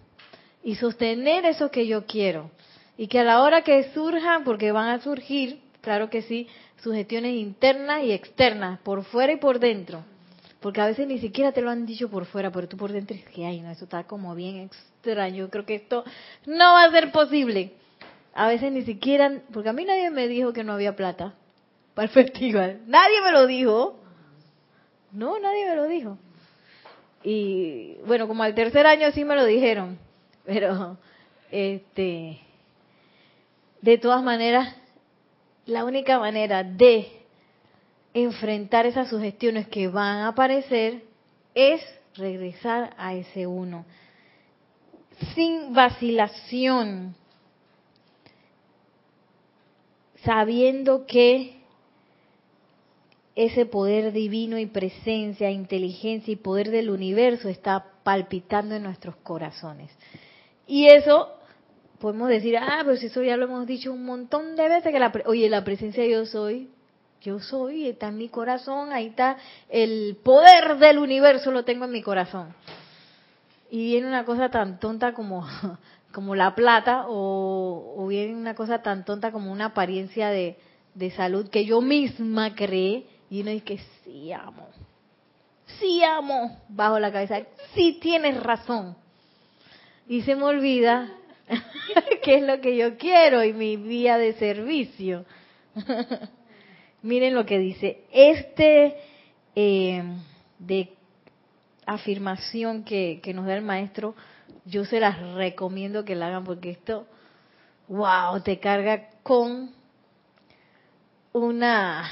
Y 0.61 0.75
sostener 0.75 1.45
eso 1.45 1.71
que 1.71 1.87
yo 1.87 2.05
quiero. 2.05 2.51
Y 2.97 3.07
que 3.07 3.19
a 3.19 3.23
la 3.23 3.41
hora 3.41 3.61
que 3.61 3.93
surjan, 3.93 4.43
porque 4.43 4.73
van 4.73 4.89
a 4.89 4.99
surgir, 4.99 5.61
claro 5.79 6.09
que 6.09 6.21
sí, 6.21 6.49
sugestiones 6.83 7.33
internas 7.35 8.03
y 8.03 8.11
externas, 8.11 8.81
por 8.81 9.05
fuera 9.05 9.31
y 9.31 9.37
por 9.37 9.59
dentro. 9.59 10.03
Porque 10.59 10.81
a 10.81 10.87
veces 10.87 11.07
ni 11.07 11.19
siquiera 11.19 11.53
te 11.53 11.61
lo 11.61 11.69
han 11.69 11.85
dicho 11.85 12.09
por 12.09 12.25
fuera, 12.25 12.51
pero 12.51 12.67
tú 12.67 12.75
por 12.75 12.91
dentro 12.91 13.15
es 13.15 13.23
que, 13.29 13.45
ay, 13.45 13.61
no, 13.61 13.71
eso 13.71 13.85
está 13.85 14.03
como 14.03 14.35
bien 14.35 14.57
extraño. 14.57 15.49
Creo 15.49 15.65
que 15.65 15.75
esto 15.75 16.03
no 16.45 16.73
va 16.73 16.83
a 16.83 16.91
ser 16.91 17.09
posible. 17.13 17.71
A 18.33 18.49
veces 18.49 18.69
ni 18.73 18.81
siquiera, 18.81 19.31
porque 19.53 19.69
a 19.69 19.73
mí 19.73 19.85
nadie 19.85 20.09
me 20.09 20.27
dijo 20.27 20.51
que 20.51 20.65
no 20.65 20.73
había 20.73 20.97
plata 20.97 21.35
para 21.93 22.07
el 22.07 22.09
festival. 22.13 22.81
Nadie 22.85 23.21
me 23.21 23.31
lo 23.31 23.47
dijo. 23.47 24.00
No, 25.11 25.39
nadie 25.39 25.65
me 25.65 25.75
lo 25.75 25.87
dijo. 25.87 26.17
Y 27.23 27.97
bueno, 28.05 28.27
como 28.27 28.43
al 28.43 28.55
tercer 28.55 28.87
año 28.87 29.11
sí 29.11 29.23
me 29.23 29.35
lo 29.35 29.45
dijeron, 29.45 29.99
pero 30.45 30.97
este 31.51 32.39
de 33.81 33.97
todas 33.97 34.23
maneras 34.23 34.75
la 35.65 35.83
única 35.85 36.19
manera 36.19 36.63
de 36.63 37.07
enfrentar 38.13 38.85
esas 38.85 39.09
sugestiones 39.09 39.67
que 39.67 39.87
van 39.87 40.19
a 40.19 40.29
aparecer 40.29 41.03
es 41.55 41.81
regresar 42.15 42.93
a 42.97 43.13
ese 43.13 43.47
uno 43.47 43.85
sin 45.35 45.73
vacilación 45.73 47.15
sabiendo 50.23 51.05
que 51.05 51.60
ese 53.35 53.65
poder 53.65 54.11
divino 54.11 54.57
y 54.57 54.65
presencia, 54.65 55.49
inteligencia 55.49 56.31
y 56.31 56.35
poder 56.35 56.69
del 56.69 56.89
universo 56.89 57.47
está 57.47 57.85
palpitando 58.03 58.75
en 58.75 58.83
nuestros 58.83 59.15
corazones. 59.17 59.89
Y 60.67 60.87
eso 60.87 61.29
podemos 61.99 62.29
decir, 62.29 62.57
ah, 62.57 62.81
pues 62.83 63.03
eso 63.03 63.21
ya 63.23 63.37
lo 63.37 63.45
hemos 63.45 63.67
dicho 63.67 63.93
un 63.93 64.03
montón 64.03 64.55
de 64.55 64.67
veces, 64.67 64.91
que 64.91 64.99
la, 64.99 65.13
oye, 65.25 65.49
la 65.49 65.63
presencia 65.63 66.05
yo 66.05 66.25
soy, 66.25 66.69
yo 67.21 67.39
soy, 67.39 67.87
está 67.87 68.07
en 68.07 68.17
mi 68.17 68.27
corazón, 68.27 68.91
ahí 68.91 69.07
está 69.07 69.37
el 69.69 70.17
poder 70.23 70.77
del 70.79 70.97
universo, 70.97 71.51
lo 71.51 71.63
tengo 71.63 71.85
en 71.85 71.91
mi 71.91 72.01
corazón. 72.01 72.53
Y 73.69 73.85
viene 73.85 74.07
una 74.07 74.25
cosa 74.25 74.49
tan 74.49 74.79
tonta 74.79 75.13
como, 75.13 75.47
como 76.11 76.35
la 76.35 76.55
plata, 76.55 77.05
o, 77.07 77.95
o 77.97 78.07
viene 78.07 78.35
una 78.35 78.55
cosa 78.55 78.81
tan 78.81 79.05
tonta 79.05 79.31
como 79.31 79.51
una 79.51 79.65
apariencia 79.65 80.29
de, 80.29 80.57
de 80.95 81.11
salud 81.11 81.49
que 81.49 81.65
yo 81.65 81.79
misma 81.81 82.55
creé 82.55 83.05
y 83.31 83.41
uno 83.41 83.51
dice 83.51 83.63
que 83.63 83.79
sí 84.03 84.33
amo, 84.33 84.67
sí 85.79 86.03
amo, 86.03 86.61
bajo 86.67 86.99
la 86.99 87.13
cabeza, 87.13 87.39
sí 87.73 87.97
tienes 88.01 88.35
razón. 88.43 88.97
Y 90.05 90.23
se 90.23 90.35
me 90.35 90.43
olvida 90.43 91.09
qué 92.23 92.35
es 92.35 92.43
lo 92.43 92.59
que 92.59 92.75
yo 92.75 92.97
quiero 92.97 93.41
y 93.45 93.53
mi 93.53 93.77
vía 93.77 94.17
de 94.17 94.33
servicio. 94.33 95.25
Miren 97.03 97.33
lo 97.33 97.45
que 97.45 97.57
dice, 97.57 98.03
este 98.11 98.97
eh, 99.55 100.03
de 100.59 100.93
afirmación 101.85 102.83
que, 102.83 103.21
que 103.23 103.33
nos 103.33 103.45
da 103.45 103.55
el 103.55 103.63
maestro, 103.63 104.13
yo 104.65 104.83
se 104.83 104.99
las 104.99 105.21
recomiendo 105.35 106.03
que 106.03 106.15
la 106.15 106.27
hagan 106.27 106.43
porque 106.43 106.71
esto, 106.71 107.07
wow, 107.87 108.41
te 108.43 108.59
carga 108.59 109.07
con 109.23 109.71
una 111.31 112.11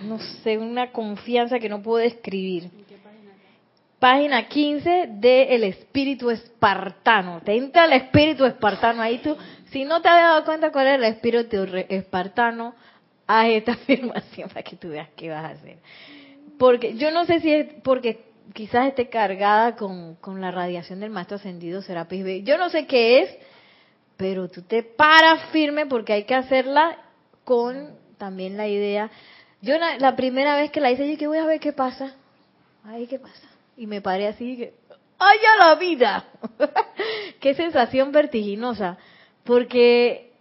no 0.00 0.18
sé, 0.42 0.58
una 0.58 0.92
confianza 0.92 1.58
que 1.58 1.68
no 1.68 1.82
puedo 1.82 1.98
describir. 1.98 2.70
Página 3.98 4.46
15 4.46 5.08
de 5.12 5.54
El 5.54 5.64
Espíritu 5.64 6.30
Espartano. 6.30 7.40
Te 7.40 7.56
entra 7.56 7.86
el 7.86 7.94
Espíritu 7.94 8.44
Espartano 8.44 9.02
ahí 9.02 9.18
tú. 9.18 9.36
Si 9.70 9.84
no 9.84 10.02
te 10.02 10.08
has 10.08 10.16
dado 10.16 10.44
cuenta 10.44 10.70
cuál 10.70 10.88
es 10.88 10.94
el 10.96 11.04
Espíritu 11.04 11.64
Espartano, 11.88 12.74
haz 13.26 13.48
esta 13.48 13.72
afirmación 13.72 14.48
para 14.48 14.62
que 14.62 14.76
tú 14.76 14.88
veas 14.88 15.08
qué 15.16 15.30
vas 15.30 15.44
a 15.44 15.48
hacer. 15.48 15.78
Porque 16.58 16.96
yo 16.96 17.10
no 17.10 17.24
sé 17.24 17.40
si 17.40 17.52
es 17.52 17.66
porque 17.82 18.24
quizás 18.52 18.88
esté 18.88 19.08
cargada 19.08 19.76
con, 19.76 20.16
con 20.16 20.40
la 20.40 20.50
radiación 20.50 21.00
del 21.00 21.10
Maestro 21.10 21.36
Ascendido 21.36 21.82
Serapis 21.82 22.22
B. 22.22 22.42
Yo 22.42 22.58
no 22.58 22.68
sé 22.68 22.86
qué 22.86 23.22
es, 23.22 23.36
pero 24.16 24.48
tú 24.48 24.62
te 24.62 24.82
paras 24.82 25.42
firme 25.52 25.86
porque 25.86 26.12
hay 26.12 26.24
que 26.24 26.34
hacerla 26.34 26.98
con 27.44 27.96
también 28.18 28.56
la 28.56 28.68
idea 28.68 29.10
yo 29.62 29.74
la, 29.78 30.16
primera 30.16 30.56
vez 30.56 30.70
que 30.70 30.80
la 30.80 30.90
hice, 30.90 31.04
yo 31.04 31.10
dije, 31.10 31.26
voy 31.26 31.38
a 31.38 31.46
ver 31.46 31.60
qué 31.60 31.72
pasa. 31.72 32.14
Ay, 32.84 33.06
¿qué 33.06 33.18
pasa? 33.18 33.48
Y 33.76 33.86
me 33.86 34.00
paré 34.00 34.28
así, 34.28 34.56
que, 34.56 34.74
¡ay, 35.18 35.38
a 35.54 35.66
la 35.66 35.74
vida! 35.76 36.24
qué 37.40 37.54
sensación 37.54 38.12
vertiginosa. 38.12 38.98
Porque 39.44 40.32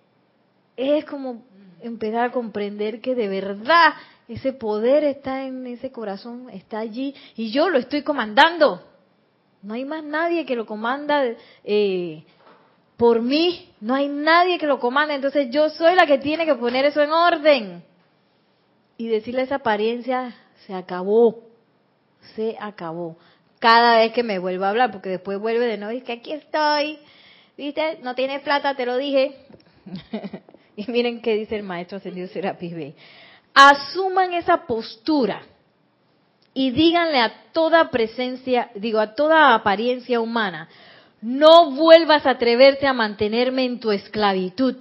es 0.76 1.06
como 1.06 1.44
empezar 1.82 2.26
a 2.26 2.32
comprender 2.32 3.02
que 3.02 3.16
de 3.16 3.28
verdad 3.28 3.94
ese 4.28 4.54
poder 4.54 5.04
está 5.04 5.44
en 5.44 5.66
ese 5.68 5.92
corazón, 5.92 6.50
está 6.50 6.80
allí, 6.80 7.16
y 7.36 7.52
yo 7.52 7.70
lo 7.70 7.78
estoy 7.78 8.02
comandando. 8.02 8.84
No 9.62 9.74
hay 9.74 9.86
más 9.86 10.04
nadie 10.04 10.46
que 10.46 10.56
lo 10.56 10.66
comanda 10.66 11.24
eh, 11.64 12.24
por 12.98 13.22
mí, 13.22 13.72
no 13.82 13.96
hay 13.96 14.08
nadie 14.08 14.58
que 14.58 14.68
lo 14.68 14.80
comanda, 14.80 15.16
entonces 15.16 15.50
yo 15.50 15.70
soy 15.70 15.96
la 15.96 16.06
que 16.06 16.18
tiene 16.18 16.46
que 16.46 16.56
poner 16.56 16.86
eso 16.86 17.02
en 17.02 17.12
orden 17.12 17.84
y 18.98 19.08
decirle 19.08 19.44
esa 19.44 19.56
apariencia, 19.56 20.36
se 20.66 20.74
acabó, 20.74 21.44
se 22.36 22.56
acabó. 22.60 23.18
Cada 23.60 24.00
vez 24.00 24.14
que 24.14 24.24
me 24.24 24.40
vuelva 24.40 24.68
a 24.68 24.70
hablar, 24.72 24.92
porque 24.92 25.10
después 25.10 25.40
vuelve 25.40 25.66
de 25.66 25.78
nuevo 25.78 25.94
y 25.94 26.02
que 26.02 26.14
aquí 26.14 26.34
estoy, 26.34 27.00
viste, 27.58 28.00
no 28.04 28.16
tienes 28.16 28.42
plata, 28.42 28.76
te 28.76 28.86
lo 28.86 28.98
dije. 28.98 29.36
y 30.76 30.90
miren 30.92 31.22
qué 31.22 31.36
dice 31.36 31.56
el 31.56 31.64
maestro 31.64 31.98
ascendido 31.98 32.28
Serapis. 32.28 32.96
Asuman 33.54 34.34
esa 34.34 34.66
postura 34.66 35.42
y 36.54 36.72
díganle 36.72 37.20
a 37.20 37.52
toda 37.52 37.90
presencia, 37.92 38.72
digo, 38.76 39.00
a 39.00 39.14
toda 39.16 39.54
apariencia 39.54 40.20
humana, 40.20 40.70
no 41.22 41.72
vuelvas 41.72 42.26
a 42.26 42.32
atreverte 42.32 42.88
a 42.88 42.94
mantenerme 42.94 43.66
en 43.66 43.80
tu 43.80 43.92
esclavitud. 43.92 44.76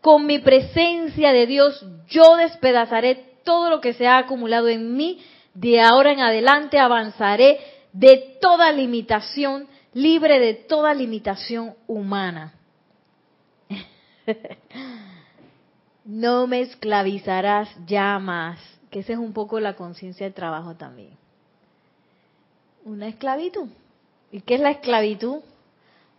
Con 0.00 0.26
mi 0.26 0.38
presencia 0.38 1.32
de 1.32 1.46
Dios 1.46 1.84
yo 2.08 2.36
despedazaré 2.36 3.29
todo 3.50 3.68
lo 3.68 3.80
que 3.80 3.94
se 3.94 4.06
ha 4.06 4.18
acumulado 4.18 4.68
en 4.68 4.94
mí, 4.94 5.18
de 5.54 5.80
ahora 5.80 6.12
en 6.12 6.20
adelante 6.20 6.78
avanzaré 6.78 7.58
de 7.92 8.38
toda 8.40 8.70
limitación, 8.70 9.66
libre 9.92 10.38
de 10.38 10.54
toda 10.54 10.94
limitación 10.94 11.74
humana. 11.88 12.54
no 16.04 16.46
me 16.46 16.60
esclavizarás 16.60 17.68
ya 17.88 18.20
más, 18.20 18.60
que 18.88 19.00
esa 19.00 19.14
es 19.14 19.18
un 19.18 19.32
poco 19.32 19.58
la 19.58 19.74
conciencia 19.74 20.26
de 20.26 20.32
trabajo 20.32 20.76
también. 20.76 21.18
Una 22.84 23.08
esclavitud. 23.08 23.68
¿Y 24.30 24.42
qué 24.42 24.54
es 24.54 24.60
la 24.60 24.70
esclavitud? 24.70 25.40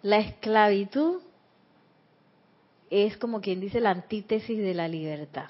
La 0.01 0.17
esclavitud 0.17 1.21
es 2.89 3.15
como 3.15 3.39
quien 3.39 3.61
dice 3.61 3.79
la 3.79 3.91
antítesis 3.91 4.57
de 4.57 4.73
la 4.73 4.89
libertad. 4.89 5.47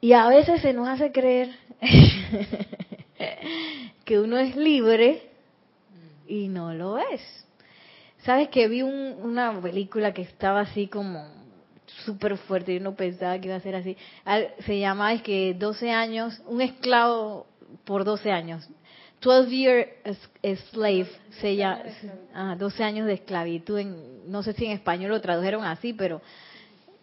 Y 0.00 0.12
a 0.12 0.28
veces 0.28 0.62
se 0.62 0.72
nos 0.72 0.88
hace 0.88 1.12
creer 1.12 1.50
que 4.04 4.18
uno 4.18 4.38
es 4.38 4.56
libre 4.56 5.22
y 6.26 6.48
no 6.48 6.72
lo 6.72 6.98
es. 6.98 7.20
¿Sabes 8.24 8.48
que 8.48 8.68
vi 8.68 8.82
una 8.82 9.60
película 9.60 10.12
que 10.12 10.22
estaba 10.22 10.60
así 10.60 10.86
como 10.86 11.26
súper 12.04 12.36
fuerte? 12.36 12.74
Yo 12.74 12.80
no 12.80 12.94
pensaba 12.94 13.38
que 13.38 13.48
iba 13.48 13.56
a 13.56 13.60
ser 13.60 13.74
así. 13.74 13.96
Se 14.64 14.78
llama, 14.78 15.12
es 15.12 15.22
que 15.22 15.54
12 15.54 15.90
años, 15.90 16.40
un 16.46 16.60
esclavo 16.60 17.46
por 17.84 18.04
12 18.04 18.30
años. 18.30 18.68
12 19.20 19.50
year 19.50 19.88
slave, 20.70 21.08
se 21.40 21.56
llama, 21.56 22.56
12 22.56 22.84
años 22.84 23.06
de 23.06 23.14
esclavitud, 23.14 23.78
en, 23.78 24.30
no 24.30 24.42
sé 24.42 24.54
si 24.54 24.64
en 24.64 24.72
español 24.72 25.10
lo 25.10 25.20
tradujeron 25.20 25.64
así, 25.64 25.92
pero 25.92 26.22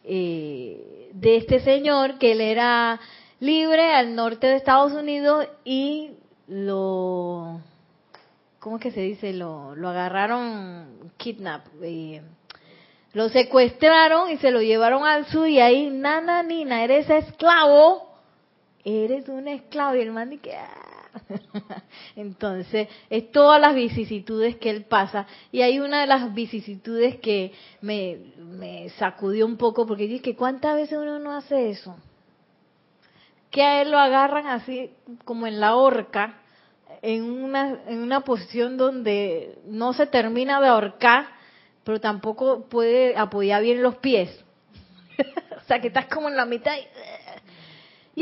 eh, 0.07 1.09
de 1.13 1.37
este 1.37 1.59
señor 1.59 2.17
que 2.17 2.31
él 2.31 2.41
era 2.41 2.99
libre 3.39 3.93
al 3.93 4.15
norte 4.15 4.47
de 4.47 4.55
Estados 4.55 4.93
Unidos 4.93 5.47
y 5.63 6.11
lo, 6.47 7.59
¿cómo 8.59 8.77
es 8.77 8.81
que 8.81 8.91
se 8.91 9.01
dice? 9.01 9.33
Lo, 9.33 9.75
lo 9.75 9.89
agarraron, 9.89 11.11
kidnap, 11.17 11.65
eh, 11.81 12.21
lo 13.13 13.29
secuestraron 13.29 14.31
y 14.31 14.37
se 14.37 14.51
lo 14.51 14.61
llevaron 14.61 15.05
al 15.05 15.25
sur 15.27 15.47
y 15.47 15.59
ahí, 15.59 15.89
nana, 15.89 16.43
nina, 16.43 16.83
eres 16.83 17.09
esclavo, 17.09 18.07
eres 18.83 19.27
un 19.27 19.47
esclavo 19.47 19.95
y 19.95 20.01
el 20.01 20.11
man 20.11 20.29
dice, 20.29 20.55
ah". 20.55 20.86
entonces 22.15 22.87
es 23.09 23.31
todas 23.31 23.59
las 23.59 23.75
vicisitudes 23.75 24.57
que 24.57 24.69
él 24.69 24.85
pasa 24.85 25.27
y 25.51 25.61
hay 25.61 25.79
una 25.79 26.01
de 26.01 26.07
las 26.07 26.33
vicisitudes 26.33 27.17
que 27.17 27.53
me, 27.81 28.17
me 28.37 28.89
sacudió 28.91 29.45
un 29.45 29.57
poco 29.57 29.85
porque 29.85 30.07
dije 30.07 30.21
que 30.21 30.35
cuántas 30.35 30.75
veces 30.75 30.97
uno 30.97 31.19
no 31.19 31.33
hace 31.33 31.69
eso 31.69 31.95
que 33.51 33.63
a 33.63 33.81
él 33.81 33.91
lo 33.91 33.99
agarran 33.99 34.47
así 34.47 34.91
como 35.25 35.47
en 35.47 35.59
la 35.59 35.75
horca, 35.75 36.39
en 37.01 37.23
una, 37.23 37.79
en 37.87 37.99
una 37.99 38.21
posición 38.21 38.77
donde 38.77 39.57
no 39.65 39.93
se 39.93 40.07
termina 40.07 40.59
de 40.61 40.67
ahorcar, 40.67 41.27
pero 41.83 41.99
tampoco 41.99 42.67
puede 42.67 43.15
apoyar 43.17 43.61
bien 43.61 43.81
los 43.81 43.95
pies. 43.97 44.43
o 45.57 45.61
sea, 45.67 45.79
que 45.79 45.87
estás 45.87 46.07
como 46.07 46.27
en 46.27 46.35
la 46.35 46.45
mitad 46.45 46.75
y, 46.75 46.87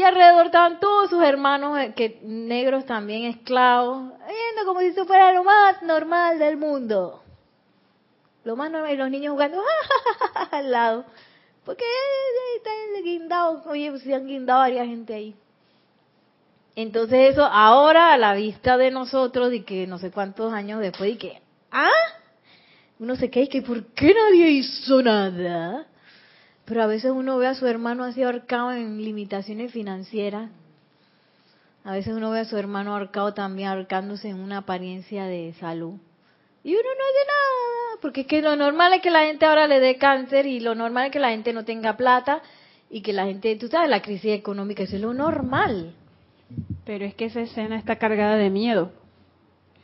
alrededor 0.04 0.48
estaban 0.48 0.80
todos 0.80 1.10
sus 1.10 1.24
hermanos, 1.24 1.80
eh, 1.80 1.94
que 1.96 2.20
negros 2.24 2.86
también 2.86 3.26
esclavos, 3.26 4.12
viendo 4.28 4.66
como 4.66 4.82
si 4.82 4.88
eso 4.88 5.06
fuera 5.06 5.32
lo 5.32 5.44
más 5.44 5.82
normal 5.84 6.38
del 6.38 6.58
mundo. 6.58 7.24
Lo 8.44 8.56
más 8.56 8.70
normal, 8.70 8.94
y 8.94 8.98
los 8.98 9.10
niños 9.10 9.32
jugando 9.32 9.62
al 10.52 10.72
lado. 10.72 11.06
Porque 11.64 11.84
ahí 11.84 12.58
está 12.58 12.70
el 12.98 13.04
guindado. 13.04 13.64
Oye, 13.68 13.90
pues 13.90 14.04
se 14.04 14.14
han 14.14 14.28
guindado 14.28 14.60
varias 14.60 14.86
gente 14.86 15.14
ahí. 15.14 15.36
Entonces 16.76 17.32
eso 17.32 17.46
ahora 17.46 18.12
a 18.12 18.18
la 18.18 18.34
vista 18.34 18.78
de 18.78 18.92
nosotros 18.92 19.54
y 19.54 19.62
que 19.62 19.88
no 19.88 19.98
sé 19.98 20.12
cuántos 20.12 20.54
años 20.54 20.82
después 20.82 21.14
y 21.14 21.18
que, 21.18 21.42
¿ah? 21.72 21.90
Uno 23.00 23.16
se 23.16 23.30
queda 23.30 23.46
y 23.46 23.48
que 23.48 23.62
¿por 23.62 23.86
qué 23.94 24.14
nadie 24.14 24.50
hizo 24.50 25.02
nada? 25.02 25.88
Pero 26.66 26.82
a 26.82 26.88
veces 26.88 27.12
uno 27.12 27.38
ve 27.38 27.48
a 27.48 27.56
su 27.56 27.68
hermano 27.68 28.04
así 28.04 28.24
ahorcado 28.24 28.72
en 28.72 29.04
limitaciones 29.04 29.72
financieras. 29.72 30.50
A 31.84 31.92
veces 31.92 32.14
uno 32.14 32.32
ve 32.32 32.40
a 32.40 32.46
su 32.46 32.58
hermano 32.58 32.94
ahorcado 32.94 33.34
también 33.36 33.70
ahorcándose 33.70 34.30
en 34.30 34.40
una 34.40 34.60
apariencia 34.60 35.26
de 35.26 35.54
salud. 35.60 35.94
Y 36.64 36.72
uno 36.72 36.82
no 36.82 36.90
hace 36.90 37.28
nada, 37.28 38.02
porque 38.02 38.22
es 38.22 38.28
que 38.28 38.42
lo 38.42 38.56
normal 38.56 38.94
es 38.94 39.02
que 39.04 39.12
la 39.12 39.26
gente 39.26 39.46
ahora 39.46 39.68
le 39.68 39.80
dé 39.80 39.98
cáncer 39.98 40.48
y 40.48 40.60
lo 40.60 40.74
normal 40.74 41.06
es 41.06 41.12
que 41.12 41.20
la 41.20 41.30
gente 41.30 41.54
no 41.54 41.64
tenga 41.64 41.96
plata 41.96 42.42
y 42.90 43.02
que 43.02 43.14
la 43.14 43.26
gente, 43.26 43.56
tú 43.58 43.68
sabes, 43.68 43.88
la 43.88 44.02
crisis 44.02 44.32
económica, 44.32 44.82
eso 44.82 44.96
es 44.96 45.02
lo 45.04 45.14
normal. 45.14 45.94
Pero 46.86 47.06
es 47.06 47.14
que 47.14 47.26
esa 47.26 47.42
escena 47.42 47.78
está 47.78 47.98
cargada 47.98 48.36
de 48.36 48.50
miedo, 48.50 48.92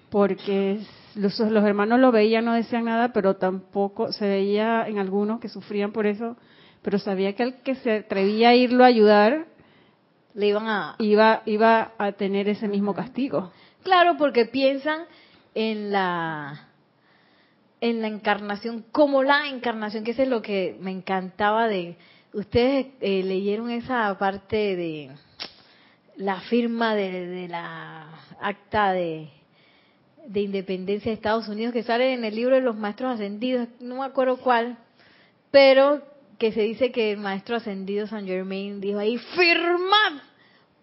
porque 0.10 0.80
los, 1.14 1.38
los 1.40 1.64
hermanos 1.64 2.00
lo 2.00 2.12
veían, 2.12 2.46
no 2.46 2.54
decían 2.54 2.86
nada, 2.86 3.14
pero 3.14 3.36
tampoco 3.36 4.12
se 4.12 4.28
veía 4.28 4.88
en 4.88 4.98
algunos 4.98 5.40
que 5.40 5.50
sufrían 5.50 5.92
por 5.92 6.08
eso, 6.08 6.36
pero 6.82 7.00
sabía 7.00 7.34
que 7.34 7.44
el 7.44 7.56
que 7.62 7.76
se 7.76 7.92
atrevía 7.92 8.50
a 8.50 8.56
irlo 8.56 8.84
a 8.84 8.88
ayudar, 8.88 9.46
le 10.34 10.48
iban 10.48 10.68
a... 10.68 10.96
Iba, 11.00 11.44
iba 11.46 11.92
a 11.98 12.12
tener 12.14 12.48
ese 12.50 12.68
mismo 12.68 12.94
castigo. 12.94 13.52
Claro, 13.84 14.16
porque 14.18 14.46
piensan 14.46 15.06
en 15.54 15.92
la 15.92 16.68
en 17.82 18.02
la 18.04 18.08
encarnación, 18.08 18.86
como 18.92 19.24
la 19.24 19.48
encarnación, 19.48 20.04
que 20.04 20.12
eso 20.12 20.22
es 20.22 20.30
lo 20.30 20.42
que 20.42 20.78
me 20.80 20.92
encantaba 20.92 21.68
de... 21.68 21.98
Ustedes 22.32 22.88
eh, 23.02 23.24
leyeron 23.24 23.72
esa 23.72 24.18
parte 24.18 24.76
de 24.76 25.12
la 26.16 26.40
firma 26.42 26.96
de, 26.96 27.48
la 27.50 28.08
acta 28.40 28.94
de, 28.94 29.30
de 30.28 30.40
independencia 30.40 31.10
de 31.10 31.16
Estados 31.16 31.50
Unidos 31.50 31.74
que 31.74 31.84
sale 31.84 32.14
en 32.14 32.24
el 32.24 32.36
libro 32.36 32.56
de 32.56 32.62
los 32.62 32.78
maestros 32.78 33.16
ascendidos, 33.16 33.68
no 33.82 33.98
me 33.98 34.06
acuerdo 34.06 34.38
cuál, 34.38 34.78
pero 35.50 36.02
que 36.42 36.52
se 36.52 36.62
dice 36.62 36.92
que 36.92 37.12
el 37.12 37.20
maestro 37.20 37.58
ascendido 37.58 38.08
San 38.08 38.26
Germain 38.26 38.82
dijo 38.82 38.98
ahí, 38.98 39.20
firmad, 39.20 40.24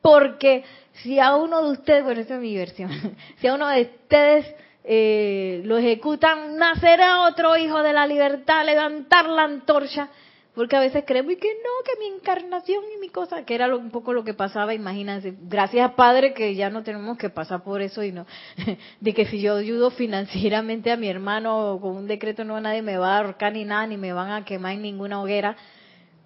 porque 0.01 0.62
si 1.03 1.18
a 1.18 1.35
uno 1.35 1.64
de 1.64 1.73
ustedes, 1.73 2.05
bueno, 2.05 2.21
esa 2.21 2.37
es 2.37 2.40
mi 2.40 2.57
versión, 2.57 2.92
si 3.40 3.49
a 3.49 3.55
uno 3.55 3.66
de 3.66 3.83
ustedes 3.83 4.55
eh, 4.85 5.61
lo 5.64 5.79
ejecutan, 5.79 6.57
nacerá 6.59 7.23
otro 7.23 7.57
hijo 7.57 7.83
de 7.83 7.92
la 7.92 8.07
libertad, 8.07 8.64
levantar 8.64 9.29
la 9.29 9.42
antorcha, 9.42 10.11
porque 10.59 10.75
a 10.75 10.81
veces 10.81 11.05
creemos 11.07 11.37
que 11.37 11.55
no, 11.55 11.71
que 11.85 12.01
mi 12.01 12.16
encarnación 12.16 12.83
y 12.92 12.99
mi 12.99 13.11
cosa, 13.11 13.44
que 13.44 13.55
era 13.55 13.73
un 13.77 13.92
poco 13.92 14.12
lo 14.12 14.25
que 14.25 14.35
pasaba, 14.35 14.75
imagínense, 14.75 15.37
gracias 15.42 15.92
Padre 15.92 16.35
que 16.35 16.57
ya 16.57 16.68
no 16.68 16.83
tenemos 16.83 17.16
que 17.16 17.31
pasar 17.31 17.62
por 17.62 17.81
eso 17.81 18.03
y 18.03 18.11
no, 18.11 18.27
de 19.01 19.14
que 19.14 19.27
si 19.27 19.40
yo 19.40 19.55
ayudo 19.55 19.92
financieramente 19.92 20.90
a 20.90 20.97
mi 20.97 21.09
hermano 21.09 21.79
con 21.81 21.97
un 21.97 22.09
decreto 22.09 22.42
no 22.42 22.61
nadie 22.61 22.83
me 22.83 22.99
va 22.99 23.14
a 23.14 23.18
ahorcar 23.21 23.53
ni 23.53 23.64
nada, 23.64 23.87
ni 23.87 23.97
me 23.97 24.12
van 24.12 24.33
a 24.33 24.44
quemar 24.44 24.73
en 24.73 24.83
ninguna 24.83 25.23
hoguera, 25.23 25.57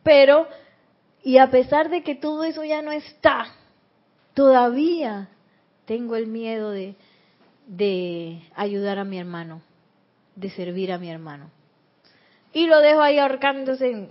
pero, 0.02 0.48
y 1.22 1.36
a 1.36 1.50
pesar 1.50 1.90
de 1.90 2.02
que 2.02 2.14
todo 2.14 2.44
eso 2.44 2.64
ya 2.64 2.80
no 2.80 2.90
está, 2.90 3.48
todavía 4.32 5.28
tengo 5.84 6.16
el 6.16 6.26
miedo 6.26 6.70
de, 6.70 6.94
de 7.66 8.40
ayudar 8.54 8.98
a 8.98 9.04
mi 9.04 9.18
hermano, 9.18 9.60
de 10.36 10.48
servir 10.48 10.90
a 10.90 10.96
mi 10.96 11.10
hermano. 11.10 11.50
Y 12.52 12.66
lo 12.66 12.80
dejo 12.80 13.00
ahí 13.00 13.18
ahorcándose 13.18 13.90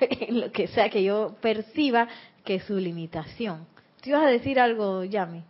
en, 0.00 0.40
lo 0.40 0.52
que 0.52 0.68
sea 0.68 0.90
que 0.90 1.02
yo 1.02 1.36
perciba 1.40 2.08
que 2.44 2.56
es 2.56 2.64
su 2.64 2.76
limitación. 2.76 3.66
¿Te 4.00 4.10
ibas 4.10 4.22
a 4.22 4.28
decir 4.28 4.58
algo, 4.58 5.04
Yami? 5.04 5.42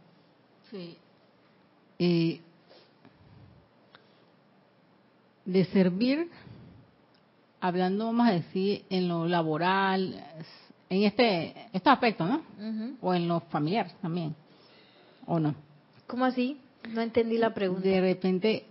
Sí. 0.71 0.97
Eh, 1.99 2.41
de 5.45 5.65
servir, 5.67 6.29
hablando, 7.61 8.07
vamos 8.07 8.29
a 8.29 8.33
decir, 8.33 8.85
en 8.91 9.09
lo 9.09 9.27
laboral, 9.27 10.25
en 10.89 11.03
este, 11.05 11.69
este 11.73 11.91
aspecto, 11.91 12.25
¿no? 12.27 12.43
O 13.01 13.15
en 13.15 13.29
lo 13.29 13.41
familiar 13.41 13.91
también, 14.01 14.35
¿o 15.27 15.39
no? 15.39 15.55
¿Cómo 16.07 16.25
así? 16.25 16.59
No 16.89 17.01
entendí 17.01 17.39
la 17.39 17.53
pregunta. 17.53 17.89
De 17.89 18.01
repente, 18.01 18.65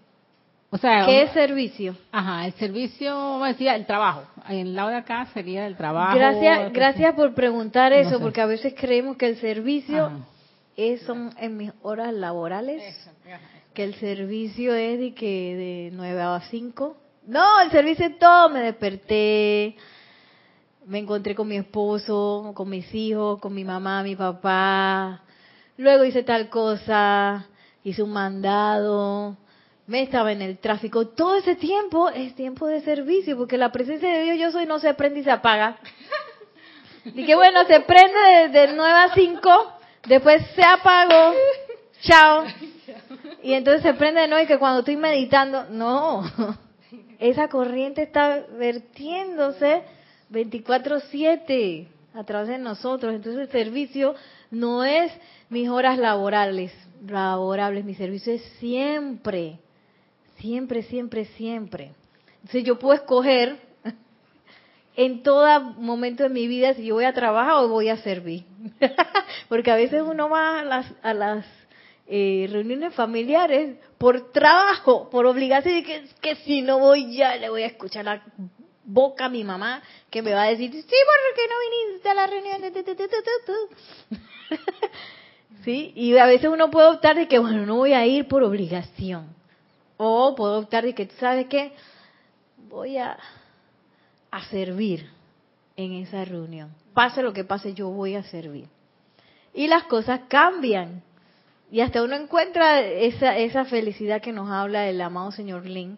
o 0.72 0.78
sea, 0.78 1.06
¿qué 1.06 1.24
es 1.24 1.32
servicio? 1.32 1.96
Ajá, 2.12 2.46
el 2.46 2.54
servicio, 2.54 3.40
decía, 3.40 3.76
el 3.76 3.88
trabajo. 3.88 4.24
En 4.48 4.76
lado 4.76 4.90
de 4.90 4.98
acá 4.98 5.28
sería 5.34 5.66
el 5.66 5.76
trabajo. 5.76 6.16
Gracias, 6.16 6.72
gracias 6.74 7.16
por 7.16 7.34
preguntar 7.34 7.92
eso, 7.92 8.20
porque 8.20 8.42
a 8.42 8.46
veces 8.46 8.76
creemos 8.78 9.18
que 9.18 9.28
el 9.28 9.38
servicio 9.38 10.12
es, 10.76 11.02
son 11.02 11.34
en 11.38 11.58
mis 11.58 11.72
horas 11.82 12.14
laborales, 12.14 12.84
que 13.74 13.84
el 13.84 13.96
servicio 13.96 14.76
es 14.76 15.00
de 15.00 15.14
que 15.16 15.56
de 15.56 15.90
9 15.94 16.22
a 16.22 16.42
5. 16.50 16.98
No, 17.28 17.62
el 17.62 17.72
servicio 17.72 18.06
es 18.06 18.20
todo, 18.20 18.50
me 18.50 18.62
desperté, 18.62 19.76
me 20.86 21.00
encontré 21.00 21.34
con 21.34 21.48
mi 21.48 21.58
esposo, 21.58 22.52
con 22.54 22.70
mis 22.70 22.94
hijos, 22.94 23.40
con 23.40 23.54
mi 23.54 23.64
mamá, 23.64 24.04
mi 24.04 24.16
papá, 24.16 25.22
luego 25.78 26.04
hice 26.04 26.24
tal 26.24 26.50
cosa, 26.50 27.48
hice 27.84 28.04
un 28.04 28.12
mandado, 28.12 29.36
me 29.90 30.04
estaba 30.04 30.32
en 30.32 30.44
el 30.44 30.60
tráfico. 30.60 31.08
Todo 31.08 31.38
ese 31.38 31.56
tiempo 31.56 32.10
es 32.10 32.36
tiempo 32.36 32.68
de 32.68 32.82
servicio, 32.82 33.36
porque 33.36 33.58
la 33.58 33.72
presencia 33.72 34.08
de 34.08 34.24
Dios 34.24 34.38
yo 34.38 34.52
soy 34.52 34.68
no 34.68 34.78
se 34.78 34.94
prende 34.94 35.22
y 35.22 35.24
se 35.24 35.32
apaga. 35.32 35.78
Y 37.06 37.26
que 37.26 37.34
bueno, 37.34 37.64
se 37.66 37.80
prende 37.80 38.50
de, 38.50 38.74
9 38.74 38.92
a 38.92 39.14
5, 39.16 39.74
después 40.06 40.46
se 40.54 40.62
apagó, 40.62 41.34
chao. 42.02 42.44
Y 43.42 43.54
entonces 43.54 43.82
se 43.82 43.94
prende 43.94 44.22
de 44.22 44.28
nuevo 44.28 44.44
y 44.44 44.48
que 44.48 44.60
cuando 44.60 44.80
estoy 44.80 44.98
meditando, 44.98 45.64
no. 45.72 46.24
esa 47.20 47.48
corriente 47.48 48.04
está 48.04 48.44
vertiéndose 48.52 49.82
24/7 50.30 51.88
a 52.14 52.24
través 52.26 52.50
de 52.50 52.58
nosotros. 52.60 53.16
Entonces 53.16 53.44
el 53.44 53.50
servicio 53.50 54.14
no 54.52 54.84
es 54.84 55.12
mis 55.50 55.70
horas 55.70 55.98
laborales, 55.98 56.74
laborables, 57.08 57.86
mi 57.86 57.96
servicio 57.96 58.34
es 58.34 58.44
siempre, 58.60 59.58
siempre, 60.40 60.84
siempre, 60.84 61.26
siempre. 61.26 61.94
Entonces 62.36 62.64
yo 62.64 62.80
puedo 62.80 62.96
escoger 62.96 63.58
en 64.96 65.24
todo 65.24 65.60
momento 65.62 66.24
de 66.24 66.30
mi 66.30 66.48
vida 66.48 66.74
si 66.74 66.86
yo 66.86 66.96
voy 66.96 67.06
a 67.06 67.14
trabajar 67.14 67.64
o 67.64 67.68
voy 67.68 67.90
a 67.90 67.98
servir. 67.98 68.46
Porque 69.50 69.72
a 69.72 69.76
veces 69.76 70.04
uno 70.06 70.30
va 70.30 70.60
a 70.60 70.64
las, 70.64 70.94
a 71.02 71.14
las 71.14 71.46
eh, 72.08 72.48
reuniones 72.52 72.94
familiares 72.96 73.78
por 73.98 74.32
trabajo, 74.32 75.10
por 75.10 75.26
obligación, 75.26 75.78
y 75.78 75.84
que, 75.84 76.04
que 76.22 76.36
si 76.38 76.62
no 76.62 76.80
voy 76.80 77.16
ya 77.16 77.36
le 77.36 77.50
voy 77.50 77.64
a 77.64 77.68
escuchar 77.68 78.06
la 78.06 78.24
boca 78.84 79.26
a 79.26 79.30
mi 79.30 79.44
mamá 79.44 79.84
que 80.10 80.22
me 80.22 80.34
va 80.34 80.44
a 80.44 80.50
decir, 80.50 80.72
sí, 80.72 80.80
porque 80.82 81.42
no 81.48 81.56
viniste 81.70 82.10
a 82.10 82.14
la 82.16 82.28
reunión. 82.28 82.62
¿Sí? 85.64 85.92
Y 85.96 86.18
a 86.18 86.26
veces 86.26 86.50
uno 86.50 86.72
puede 86.72 86.88
optar 86.88 87.16
de 87.16 87.28
que, 87.28 87.38
bueno, 87.38 87.66
no 87.66 87.76
voy 87.76 87.94
a 87.94 88.06
ir 88.06 88.28
por 88.28 88.44
obligación. 88.44 89.39
O 90.02 90.34
puedo 90.34 90.60
optar 90.60 90.86
de 90.86 90.96
que, 90.96 91.08
¿tú 91.08 91.16
sabes 91.20 91.48
qué? 91.48 91.74
Voy 92.70 92.96
a, 92.96 93.18
a 94.32 94.46
servir 94.46 95.10
en 95.76 95.92
esa 95.92 96.24
reunión. 96.24 96.74
Pase 96.94 97.22
lo 97.22 97.34
que 97.34 97.44
pase, 97.44 97.74
yo 97.74 97.90
voy 97.90 98.16
a 98.16 98.24
servir. 98.24 98.68
Y 99.54 99.68
las 99.68 99.84
cosas 99.84 100.22
cambian. 100.30 101.04
Y 101.70 101.82
hasta 101.82 102.02
uno 102.02 102.16
encuentra 102.16 102.80
esa, 102.80 103.36
esa 103.36 103.66
felicidad 103.66 104.22
que 104.22 104.32
nos 104.32 104.50
habla 104.50 104.88
el 104.88 105.02
amado 105.02 105.34
señor 105.34 105.66
Lin, 105.66 105.98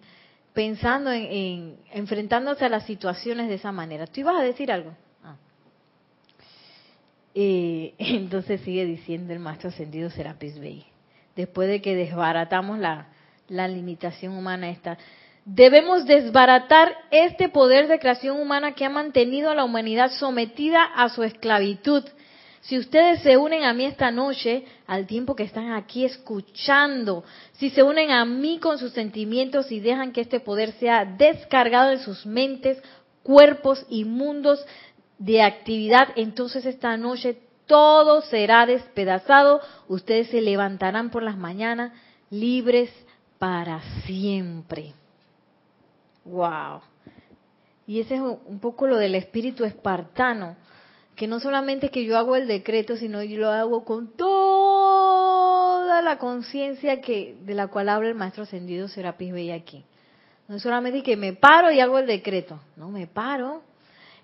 pensando 0.53 1.11
en, 1.11 1.77
enfrentándose 1.91 2.65
a 2.65 2.69
las 2.69 2.87
situaciones 2.87 3.49
de 3.49 3.55
esa 3.55 3.71
manera. 3.71 4.07
¿Tú 4.07 4.21
ibas 4.21 4.35
a 4.35 4.41
decir 4.41 4.71
algo? 4.71 4.95
Ah. 5.23 5.35
Eh, 7.35 7.93
entonces 7.99 8.61
sigue 8.61 8.83
diciendo 8.83 9.31
el 9.31 9.37
maestro 9.37 9.69
ascendido 9.69 10.09
Serapis 10.09 10.59
Bey, 10.59 10.87
después 11.35 11.69
de 11.69 11.83
que 11.83 11.95
desbaratamos 11.95 12.79
la, 12.79 13.09
la 13.51 13.67
limitación 13.67 14.33
humana 14.33 14.71
esta. 14.71 14.97
Debemos 15.45 16.05
desbaratar 16.05 16.95
este 17.11 17.49
poder 17.49 17.87
de 17.87 17.99
creación 17.99 18.39
humana 18.39 18.73
que 18.73 18.85
ha 18.85 18.89
mantenido 18.89 19.51
a 19.51 19.55
la 19.55 19.63
humanidad 19.63 20.11
sometida 20.11 20.83
a 20.83 21.09
su 21.09 21.23
esclavitud 21.23 22.03
si 22.61 22.77
ustedes 22.77 23.21
se 23.23 23.37
unen 23.37 23.63
a 23.63 23.73
mí 23.73 23.85
esta 23.85 24.11
noche, 24.11 24.65
al 24.85 25.07
tiempo 25.07 25.35
que 25.35 25.43
están 25.43 25.71
aquí 25.71 26.05
escuchando, 26.05 27.23
si 27.53 27.71
se 27.71 27.81
unen 27.81 28.11
a 28.11 28.23
mí 28.23 28.59
con 28.59 28.77
sus 28.77 28.91
sentimientos 28.91 29.71
y 29.71 29.79
dejan 29.79 30.11
que 30.11 30.21
este 30.21 30.39
poder 30.39 30.71
sea 30.73 31.05
descargado 31.05 31.89
de 31.89 31.97
sus 31.97 32.25
mentes, 32.25 32.77
cuerpos 33.23 33.83
y 33.89 34.05
mundos 34.05 34.63
de 35.17 35.41
actividad, 35.41 36.09
entonces 36.15 36.65
esta 36.65 36.95
noche 36.97 37.39
todo 37.65 38.21
será 38.21 38.67
despedazado, 38.67 39.61
ustedes 39.87 40.27
se 40.27 40.41
levantarán 40.41 41.09
por 41.09 41.23
las 41.23 41.37
mañanas 41.37 41.93
libres 42.29 42.91
para 43.41 43.81
siempre. 44.05 44.93
Wow. 46.25 46.81
Y 47.87 48.01
ese 48.01 48.13
es 48.13 48.21
un 48.21 48.59
poco 48.59 48.85
lo 48.85 48.97
del 48.97 49.15
espíritu 49.15 49.65
espartano 49.65 50.55
que 51.15 51.25
no 51.25 51.39
solamente 51.39 51.87
es 51.87 51.91
que 51.91 52.05
yo 52.05 52.19
hago 52.19 52.35
el 52.35 52.47
decreto, 52.47 52.97
sino 52.97 53.23
yo 53.23 53.39
lo 53.39 53.49
hago 53.49 53.83
con 53.83 54.09
toda 54.09 56.03
la 56.03 56.19
conciencia 56.19 57.01
que 57.01 57.35
de 57.41 57.55
la 57.55 57.65
cual 57.67 57.89
habla 57.89 58.09
el 58.09 58.15
maestro 58.15 58.43
ascendido 58.43 58.87
Serapis 58.87 59.33
Bey 59.33 59.49
aquí. 59.49 59.83
No 60.47 60.59
solamente 60.59 61.01
que 61.01 61.17
me 61.17 61.33
paro 61.33 61.71
y 61.71 61.79
hago 61.79 61.97
el 61.97 62.05
decreto, 62.05 62.59
no, 62.75 62.89
me 62.89 63.07
paro 63.07 63.63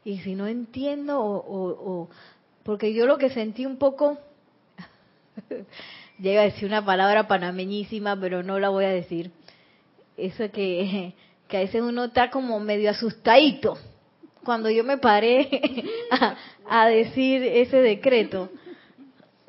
y 0.05 0.19
si 0.19 0.35
no 0.35 0.45
entiendo 0.45 1.19
o, 1.19 2.07
porque 2.61 2.93
yo 2.93 3.07
lo 3.07 3.17
que 3.17 3.31
sentí 3.31 3.65
un 3.65 3.77
poco, 3.77 4.19
llega 6.19 6.41
a 6.41 6.45
decir 6.45 6.67
una 6.67 6.85
palabra 6.85 7.27
panameñísima, 7.27 8.19
pero 8.19 8.43
no 8.43 8.59
la 8.59 8.69
voy 8.69 8.85
a 8.85 8.89
decir, 8.89 9.31
eso 10.17 10.49
que, 10.51 11.13
que 11.47 11.57
a 11.57 11.61
veces 11.61 11.81
uno 11.81 12.05
está 12.05 12.29
como 12.29 12.59
medio 12.59 12.89
asustadito 12.89 13.77
cuando 14.47 14.69
yo 14.69 14.85
me 14.85 14.97
paré 14.97 15.49
a, 16.69 16.87
decir 16.87 17.43
ese 17.43 17.81
decreto, 17.81 18.49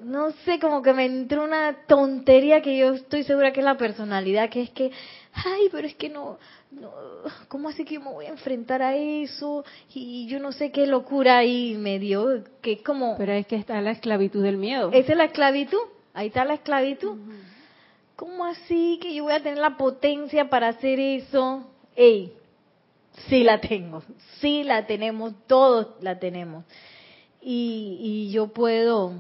no 0.03 0.33
sé, 0.45 0.59
como 0.59 0.83
que 0.83 0.93
me 0.93 1.07
entró 1.07 1.45
una 1.45 1.85
tontería 1.87 2.63
que 2.63 2.77
yo 2.77 2.95
estoy 2.95 3.23
segura 3.23 3.53
que 3.53 3.61
es 3.61 3.65
la 3.65 3.77
personalidad, 3.77 4.51
que 4.51 4.63
es 4.63 4.71
que, 4.71 4.91
ay, 5.33 5.69
pero 5.71 5.87
es 5.87 5.95
que 5.95 6.09
no, 6.09 6.39
no 6.73 6.91
¿cómo 7.47 7.69
así 7.69 7.85
que 7.85 7.95
yo 7.95 8.01
me 8.01 8.11
voy 8.11 8.27
a 8.27 8.31
enfrentar 8.31 8.83
a 8.83 8.97
eso? 8.97 9.65
Y 9.95 10.27
yo 10.27 10.41
no 10.41 10.51
sé 10.51 10.73
qué 10.73 10.85
locura 10.89 11.39
ahí 11.39 11.77
me 11.79 12.01
dio, 12.01 12.43
que 12.61 12.73
es 12.73 12.83
como... 12.83 13.17
Pero 13.19 13.35
es 13.35 13.47
que 13.47 13.55
está 13.55 13.81
la 13.81 13.93
esclavitud 13.93 14.43
del 14.43 14.57
miedo. 14.57 14.91
Esa 14.93 15.13
es 15.13 15.19
la 15.19 15.27
esclavitud, 15.27 15.79
ahí 16.19 16.27
está 16.27 16.45
la 16.45 16.55
esclavitud. 16.55 17.17
¿Cómo 18.17 18.45
así 18.45 18.99
que 19.01 19.15
yo 19.15 19.23
voy 19.23 19.35
a 19.35 19.43
tener 19.43 19.59
la 19.59 19.77
potencia 19.77 20.51
para 20.51 20.69
hacer 20.69 20.99
eso? 20.99 21.71
Ey, 21.95 22.33
sí 23.29 23.45
la 23.45 23.61
tengo, 23.61 24.03
sí 24.41 24.65
la 24.65 24.85
tenemos, 24.85 25.33
todos 25.47 25.91
la 26.01 26.19
tenemos. 26.19 26.65
Y, 27.41 28.31
yo 28.33 28.49
puedo, 28.49 29.13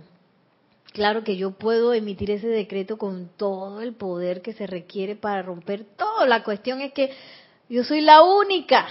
claro 0.92 1.22
que 1.22 1.36
yo 1.36 1.52
puedo 1.52 1.94
emitir 1.94 2.32
ese 2.32 2.48
decreto 2.48 2.98
con 2.98 3.30
todo 3.36 3.80
el 3.80 3.92
poder 3.94 4.42
que 4.42 4.52
se 4.52 4.66
requiere 4.66 5.14
para 5.14 5.42
romper 5.42 5.84
todo. 5.84 6.26
La 6.26 6.42
cuestión 6.42 6.80
es 6.80 6.92
que 6.92 7.12
yo 7.68 7.84
soy 7.84 8.00
la 8.00 8.22
única 8.22 8.88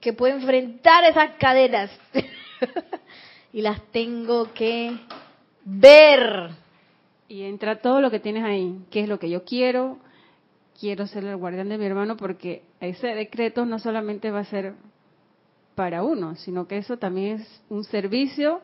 que 0.00 0.12
puede 0.12 0.34
enfrentar 0.34 1.04
esas 1.04 1.36
cadenas. 1.38 1.88
y 3.52 3.62
las 3.62 3.80
tengo 3.92 4.52
que 4.52 4.98
ver. 5.64 6.63
Y 7.34 7.42
entra 7.42 7.80
todo 7.80 8.00
lo 8.00 8.12
que 8.12 8.20
tienes 8.20 8.44
ahí, 8.44 8.78
qué 8.92 9.00
es 9.00 9.08
lo 9.08 9.18
que 9.18 9.28
yo 9.28 9.42
quiero, 9.42 9.98
quiero 10.78 11.08
ser 11.08 11.24
el 11.24 11.36
guardián 11.36 11.68
de 11.68 11.78
mi 11.78 11.84
hermano 11.84 12.16
porque 12.16 12.62
ese 12.78 13.08
decreto 13.08 13.66
no 13.66 13.80
solamente 13.80 14.30
va 14.30 14.38
a 14.38 14.44
ser 14.44 14.74
para 15.74 16.04
uno, 16.04 16.36
sino 16.36 16.68
que 16.68 16.76
eso 16.76 16.96
también 16.96 17.40
es 17.40 17.62
un 17.68 17.82
servicio 17.82 18.60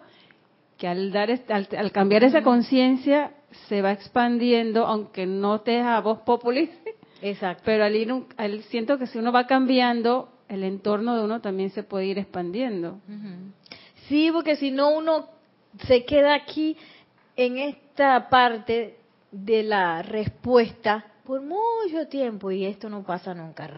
que 0.78 0.86
al 0.86 1.10
dar 1.10 1.30
al, 1.48 1.90
cambiar 1.90 2.22
esa 2.22 2.42
conciencia 2.42 3.32
se 3.66 3.82
va 3.82 3.90
expandiendo, 3.90 4.86
aunque 4.86 5.26
no 5.26 5.62
te 5.62 5.80
a 5.80 6.00
voz 6.00 6.20
populista. 6.20 6.90
Exacto. 7.22 7.64
Pero 7.66 7.82
al 7.82 7.96
ir, 7.96 8.14
al, 8.36 8.62
siento 8.62 8.98
que 8.98 9.08
si 9.08 9.18
uno 9.18 9.32
va 9.32 9.48
cambiando, 9.48 10.28
el 10.48 10.62
entorno 10.62 11.16
de 11.16 11.24
uno 11.24 11.40
también 11.40 11.70
se 11.70 11.82
puede 11.82 12.06
ir 12.06 12.18
expandiendo. 12.18 13.00
Sí, 14.06 14.30
porque 14.32 14.54
si 14.54 14.70
no 14.70 14.90
uno 14.90 15.26
se 15.88 16.04
queda 16.04 16.34
aquí 16.34 16.76
en 17.40 17.56
esta 17.56 18.28
parte 18.28 18.98
de 19.32 19.62
la 19.62 20.02
respuesta 20.02 21.06
por 21.24 21.40
mucho 21.40 22.06
tiempo 22.06 22.50
y 22.50 22.66
esto 22.66 22.90
no 22.90 23.02
pasa 23.02 23.32
nunca. 23.32 23.70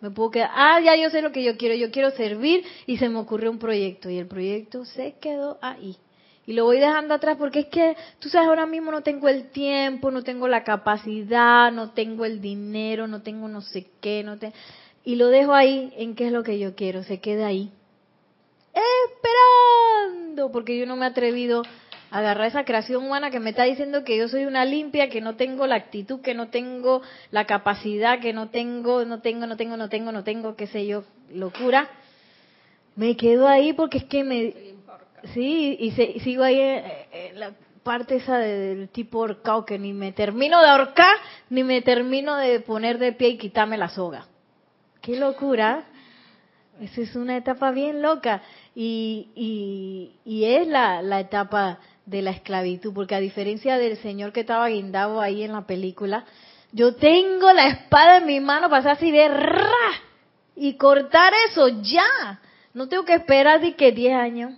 Me 0.00 0.10
puedo 0.10 0.32
quedar, 0.32 0.50
ah, 0.52 0.80
ya 0.80 0.96
yo 0.96 1.10
sé 1.10 1.22
lo 1.22 1.30
que 1.30 1.44
yo 1.44 1.56
quiero, 1.56 1.76
yo 1.76 1.92
quiero 1.92 2.10
servir 2.10 2.64
y 2.86 2.96
se 2.96 3.08
me 3.08 3.20
ocurrió 3.20 3.52
un 3.52 3.60
proyecto 3.60 4.10
y 4.10 4.18
el 4.18 4.26
proyecto 4.26 4.84
se 4.84 5.14
quedó 5.20 5.58
ahí. 5.60 5.96
Y 6.44 6.54
lo 6.54 6.64
voy 6.64 6.80
dejando 6.80 7.14
atrás 7.14 7.36
porque 7.38 7.60
es 7.60 7.66
que, 7.66 7.96
tú 8.18 8.28
sabes, 8.28 8.48
ahora 8.48 8.66
mismo 8.66 8.90
no 8.90 9.02
tengo 9.02 9.28
el 9.28 9.50
tiempo, 9.50 10.10
no 10.10 10.24
tengo 10.24 10.48
la 10.48 10.64
capacidad, 10.64 11.70
no 11.70 11.90
tengo 11.90 12.24
el 12.24 12.40
dinero, 12.40 13.06
no 13.06 13.22
tengo 13.22 13.46
no 13.46 13.60
sé 13.60 13.86
qué, 14.00 14.24
no 14.24 14.38
te... 14.38 14.52
Y 15.04 15.14
lo 15.14 15.28
dejo 15.28 15.54
ahí 15.54 15.92
en 15.96 16.16
qué 16.16 16.26
es 16.26 16.32
lo 16.32 16.42
que 16.42 16.58
yo 16.58 16.74
quiero, 16.74 17.04
se 17.04 17.20
queda 17.20 17.46
ahí. 17.46 17.70
Esperando, 18.72 20.50
porque 20.50 20.76
yo 20.76 20.86
no 20.86 20.96
me 20.96 21.06
he 21.06 21.08
atrevido 21.10 21.62
agarrar 22.10 22.46
esa 22.46 22.64
creación 22.64 23.04
humana 23.04 23.30
que 23.30 23.40
me 23.40 23.50
está 23.50 23.64
diciendo 23.64 24.04
que 24.04 24.16
yo 24.16 24.28
soy 24.28 24.44
una 24.44 24.64
limpia, 24.64 25.08
que 25.10 25.20
no 25.20 25.36
tengo 25.36 25.66
la 25.66 25.76
actitud, 25.76 26.20
que 26.20 26.34
no 26.34 26.48
tengo 26.48 27.02
la 27.30 27.46
capacidad, 27.46 28.20
que 28.20 28.32
no 28.32 28.48
tengo, 28.48 29.04
no 29.04 29.20
tengo, 29.20 29.46
no 29.46 29.56
tengo, 29.56 29.76
no 29.76 29.88
tengo, 29.88 30.12
no 30.12 30.24
tengo, 30.24 30.56
qué 30.56 30.66
sé 30.66 30.86
yo, 30.86 31.04
locura. 31.32 31.88
Me 32.96 33.16
quedo 33.16 33.46
ahí 33.46 33.72
porque 33.72 33.98
es 33.98 34.04
que 34.04 34.24
me... 34.24 34.54
Sí, 35.34 35.76
y, 35.80 35.90
sigo 36.20 36.44
ahí 36.44 36.60
en, 36.60 37.40
la 37.40 37.52
parte 37.82 38.16
esa 38.16 38.38
del 38.38 38.88
tipo 38.88 39.18
horcado 39.18 39.64
que 39.64 39.78
ni 39.78 39.92
me 39.92 40.12
termino 40.12 40.60
de 40.60 40.68
ahorcar, 40.68 41.16
ni 41.50 41.64
me 41.64 41.82
termino 41.82 42.36
de 42.36 42.60
poner 42.60 42.98
de 42.98 43.12
pie 43.12 43.30
y 43.30 43.38
quitarme 43.38 43.76
la 43.76 43.88
soga. 43.88 44.26
¡Qué 45.00 45.16
locura! 45.16 45.84
Esa 46.80 47.00
es 47.00 47.16
una 47.16 47.36
etapa 47.36 47.72
bien 47.72 48.02
loca 48.02 48.42
y, 48.74 49.30
y, 49.34 50.12
y 50.24 50.44
es 50.44 50.68
la, 50.68 51.02
la 51.02 51.18
etapa 51.18 51.80
de 52.08 52.22
la 52.22 52.30
esclavitud, 52.30 52.94
porque 52.94 53.14
a 53.14 53.20
diferencia 53.20 53.76
del 53.76 53.98
señor 53.98 54.32
que 54.32 54.40
estaba 54.40 54.68
guindado 54.68 55.20
ahí 55.20 55.42
en 55.42 55.52
la 55.52 55.66
película, 55.66 56.24
yo 56.72 56.94
tengo 56.94 57.52
la 57.52 57.68
espada 57.68 58.18
en 58.18 58.26
mi 58.26 58.40
mano 58.40 58.70
para 58.70 58.80
hacer 58.80 58.92
así 58.92 59.10
de 59.10 59.28
ra 59.28 59.92
y 60.56 60.74
cortar 60.74 61.32
eso 61.50 61.68
ya. 61.82 62.40
No 62.72 62.88
tengo 62.88 63.04
que 63.04 63.14
esperar 63.14 63.60
de 63.60 63.74
que 63.74 63.92
10 63.92 64.14
años, 64.14 64.54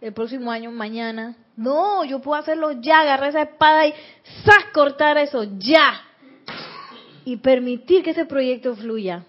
el 0.00 0.12
próximo 0.12 0.50
año, 0.50 0.70
mañana. 0.70 1.36
No, 1.56 2.04
yo 2.04 2.20
puedo 2.20 2.38
hacerlo 2.38 2.72
ya, 2.72 3.00
agarrar 3.00 3.30
esa 3.30 3.42
espada 3.42 3.86
y 3.86 3.94
¡zas! 4.44 4.66
cortar 4.74 5.16
eso 5.16 5.44
ya. 5.58 6.02
Y 7.24 7.38
permitir 7.38 8.02
que 8.02 8.10
ese 8.10 8.26
proyecto 8.26 8.76
fluya. 8.76 9.24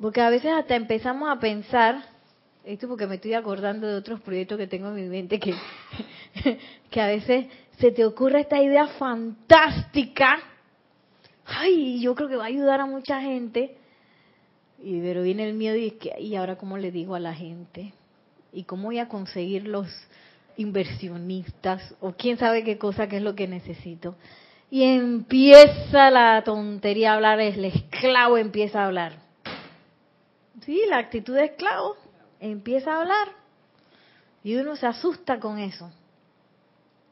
Porque 0.00 0.20
a 0.20 0.28
veces 0.28 0.52
hasta 0.52 0.74
empezamos 0.74 1.30
a 1.30 1.40
pensar, 1.40 2.04
esto 2.68 2.86
porque 2.86 3.06
me 3.06 3.14
estoy 3.14 3.32
acordando 3.32 3.86
de 3.86 3.94
otros 3.94 4.20
proyectos 4.20 4.58
que 4.58 4.66
tengo 4.66 4.88
en 4.88 4.96
mi 4.96 5.08
mente, 5.08 5.40
que, 5.40 5.54
que 6.90 7.00
a 7.00 7.06
veces 7.06 7.46
se 7.78 7.92
te 7.92 8.04
ocurre 8.04 8.40
esta 8.40 8.62
idea 8.62 8.86
fantástica, 8.98 10.38
ay, 11.46 11.98
yo 12.00 12.14
creo 12.14 12.28
que 12.28 12.36
va 12.36 12.44
a 12.44 12.48
ayudar 12.48 12.80
a 12.80 12.86
mucha 12.86 13.22
gente, 13.22 13.74
y 14.82 15.00
pero 15.00 15.22
viene 15.22 15.48
el 15.48 15.54
miedo 15.54 15.76
y, 15.76 15.92
que, 15.92 16.20
y 16.20 16.36
ahora 16.36 16.56
cómo 16.56 16.76
le 16.76 16.92
digo 16.92 17.14
a 17.14 17.20
la 17.20 17.32
gente, 17.32 17.94
y 18.52 18.64
cómo 18.64 18.84
voy 18.84 18.98
a 18.98 19.08
conseguir 19.08 19.66
los 19.66 19.88
inversionistas, 20.58 21.94
o 22.00 22.12
quién 22.12 22.36
sabe 22.36 22.64
qué 22.64 22.76
cosa 22.76 23.08
que 23.08 23.16
es 23.16 23.22
lo 23.22 23.34
que 23.34 23.48
necesito. 23.48 24.14
Y 24.70 24.82
empieza 24.82 26.10
la 26.10 26.42
tontería 26.44 27.12
a 27.12 27.14
hablar, 27.14 27.40
el 27.40 27.64
esclavo 27.64 28.36
empieza 28.36 28.82
a 28.82 28.86
hablar. 28.86 29.12
Sí, 30.66 30.82
la 30.90 30.98
actitud 30.98 31.34
de 31.34 31.46
esclavo 31.46 31.96
empieza 32.40 32.92
a 32.92 33.00
hablar 33.00 33.28
y 34.42 34.56
uno 34.56 34.76
se 34.76 34.86
asusta 34.86 35.40
con 35.40 35.58
eso, 35.58 35.90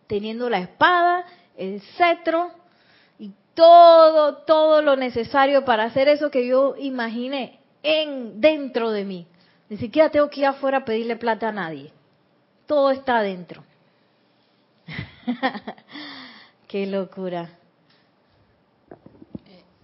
teniendo 0.07 0.49
la 0.49 0.59
espada, 0.59 1.25
el 1.57 1.81
cetro 1.97 2.51
y 3.19 3.33
todo, 3.55 4.39
todo 4.39 4.83
lo 4.83 4.97
necesario 4.97 5.65
para 5.65 5.85
hacer 5.85 6.09
eso 6.09 6.31
que 6.31 6.47
yo 6.47 6.77
imaginé 6.79 7.61
en 7.83 8.41
dentro 8.41 8.91
de 8.91 9.05
mí. 9.05 9.27
Ni 9.69 9.77
siquiera 9.79 10.11
tengo 10.11 10.31
que 10.31 10.41
ir 10.41 10.47
afuera 10.47 10.79
a 10.79 10.85
pedirle 10.85 11.17
plata 11.17 11.49
a 11.49 11.53
nadie. 11.53 11.93
Todo 12.67 12.91
está 12.91 13.19
adentro. 13.19 13.65
Qué 16.69 16.87
locura 16.87 17.51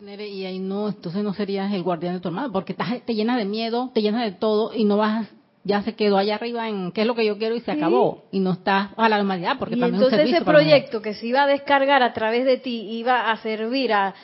y 0.05 0.45
ahí 0.47 0.59
no, 0.59 0.89
entonces 0.89 1.23
no 1.23 1.33
serías 1.33 1.73
el 1.73 1.83
guardián 1.83 2.15
de 2.15 2.21
tu 2.21 2.29
hermano, 2.29 2.53
porque 2.53 2.75
te 2.75 3.15
llena 3.15 3.37
de 3.37 3.45
miedo, 3.45 3.91
te 3.95 4.03
llena 4.03 4.25
de 4.25 4.33
todo 4.33 4.75
y 4.75 4.85
no 4.85 4.97
vas, 4.97 5.29
ya 5.63 5.83
se 5.83 5.95
quedó 5.95 6.19
allá 6.19 6.35
arriba 6.35 6.69
en 6.69 6.91
qué 6.91 7.03
es 7.03 7.07
lo 7.07 7.15
que 7.15 7.25
yo 7.25 7.39
quiero 7.39 7.55
y 7.55 7.61
se 7.61 7.71
acabó. 7.71 8.25
Y 8.33 8.41
no 8.41 8.53
estás 8.53 8.91
a 8.97 9.09
la 9.09 9.21
humanidad, 9.21 9.59
porque 9.59 9.77
y 9.77 9.83
entonces 9.83 10.29
ese 10.29 10.43
proyecto 10.43 11.01
que 11.01 11.15
se 11.15 11.27
iba 11.27 11.45
a 11.45 11.47
descargar 11.47 12.03
a 12.03 12.13
través 12.13 12.45
de 12.45 12.59
ti 12.59 12.89
iba 12.91 13.31
a 13.31 13.37
servir 13.43 13.93
a 13.93 14.15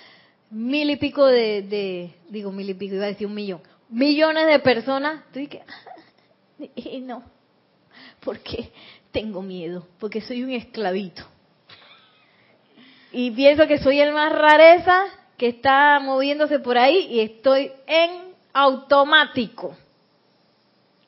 mil 0.50 0.90
y 0.90 0.96
pico 0.96 1.26
de, 1.26 2.12
digo 2.28 2.50
mil 2.50 2.68
y 2.68 2.74
pico, 2.74 2.96
iba 2.96 3.04
a 3.04 3.08
decir 3.08 3.28
un 3.28 3.34
millón, 3.34 3.60
millones 3.88 4.46
de 4.46 4.58
personas, 4.58 5.22
tú 5.32 5.38
y 5.38 5.46
que, 5.46 5.62
y 6.74 7.00
no, 7.00 7.22
porque 8.24 8.72
tengo 9.12 9.42
miedo, 9.42 9.86
porque 10.00 10.20
soy 10.20 10.42
un 10.42 10.50
esclavito. 10.50 11.22
Y 13.12 13.30
pienso 13.30 13.66
que 13.66 13.78
soy 13.78 14.00
el 14.00 14.12
más 14.12 14.32
rareza 14.32 15.06
que 15.38 15.48
está 15.48 16.00
moviéndose 16.00 16.58
por 16.58 16.76
ahí 16.76 17.06
y 17.10 17.20
estoy 17.20 17.70
en 17.86 18.34
automático. 18.52 19.76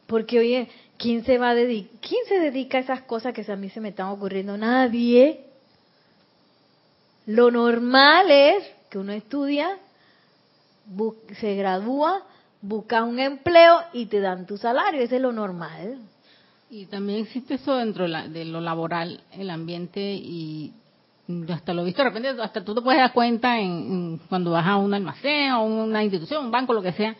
Porque 0.07 0.39
oye, 0.39 0.69
¿quién 0.97 1.25
se 1.25 1.37
va 1.37 1.51
a 1.51 1.55
dedicar? 1.55 2.01
¿Quién 2.01 2.25
se 2.27 2.39
dedica 2.39 2.79
a 2.79 2.81
esas 2.81 3.03
cosas 3.03 3.35
que 3.35 3.51
a 3.51 3.57
mí 3.57 3.69
se 3.71 3.81
me 3.81 3.91
están 3.91 4.09
ocurriendo? 4.09 4.57
Nadie. 4.57 5.45
Lo 7.27 7.51
normal 7.51 8.31
es 8.31 8.65
que 8.89 8.99
uno 8.99 9.13
estudia, 9.13 9.79
se 11.41 11.55
gradúa, 11.57 12.23
busca 12.63 13.05
un 13.05 13.19
empleo 13.19 13.81
y 13.93 14.07
te 14.07 14.21
dan 14.21 14.47
tu 14.47 14.57
salario. 14.57 15.03
Ese 15.03 15.17
es 15.17 15.23
lo 15.23 15.33
normal. 15.33 15.99
Y 16.71 16.87
también 16.87 17.21
existe 17.21 17.55
eso 17.55 17.75
dentro 17.75 18.09
de 18.09 18.45
lo 18.45 18.61
laboral, 18.61 19.23
el 19.33 19.51
ambiente 19.51 20.01
y 20.01 20.73
hasta 21.53 21.75
lo 21.75 21.85
visto 21.85 22.03
de 22.03 22.09
repente, 22.09 22.43
hasta 22.43 22.65
tú 22.65 22.75
te 22.75 22.81
puedes 22.81 23.01
dar 23.01 23.13
cuenta 23.13 23.59
en, 23.59 24.19
cuando 24.29 24.53
vas 24.53 24.67
a 24.67 24.77
un 24.77 24.93
almacén 24.95 25.53
o 25.53 25.65
una 25.65 26.03
institución, 26.03 26.45
un 26.45 26.51
banco, 26.51 26.73
lo 26.73 26.83
que 26.83 26.93
sea, 26.93 27.17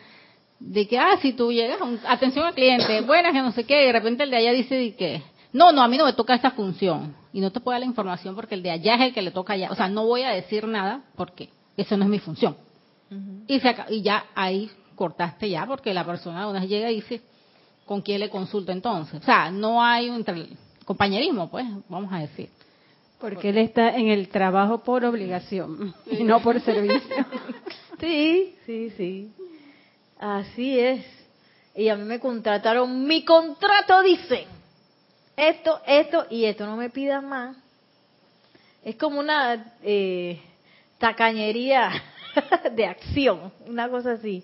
de 0.59 0.87
que, 0.87 0.97
ah, 0.97 1.17
si 1.21 1.33
tú 1.33 1.51
llegas, 1.51 1.79
atención 2.07 2.45
al 2.45 2.53
cliente, 2.53 3.01
buenas, 3.07 3.33
que 3.33 3.41
no 3.41 3.51
sé 3.51 3.63
qué, 3.65 3.83
y 3.83 3.85
de 3.87 3.91
repente 3.93 4.23
el 4.23 4.29
de 4.29 4.37
allá 4.37 4.51
dice 4.51 4.95
que, 4.95 5.23
no, 5.53 5.71
no, 5.71 5.81
a 5.81 5.87
mí 5.87 5.97
no 5.97 6.05
me 6.05 6.13
toca 6.13 6.33
esta 6.33 6.51
función. 6.51 7.15
Y 7.33 7.41
no 7.41 7.51
te 7.51 7.59
puede 7.59 7.75
dar 7.75 7.81
la 7.81 7.85
información 7.85 8.35
porque 8.35 8.55
el 8.55 8.63
de 8.63 8.71
allá 8.71 8.95
es 8.95 9.01
el 9.01 9.13
que 9.13 9.21
le 9.21 9.31
toca 9.31 9.53
allá. 9.53 9.69
O 9.71 9.75
sea, 9.75 9.87
no 9.87 10.05
voy 10.05 10.23
a 10.23 10.29
decir 10.29 10.67
nada 10.67 11.01
porque 11.15 11.49
eso 11.77 11.95
no 11.97 12.03
es 12.03 12.09
mi 12.09 12.19
función. 12.19 12.55
y, 13.47 13.59
se, 13.59 13.75
y 13.89 14.01
ya 14.01 14.25
ahí 14.35 14.69
cortaste 14.95 15.49
ya 15.49 15.65
porque 15.65 15.93
la 15.93 16.05
persona 16.05 16.47
una 16.47 16.59
vez 16.59 16.69
llega 16.69 16.91
y 16.91 16.95
dice, 16.95 17.21
¿con 17.85 18.01
quién 18.01 18.19
le 18.19 18.29
consulta 18.29 18.71
entonces? 18.71 19.21
O 19.21 19.25
sea, 19.25 19.49
no 19.51 19.83
hay 19.83 20.09
un 20.09 20.25
compañerismo, 20.85 21.49
pues, 21.49 21.65
vamos 21.89 22.11
a 22.13 22.19
decir. 22.19 22.49
Porque 23.21 23.49
él 23.49 23.59
está 23.59 23.95
en 23.95 24.07
el 24.07 24.29
trabajo 24.29 24.79
por 24.83 25.05
obligación 25.05 25.93
y 26.09 26.23
no 26.23 26.41
por 26.41 26.59
servicio. 26.61 27.25
Sí, 27.99 28.55
sí, 28.65 28.89
sí. 28.97 29.31
Así 30.17 30.79
es. 30.79 31.05
Y 31.75 31.87
a 31.87 31.95
mí 31.95 32.03
me 32.03 32.19
contrataron, 32.19 33.05
mi 33.05 33.23
contrato 33.23 34.01
dice 34.01 34.47
esto, 35.37 35.79
esto 35.85 36.25
y 36.31 36.45
esto, 36.45 36.65
no 36.65 36.77
me 36.77 36.89
pidas 36.89 37.23
más. 37.23 37.55
Es 38.83 38.95
como 38.95 39.19
una 39.19 39.73
eh, 39.83 40.41
tacañería 40.97 41.91
de 42.75 42.85
acción, 42.85 43.51
una 43.67 43.87
cosa 43.87 44.13
así. 44.13 44.43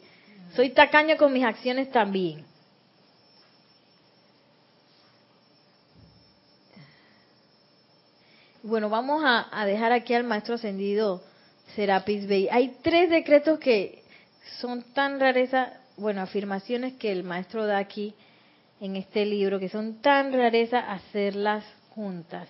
Soy 0.55 0.69
tacaño 0.69 1.17
con 1.17 1.34
mis 1.34 1.43
acciones 1.43 1.91
también. 1.91 2.45
Bueno, 8.68 8.89
vamos 8.89 9.24
a, 9.26 9.65
dejar 9.65 9.93
aquí 9.93 10.13
al 10.13 10.26
maestro 10.26 10.55
ascendido 10.55 11.24
Serapis 11.74 12.28
Bey. 12.28 12.49
Hay 12.51 12.76
tres 12.82 13.09
decretos 13.09 13.59
que 13.59 14.03
son 14.59 14.84
tan 14.91 15.22
rareza, 15.22 15.72
bueno, 15.95 16.20
afirmaciones 16.20 16.95
que 16.95 17.13
el 17.13 17.24
maestro 17.24 17.65
da 17.65 17.78
aquí 17.78 18.13
en 18.82 18.97
este 18.97 19.26
libro, 19.26 19.57
que 19.57 19.70
son 19.70 20.01
tan 20.01 20.34
rareza 20.34 20.80
hacerlas 20.80 21.63
juntas. 21.95 22.49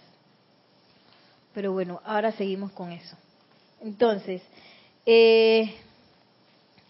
Pero 1.53 1.73
bueno, 1.73 2.01
ahora 2.03 2.31
seguimos 2.31 2.71
con 2.71 2.91
eso. 2.91 3.15
Entonces, 3.83 4.41
eh, 5.05 5.71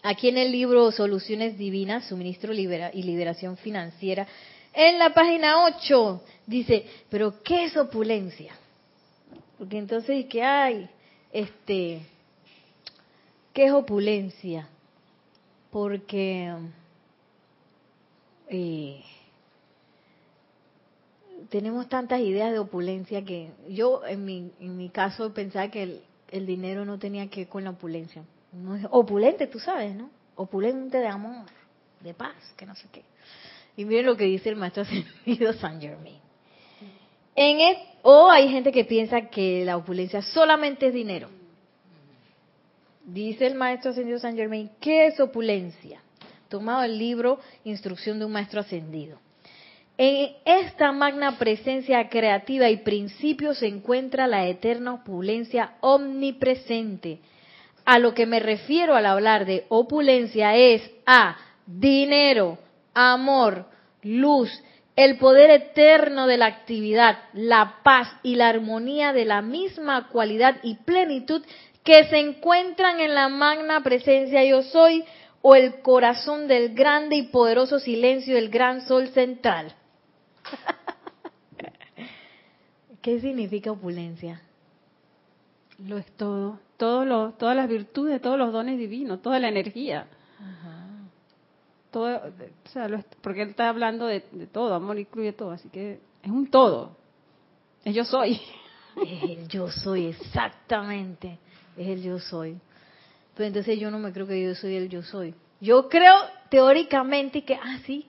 aquí 0.04 0.30
en 0.30 0.38
el 0.38 0.50
libro 0.50 0.90
Soluciones 0.90 1.58
Divinas, 1.58 2.06
Suministro 2.06 2.54
libera 2.54 2.90
y 2.94 3.02
Liberación 3.02 3.58
Financiera, 3.58 4.26
en 4.72 4.98
la 4.98 5.12
página 5.12 5.66
8 5.66 6.22
dice, 6.46 6.86
pero 7.10 7.42
¿qué 7.42 7.64
es 7.64 7.76
opulencia? 7.76 8.54
Porque 9.58 9.78
entonces, 9.78 10.26
¿qué 10.26 10.42
hay? 10.42 10.88
Este, 11.32 12.06
¿qué 13.52 13.66
es 13.66 13.72
opulencia? 13.72 14.68
Porque 15.70 16.54
eh, 18.48 19.02
tenemos 21.50 21.88
tantas 21.88 22.20
ideas 22.20 22.52
de 22.52 22.60
opulencia 22.60 23.24
que 23.24 23.50
yo, 23.68 24.06
en 24.06 24.24
mi, 24.24 24.52
en 24.60 24.76
mi 24.76 24.88
caso, 24.90 25.34
pensaba 25.34 25.68
que 25.70 25.82
el, 25.82 26.02
el 26.30 26.46
dinero 26.46 26.84
no 26.84 26.98
tenía 26.98 27.28
que 27.28 27.40
ver 27.40 27.48
con 27.48 27.64
la 27.64 27.70
opulencia. 27.70 28.22
No 28.52 28.76
es 28.76 28.86
opulente, 28.90 29.46
tú 29.46 29.58
sabes, 29.58 29.94
¿no? 29.94 30.08
Opulente 30.36 30.98
de 30.98 31.08
amor, 31.08 31.46
de 32.00 32.14
paz, 32.14 32.36
que 32.56 32.64
no 32.64 32.74
sé 32.76 32.86
qué. 32.92 33.04
Y 33.76 33.84
miren 33.84 34.06
lo 34.06 34.16
que 34.16 34.24
dice 34.24 34.48
el 34.48 34.56
maestro 34.56 34.82
ascendido 35.24 35.52
San 35.54 35.80
Germain. 35.80 36.27
En 37.40 37.76
o 38.02 38.28
hay 38.28 38.48
gente 38.48 38.72
que 38.72 38.84
piensa 38.84 39.28
que 39.28 39.64
la 39.64 39.76
opulencia 39.76 40.22
solamente 40.22 40.88
es 40.88 40.92
dinero. 40.92 41.28
Dice 43.04 43.46
el 43.46 43.54
maestro 43.54 43.92
ascendido 43.92 44.18
San 44.18 44.34
Germain, 44.34 44.68
¿qué 44.80 45.06
es 45.06 45.20
opulencia? 45.20 46.02
Tomado 46.48 46.82
el 46.82 46.98
libro 46.98 47.38
Instrucción 47.62 48.18
de 48.18 48.24
un 48.24 48.32
maestro 48.32 48.58
ascendido. 48.58 49.20
En 49.96 50.32
esta 50.44 50.90
magna 50.90 51.38
presencia 51.38 52.08
creativa 52.08 52.70
y 52.70 52.78
principio 52.78 53.54
se 53.54 53.68
encuentra 53.68 54.26
la 54.26 54.48
eterna 54.48 54.94
opulencia 54.94 55.74
omnipresente. 55.80 57.20
A 57.84 58.00
lo 58.00 58.14
que 58.14 58.26
me 58.26 58.40
refiero 58.40 58.96
al 58.96 59.06
hablar 59.06 59.46
de 59.46 59.64
opulencia 59.68 60.56
es 60.56 60.82
a 61.06 61.36
dinero, 61.64 62.58
amor, 62.94 63.66
luz, 64.02 64.50
el 64.98 65.16
poder 65.16 65.50
eterno 65.50 66.26
de 66.26 66.38
la 66.38 66.46
actividad, 66.46 67.18
la 67.32 67.76
paz 67.84 68.08
y 68.24 68.34
la 68.34 68.48
armonía 68.48 69.12
de 69.12 69.24
la 69.24 69.42
misma 69.42 70.08
cualidad 70.08 70.56
y 70.64 70.74
plenitud 70.74 71.40
que 71.84 72.02
se 72.08 72.18
encuentran 72.18 72.98
en 72.98 73.14
la 73.14 73.28
magna 73.28 73.80
presencia 73.84 74.44
yo 74.44 74.62
soy 74.62 75.04
o 75.40 75.54
el 75.54 75.82
corazón 75.82 76.48
del 76.48 76.74
grande 76.74 77.14
y 77.14 77.28
poderoso 77.28 77.78
silencio 77.78 78.34
del 78.34 78.48
gran 78.48 78.88
sol 78.88 79.06
central. 79.10 79.72
¿Qué 83.00 83.20
significa 83.20 83.70
opulencia? 83.70 84.42
Lo 85.78 85.96
es 85.96 86.10
todo, 86.16 86.58
todo 86.76 87.34
todas 87.38 87.54
las 87.54 87.68
virtudes, 87.68 88.20
todos 88.20 88.36
los 88.36 88.52
dones 88.52 88.76
divinos, 88.76 89.22
toda 89.22 89.38
la 89.38 89.46
energía 89.46 90.08
todo, 91.90 92.18
o 92.18 92.68
sea, 92.70 92.88
porque 93.22 93.42
él 93.42 93.50
está 93.50 93.68
hablando 93.68 94.06
de, 94.06 94.20
todo, 94.52 94.74
amor 94.74 94.98
incluye 94.98 95.32
todo, 95.32 95.50
así 95.50 95.68
que 95.68 95.98
es 96.22 96.30
un 96.30 96.50
todo. 96.50 96.96
Es 97.84 97.94
yo 97.94 98.04
soy. 98.04 98.40
Es 98.96 99.22
el 99.22 99.48
yo 99.48 99.70
soy, 99.70 100.06
exactamente. 100.06 101.38
Es 101.76 101.86
el 101.86 102.02
yo 102.02 102.18
soy. 102.18 102.58
Pero 103.34 103.46
entonces 103.46 103.78
yo 103.78 103.90
no 103.90 103.98
me 104.00 104.12
creo 104.12 104.26
que 104.26 104.42
yo 104.42 104.54
soy 104.54 104.74
el 104.74 104.88
yo 104.88 105.02
soy. 105.02 105.34
Yo 105.60 105.88
creo 105.88 106.14
teóricamente 106.50 107.44
que, 107.44 107.54
ah, 107.54 107.78
sí, 107.86 108.06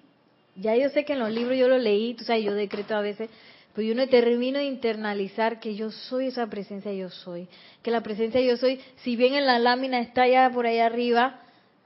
ya 0.55 0.75
yo 0.75 0.89
sé 0.89 1.05
que 1.05 1.13
en 1.13 1.19
los 1.19 1.32
libros 1.32 1.57
yo 1.57 1.67
lo 1.67 1.77
leí, 1.77 2.13
tú 2.15 2.23
sabes, 2.23 2.43
yo 2.43 2.53
decreto 2.53 2.95
a 2.95 3.01
veces, 3.01 3.30
pero 3.73 3.88
yo 3.88 3.95
no 3.95 4.07
termino 4.07 4.59
de 4.59 4.65
internalizar 4.65 5.59
que 5.59 5.75
yo 5.75 5.91
soy 5.91 6.27
esa 6.27 6.47
presencia 6.47 6.91
yo 6.93 7.09
soy, 7.09 7.47
que 7.82 7.91
la 7.91 8.01
presencia 8.01 8.41
yo 8.41 8.57
soy, 8.57 8.80
si 9.03 9.15
bien 9.15 9.36
en 9.36 9.45
la 9.45 9.59
lámina 9.59 9.99
está 9.99 10.27
ya 10.27 10.49
por 10.49 10.65
ahí 10.65 10.80
arriba, 10.80 11.39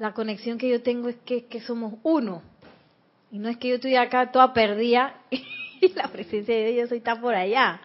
la 0.03 0.11
conexión 0.13 0.57
que 0.57 0.67
yo 0.67 0.81
tengo 0.83 1.07
es 1.07 1.15
que, 1.23 1.45
que 1.45 1.61
somos 1.61 1.93
uno. 2.03 2.41
Y 3.31 3.39
no 3.39 3.47
es 3.47 3.55
que 3.55 3.69
yo 3.69 3.75
estoy 3.75 3.95
acá 3.95 4.33
toda 4.33 4.53
perdida 4.53 5.15
y 5.31 5.93
la 5.93 6.09
presencia 6.09 6.53
de 6.53 6.73
Dios 6.73 6.91
está 6.91 7.21
por 7.21 7.33
allá. 7.33 7.79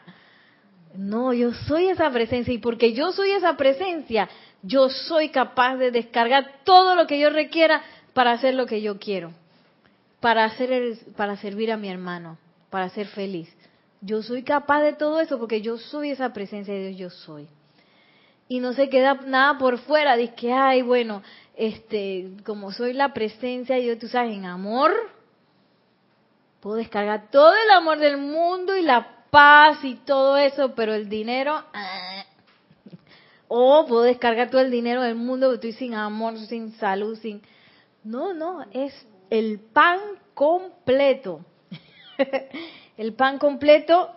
No, 0.96 1.32
yo 1.32 1.52
soy 1.52 1.86
esa 1.88 2.10
presencia 2.10 2.52
y 2.52 2.58
porque 2.58 2.92
yo 2.92 3.12
soy 3.12 3.30
esa 3.30 3.56
presencia, 3.56 4.28
yo 4.62 4.88
soy 4.88 5.28
capaz 5.28 5.76
de 5.76 5.92
descargar 5.92 6.62
todo 6.64 6.96
lo 6.96 7.06
que 7.06 7.20
yo 7.20 7.30
requiera 7.30 7.82
para 8.14 8.32
hacer 8.32 8.54
lo 8.54 8.66
que 8.66 8.82
yo 8.82 8.98
quiero, 8.98 9.30
para 10.18 10.44
hacer 10.44 10.98
para 11.16 11.36
servir 11.36 11.70
a 11.70 11.76
mi 11.76 11.88
hermano, 11.88 12.36
para 12.68 12.88
ser 12.88 13.06
feliz. 13.06 13.48
Yo 14.00 14.22
soy 14.22 14.42
capaz 14.42 14.82
de 14.82 14.92
todo 14.92 15.20
eso 15.20 15.38
porque 15.38 15.60
yo 15.60 15.78
soy 15.78 16.10
esa 16.10 16.32
presencia 16.32 16.74
de 16.74 16.88
Dios, 16.88 16.98
yo 16.98 17.10
soy. 17.10 17.48
Y 18.48 18.58
no 18.58 18.72
se 18.72 18.88
queda 18.88 19.14
nada 19.26 19.56
por 19.58 19.78
fuera, 19.78 20.16
dice 20.16 20.34
que, 20.34 20.52
ay, 20.52 20.82
bueno, 20.82 21.22
este, 21.59 22.30
como 22.46 22.70
soy 22.70 22.92
la 22.92 23.12
presencia 23.12 23.76
Dios, 23.76 23.98
tú 23.98 24.06
sabes, 24.06 24.32
en 24.32 24.44
amor, 24.44 24.92
puedo 26.61 26.76
descargar 26.76 27.30
todo 27.32 27.52
el 27.52 27.70
amor 27.76 27.98
del 27.98 28.16
mundo 28.16 28.76
y 28.76 28.82
la 28.82 29.24
paz 29.28 29.82
y 29.82 29.96
todo 29.96 30.36
eso, 30.36 30.76
pero 30.76 30.94
el 30.94 31.09
dinero, 31.09 31.61
ah. 31.74 32.24
o 33.48 33.84
puedo 33.88 34.02
descargar 34.02 34.50
todo 34.50 34.61
el 34.61 34.70
dinero 34.70 35.02
del 35.02 35.16
mundo, 35.16 35.48
pero 35.48 35.54
estoy 35.56 35.72
sin 35.72 35.94
amor, 35.94 36.38
sin 36.46 36.72
salud, 36.76 37.18
sin... 37.18 37.42
No, 38.04 38.32
no, 38.32 38.64
es 38.70 38.94
el 39.28 39.59
pan 39.59 39.98
completo. 40.34 41.44
el 42.96 43.14
pan 43.14 43.38
completo 43.38 44.12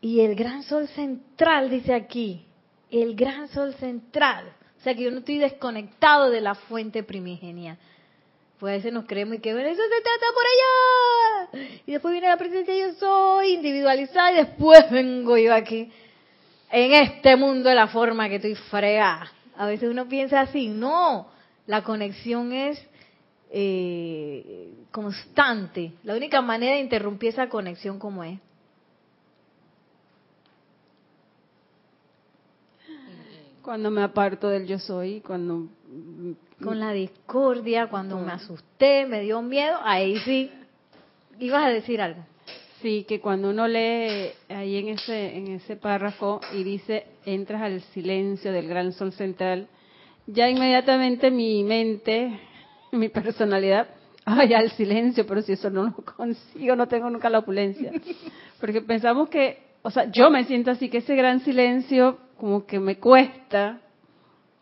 y 0.00 0.20
el 0.20 0.34
gran 0.34 0.62
sol 0.62 0.88
central, 0.88 1.68
dice 1.68 1.92
aquí, 1.92 2.46
el 2.90 3.14
gran 3.14 3.48
sol 3.48 3.74
central. 3.74 4.54
Sea 4.86 4.94
que 4.94 5.02
yo 5.02 5.10
no 5.10 5.18
estoy 5.18 5.38
desconectado 5.38 6.30
de 6.30 6.40
la 6.40 6.54
fuente 6.54 7.02
primigenia. 7.02 7.76
Pues 8.60 8.70
a 8.70 8.76
veces 8.76 8.92
nos 8.92 9.04
creemos 9.04 9.34
y 9.34 9.40
que 9.40 9.52
bueno, 9.52 9.68
eso 9.68 9.82
se 9.82 10.00
trata 10.00 10.26
por 10.32 11.58
allá. 11.58 11.80
Y 11.86 11.90
después 11.90 12.12
viene 12.12 12.28
la 12.28 12.36
presencia 12.36 12.72
yo 12.72 12.94
soy 12.94 13.54
individualizada 13.54 14.30
y 14.30 14.36
después 14.36 14.78
vengo 14.92 15.36
yo 15.38 15.52
aquí 15.52 15.90
en 16.70 16.92
este 16.92 17.34
mundo 17.34 17.68
de 17.68 17.74
la 17.74 17.88
forma 17.88 18.28
que 18.28 18.36
estoy 18.36 18.54
fregada. 18.54 19.32
A 19.56 19.66
veces 19.66 19.90
uno 19.90 20.08
piensa 20.08 20.42
así, 20.42 20.68
no, 20.68 21.32
la 21.66 21.82
conexión 21.82 22.52
es 22.52 22.80
eh, 23.50 24.70
constante. 24.92 25.94
La 26.04 26.14
única 26.14 26.40
manera 26.42 26.76
de 26.76 26.82
interrumpir 26.82 27.30
esa 27.30 27.48
conexión 27.48 27.98
como 27.98 28.22
es. 28.22 28.38
Cuando 33.66 33.90
me 33.90 34.00
aparto 34.00 34.48
del 34.48 34.64
yo 34.64 34.78
soy, 34.78 35.20
cuando 35.22 35.66
con 36.62 36.78
la 36.78 36.92
discordia, 36.92 37.88
cuando 37.88 38.16
me 38.20 38.30
asusté, 38.30 39.06
me 39.06 39.22
dio 39.22 39.42
miedo, 39.42 39.76
ahí 39.82 40.16
sí. 40.20 40.52
Ibas 41.40 41.64
a 41.64 41.68
decir 41.70 42.00
algo. 42.00 42.24
Sí, 42.80 43.04
que 43.08 43.18
cuando 43.18 43.50
uno 43.50 43.66
lee 43.66 44.30
ahí 44.50 44.76
en 44.76 44.90
ese 44.90 45.36
en 45.36 45.48
ese 45.48 45.74
párrafo 45.74 46.40
y 46.54 46.62
dice 46.62 47.08
entras 47.24 47.60
al 47.62 47.80
silencio 47.80 48.52
del 48.52 48.68
gran 48.68 48.92
sol 48.92 49.12
central, 49.12 49.66
ya 50.28 50.48
inmediatamente 50.48 51.32
mi 51.32 51.64
mente, 51.64 52.38
mi 52.92 53.08
personalidad, 53.08 53.88
ay, 54.26 54.54
al 54.54 54.70
silencio, 54.70 55.26
pero 55.26 55.42
si 55.42 55.54
eso 55.54 55.70
no 55.70 55.86
lo 55.86 56.04
consigo, 56.16 56.76
no 56.76 56.86
tengo 56.86 57.10
nunca 57.10 57.28
la 57.28 57.40
opulencia. 57.40 57.90
Porque 58.60 58.80
pensamos 58.80 59.28
que, 59.28 59.58
o 59.82 59.90
sea, 59.90 60.08
yo 60.12 60.30
me 60.30 60.44
siento 60.44 60.70
así 60.70 60.88
que 60.88 60.98
ese 60.98 61.16
gran 61.16 61.40
silencio 61.40 62.18
como 62.38 62.66
que 62.66 62.78
me 62.78 62.98
cuesta 62.98 63.80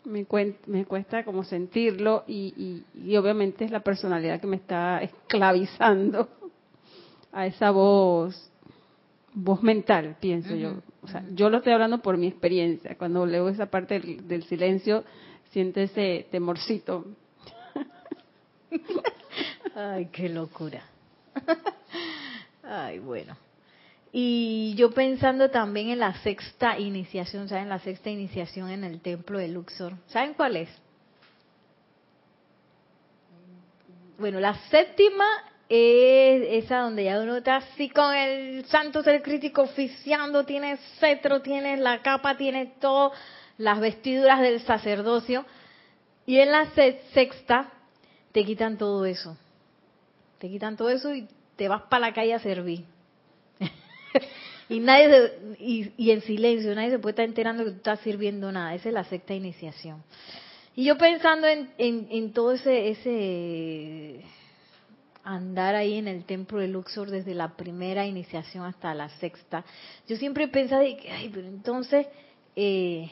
me, 0.05 0.27
me 0.66 0.85
cuesta 0.85 1.25
como 1.25 1.45
sentirlo 1.45 2.25
y, 2.27 2.85
y, 2.95 3.16
obviamente 3.16 3.64
es 3.64 3.70
la 3.70 3.81
personalidad 3.81 4.41
que 4.41 4.47
me 4.47 4.57
está 4.57 5.03
esclavizando 5.03 6.29
a 7.33 7.47
esa 7.47 7.70
voz, 7.70 8.51
voz 9.33 9.62
mental, 9.62 10.16
pienso 10.20 10.55
yo. 10.55 10.75
O 11.03 11.09
sea, 11.09 11.25
yo 11.33 11.51
lo 11.51 11.59
estoy 11.59 11.72
hablando 11.72 12.01
por 12.01 12.16
mi 12.16 12.29
experiencia. 12.29 12.97
Cuando 12.97 13.27
leo 13.27 13.49
esa 13.49 13.66
parte 13.66 13.99
del, 13.99 14.29
del 14.29 14.45
silencio, 14.45 15.05
siento 15.51 15.81
ese 15.81 16.27
temorcito. 16.31 17.05
Ay, 19.75 20.07
qué 20.12 20.29
locura. 20.29 20.83
Ay, 22.62 23.01
bueno. 23.01 23.37
Y 24.16 24.76
yo 24.76 24.92
pensando 24.92 25.50
también 25.50 25.88
en 25.88 25.98
la 25.98 26.14
sexta 26.22 26.78
iniciación, 26.78 27.48
¿saben? 27.48 27.68
La 27.68 27.80
sexta 27.80 28.10
iniciación 28.10 28.70
en 28.70 28.84
el 28.84 29.00
templo 29.00 29.40
de 29.40 29.48
Luxor. 29.48 29.94
¿Saben 30.06 30.34
cuál 30.34 30.54
es? 30.54 30.68
Bueno, 34.16 34.38
la 34.38 34.54
séptima 34.70 35.26
es 35.68 36.64
esa 36.64 36.82
donde 36.82 37.02
ya 37.02 37.18
uno 37.18 37.38
está 37.38 37.56
así 37.56 37.88
con 37.88 38.14
el 38.14 38.64
santo 38.66 39.02
ser 39.02 39.20
crítico 39.20 39.62
oficiando, 39.62 40.44
tiene 40.44 40.76
cetro, 41.00 41.42
tiene 41.42 41.76
la 41.76 42.00
capa, 42.00 42.36
tiene 42.36 42.66
todo, 42.80 43.10
las 43.58 43.80
vestiduras 43.80 44.40
del 44.40 44.60
sacerdocio. 44.60 45.44
Y 46.24 46.38
en 46.38 46.52
la 46.52 46.70
sexta 47.12 47.68
te 48.30 48.44
quitan 48.44 48.78
todo 48.78 49.06
eso. 49.06 49.36
Te 50.38 50.48
quitan 50.48 50.76
todo 50.76 50.90
eso 50.90 51.12
y 51.12 51.26
te 51.56 51.66
vas 51.66 51.82
para 51.90 52.06
la 52.06 52.14
calle 52.14 52.34
a 52.34 52.38
servir 52.38 52.93
y 54.68 54.80
nadie 54.80 55.32
y, 55.58 56.10
en 56.10 56.20
silencio, 56.22 56.74
nadie 56.74 56.90
se 56.90 56.98
puede 56.98 57.12
estar 57.12 57.24
enterando 57.24 57.64
que 57.64 57.70
tú 57.70 57.76
estás 57.76 58.00
sirviendo 58.00 58.50
nada. 58.52 58.74
Esa 58.74 58.88
es 58.88 58.94
la 58.94 59.04
sexta 59.04 59.34
iniciación. 59.34 60.02
Y 60.76 60.84
yo 60.84 60.98
pensando 60.98 61.46
en, 61.46 61.70
en, 61.78 62.32
todo 62.32 62.52
ese, 62.52 62.88
ese 62.88 64.24
andar 65.22 65.76
ahí 65.76 65.94
en 65.94 66.08
el 66.08 66.24
templo 66.24 66.58
de 66.58 66.68
Luxor 66.68 67.10
desde 67.10 67.34
la 67.34 67.56
primera 67.56 68.06
iniciación 68.06 68.64
hasta 68.64 68.92
la 68.92 69.08
sexta, 69.08 69.64
yo 70.08 70.16
siempre 70.16 70.44
he 70.44 70.48
pensado, 70.48 70.82
ay, 70.82 71.30
pero 71.32 71.46
entonces, 71.46 72.06
eh, 72.56 73.08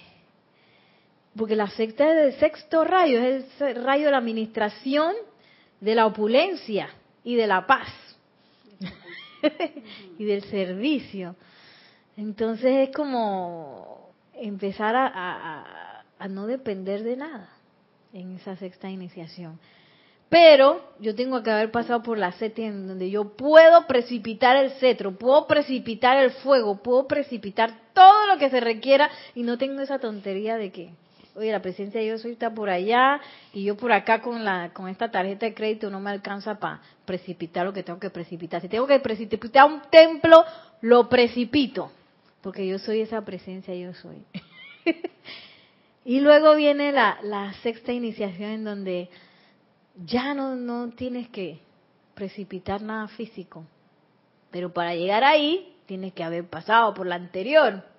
porque 1.37 1.55
la 1.55 1.69
sexta 1.69 2.11
es 2.11 2.35
el 2.35 2.41
sexto 2.41 2.83
rayo, 2.83 3.21
es 3.21 3.61
el 3.61 3.85
rayo 3.85 4.07
de 4.07 4.11
la 4.11 4.19
administración, 4.19 5.15
de 5.81 5.95
la 5.95 6.07
opulencia 6.07 6.89
y 7.23 7.37
de 7.37 7.47
la 7.47 7.67
paz. 7.67 7.89
y 10.19 10.25
del 10.25 10.43
servicio. 10.45 11.37
Entonces 12.17 12.89
es 12.89 12.95
como 12.95 14.11
empezar 14.35 14.95
a, 14.97 16.05
a, 16.19 16.29
no 16.29 16.47
depender 16.47 17.03
de 17.03 17.17
nada 17.17 17.49
en 18.13 18.37
esa 18.37 18.57
sexta 18.57 18.91
iniciación. 18.91 19.59
Pero 20.29 20.81
yo 20.99 21.15
tengo 21.15 21.43
que 21.43 21.51
haber 21.51 21.71
pasado 21.71 22.03
por 22.03 22.17
la 22.17 22.33
séptima 22.33 22.69
en 22.69 22.87
donde 22.89 23.11
yo 23.11 23.37
puedo 23.37 23.87
precipitar 23.87 24.57
el 24.57 24.71
cetro, 24.73 25.13
puedo 25.19 25.47
precipitar 25.47 26.17
el 26.17 26.31
fuego, 26.31 26.83
puedo 26.83 27.07
precipitar 27.07 27.75
todo 27.93 28.27
lo 28.27 28.39
que 28.39 28.49
se 28.49 28.61
requiera 28.61 29.11
y 29.35 29.43
no 29.43 29.59
tengo 29.59 29.83
esa 29.83 29.99
tontería 29.99 30.57
de 30.57 30.71
que 30.71 30.91
oye, 31.35 31.51
la 31.51 31.63
presencia 31.63 32.01
de 32.01 32.07
yo 32.07 32.19
soy 32.19 32.33
está 32.33 32.53
por 32.53 32.69
allá 32.69 33.21
y 33.53 33.65
yo 33.65 33.77
por 33.77 33.93
acá 33.93 34.21
con 34.21 34.45
la 34.45 34.71
con 34.73 34.89
esta 34.89 35.11
tarjeta 35.11 35.47
de 35.47 35.55
crédito 35.55 35.91
no 35.91 36.01
me 36.01 36.11
alcanza 36.11 36.59
para 36.59 36.81
precipitar 37.05 37.65
lo 37.65 37.73
que 37.73 37.83
tengo 37.83 37.99
que 37.99 38.11
precipitar. 38.11 38.61
Si 38.61 38.69
tengo 38.69 38.87
que 38.87 38.99
precipitar 39.01 39.67
un 39.67 39.83
templo, 39.91 40.45
lo 40.81 41.09
precipito, 41.09 41.91
porque 42.43 42.67
yo 42.67 42.79
soy 42.79 43.01
esa 43.01 43.25
presencia, 43.25 43.75
yo 43.75 43.95
soy. 43.95 44.25
y 46.05 46.21
luego 46.21 46.55
viene 46.55 46.93
la, 46.93 47.19
la 47.23 47.53
sexta 47.63 47.93
iniciación 47.93 48.51
en 48.51 48.65
donde 48.65 49.09
ya 50.05 50.35
no, 50.35 50.57
no 50.57 50.91
tienes 50.91 51.29
que 51.29 51.61
precipitar 52.15 52.83
nada 52.83 53.09
físico, 53.09 53.65
pero 54.51 54.73
para 54.73 54.95
llegar 54.95 55.25
ahí 55.25 55.77
tienes 55.87 56.13
que 56.13 56.25
haber 56.25 56.47
pasado 56.47 56.95
por 56.95 57.07
la 57.07 57.17
anterior. 57.17 57.92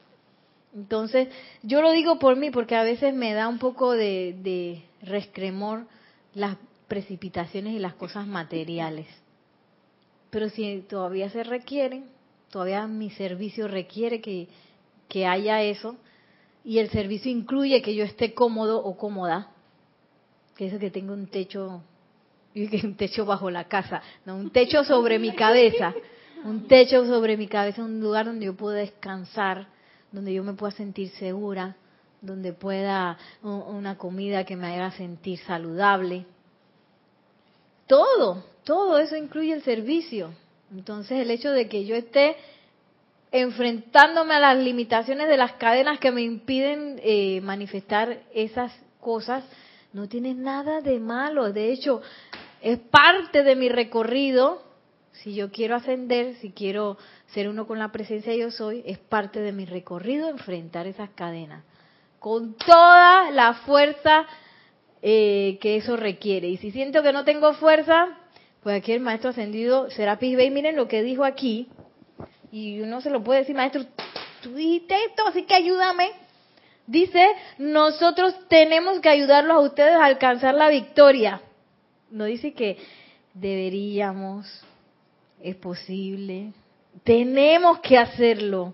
Entonces, 0.76 1.30
yo 1.62 1.82
lo 1.82 1.92
digo 1.92 2.18
por 2.18 2.36
mí 2.36 2.50
porque 2.50 2.76
a 2.76 2.84
veces 2.84 3.14
me 3.14 3.34
da 3.34 3.48
un 3.48 3.60
poco 3.60 3.92
de, 3.92 4.36
de 4.42 4.84
rescremor 5.04 5.86
las 6.34 6.58
precipitaciones 6.88 7.74
y 7.74 7.80
las 7.80 7.94
cosas 7.94 8.28
materiales. 8.28 9.08
Pero 10.30 10.50
si 10.50 10.84
todavía 10.90 11.30
se 11.30 11.44
requieren, 11.44 12.06
todavía 12.50 12.88
mi 12.88 13.12
servicio 13.12 13.68
requiere 13.68 14.20
que, 14.20 14.48
que 15.08 15.28
haya 15.28 15.62
eso, 15.62 15.96
y 16.64 16.80
el 16.80 16.90
servicio 16.90 17.32
incluye 17.32 17.82
que 17.82 17.94
yo 17.94 18.04
esté 18.04 18.34
cómodo 18.34 18.84
o 18.84 18.98
cómoda, 18.98 19.52
que 20.56 20.68
eso 20.68 20.80
que 20.80 20.90
tengo 20.90 21.14
un 21.14 21.28
techo, 21.28 21.84
un 22.56 22.96
techo 22.96 23.26
bajo 23.26 23.50
la 23.52 23.66
casa, 23.66 24.02
no, 24.26 24.36
un 24.36 24.50
techo 24.50 24.84
sobre 24.84 25.20
mi 25.20 25.34
cabeza, 25.34 25.94
un 26.46 26.68
techo 26.68 27.06
sobre 27.06 27.38
mi 27.38 27.48
cabeza, 27.48 27.84
un 27.84 28.00
lugar 28.00 28.26
donde 28.26 28.46
yo 28.46 28.56
pueda 28.56 28.78
descansar 28.78 29.68
donde 30.14 30.34
yo 30.34 30.44
me 30.44 30.54
pueda 30.54 30.72
sentir 30.72 31.10
segura, 31.20 31.76
donde 32.22 32.54
pueda 32.54 33.18
una 33.42 33.98
comida 33.98 34.46
que 34.46 34.56
me 34.56 34.68
haga 34.68 34.92
sentir 34.92 35.40
saludable. 35.40 36.26
todo, 37.88 38.46
todo 38.64 38.98
eso 38.98 39.18
incluye 39.18 39.52
el 39.52 39.64
servicio. 39.64 40.32
Entonces 40.72 41.20
el 41.20 41.30
hecho 41.30 41.52
de 41.52 41.68
que 41.68 41.86
yo 41.86 41.96
esté 41.96 42.38
enfrentándome 43.32 44.36
a 44.36 44.40
las 44.40 44.58
limitaciones 44.58 45.28
de 45.28 45.38
las 45.38 45.54
cadenas 45.54 46.00
que 46.00 46.12
me 46.12 46.22
impiden 46.22 47.00
eh, 47.04 47.42
manifestar 47.42 48.22
esas 48.34 48.72
cosas, 49.02 49.44
no 49.92 50.08
tiene 50.08 50.34
nada 50.34 50.82
de 50.82 51.00
malo. 51.00 51.52
De 51.52 51.72
hecho, 51.72 52.02
es 52.62 52.80
parte 52.80 53.44
de 53.44 53.56
mi 53.56 53.70
recorrido. 53.70 54.63
Si 55.14 55.36
yo 55.36 55.52
quiero 55.52 55.76
ascender, 55.76 56.36
si 56.36 56.52
quiero 56.52 56.98
ser 57.28 57.48
uno 57.48 57.68
con 57.68 57.80
la 57.80 57.92
presencia 57.92 58.36
yo 58.36 58.52
soy, 58.52 58.84
es 58.86 58.98
parte 58.98 59.40
de 59.40 59.52
mi 59.52 59.66
recorrido 59.66 60.30
enfrentar 60.30 60.88
esas 60.88 61.10
cadenas. 61.12 61.64
Con 62.20 62.56
toda 62.56 63.32
la 63.32 63.54
fuerza 63.54 64.26
eh, 65.02 65.58
que 65.62 65.78
eso 65.78 65.98
requiere. 65.98 66.48
Y 66.48 66.58
si 66.58 66.72
siento 66.72 67.04
que 67.04 67.14
no 67.14 67.26
tengo 67.26 67.54
fuerza, 67.54 68.18
pues 68.64 68.78
aquí 68.78 68.94
el 68.94 69.02
maestro 69.02 69.32
ascendido 69.32 69.90
Serapis 69.92 70.38
Bey, 70.38 70.50
miren 70.50 70.76
lo 70.76 70.88
que 70.88 71.04
dijo 71.04 71.26
aquí, 71.26 71.68
y 72.52 72.80
uno 72.82 73.02
se 73.02 73.10
lo 73.10 73.24
puede 73.24 73.42
decir, 73.42 73.56
maestro, 73.56 73.84
tú 74.42 74.54
dijiste 74.54 74.96
esto, 75.10 75.28
así 75.28 75.44
que 75.44 75.56
ayúdame. 75.56 76.12
Dice, 76.88 77.26
nosotros 77.58 78.36
tenemos 78.48 79.00
que 79.00 79.10
ayudarlos 79.10 79.56
a 79.58 79.60
ustedes 79.60 79.96
a 79.96 80.06
alcanzar 80.06 80.54
la 80.54 80.70
victoria. 80.70 81.42
No 82.12 82.26
dice 82.26 82.54
que 82.54 82.78
deberíamos, 83.34 84.64
es 85.44 85.56
posible, 85.56 86.54
tenemos 87.04 87.80
que 87.82 87.98
hacerlo. 87.98 88.74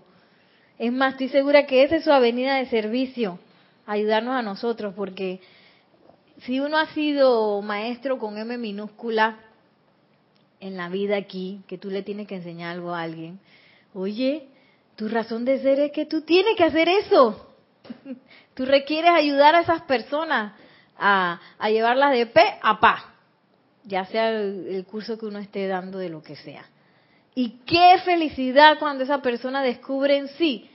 Es 0.78 0.92
más, 0.92 1.12
estoy 1.12 1.28
segura 1.28 1.66
que 1.66 1.82
esa 1.82 1.96
es 1.96 2.04
su 2.04 2.12
avenida 2.12 2.56
de 2.56 2.66
servicio, 2.66 3.38
ayudarnos 3.86 4.34
a 4.34 4.42
nosotros, 4.42 4.94
porque 4.96 5.40
si 6.38 6.60
uno 6.60 6.78
ha 6.78 6.86
sido 6.94 7.60
maestro 7.60 8.18
con 8.18 8.38
M 8.38 8.56
minúscula 8.56 9.38
en 10.60 10.78
la 10.78 10.88
vida 10.88 11.16
aquí, 11.16 11.60
que 11.66 11.76
tú 11.76 11.90
le 11.90 12.02
tienes 12.02 12.26
que 12.26 12.36
enseñar 12.36 12.72
algo 12.72 12.94
a 12.94 13.02
alguien, 13.02 13.40
Oye, 13.94 14.46
tu 14.96 15.08
razón 15.08 15.44
de 15.44 15.60
ser 15.60 15.80
es 15.80 15.92
que 15.92 16.06
tú 16.06 16.22
tienes 16.22 16.56
que 16.56 16.64
hacer 16.64 16.88
eso. 16.88 17.46
Tú 18.54 18.66
requieres 18.66 19.10
ayudar 19.10 19.54
a 19.54 19.60
esas 19.60 19.82
personas 19.82 20.52
a, 20.98 21.40
llevarlas 21.68 22.12
de 22.12 22.26
pe 22.26 22.42
a 22.60 22.78
pa, 22.78 23.09
ya 23.84 24.04
sea 24.06 24.30
el, 24.30 24.84
curso 24.84 25.18
que 25.18 25.26
uno 25.26 25.38
esté 25.38 25.66
dando 25.66 25.98
de 25.98 26.08
lo 26.08 26.22
que 26.22 26.36
sea. 26.36 26.64
Y 27.34 27.60
qué 27.66 27.96
felicidad 28.04 28.78
cuando 28.78 29.04
esa 29.04 29.22
persona 29.22 29.62
descubre 29.62 30.16
en 30.16 30.28
sí 30.28 30.68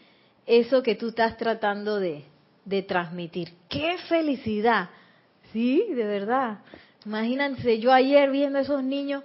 eso 0.45 0.81
que 0.81 0.95
tú 0.95 1.09
estás 1.09 1.37
tratando 1.37 1.99
de, 1.99 2.23
de 2.63 2.81
transmitir. 2.81 3.51
Qué 3.69 3.97
felicidad. 4.09 4.89
Sí, 5.51 5.85
de 5.89 6.05
verdad. 6.05 6.59
Imagínense, 7.05 7.79
yo 7.79 7.91
ayer 7.91 8.31
viendo 8.31 8.59
a 8.59 8.61
esos 8.61 8.83
niños 8.83 9.23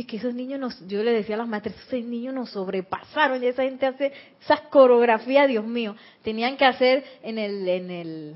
es 0.00 0.06
que 0.06 0.16
esos 0.16 0.34
niños 0.34 0.58
nos, 0.58 0.88
yo 0.88 1.02
le 1.02 1.12
decía 1.12 1.34
a 1.34 1.38
las 1.38 1.48
maestras, 1.48 1.76
esos 1.76 2.04
niños 2.04 2.34
nos 2.34 2.50
sobrepasaron 2.50 3.42
y 3.42 3.46
esa 3.46 3.62
gente 3.62 3.86
hace 3.86 4.12
esas 4.40 4.62
coreografías, 4.62 5.48
Dios 5.48 5.66
mío, 5.66 5.96
tenían 6.22 6.56
que 6.56 6.64
hacer 6.64 7.04
en 7.22 7.38
el, 7.38 7.68
en 7.68 7.90
el, 7.90 8.34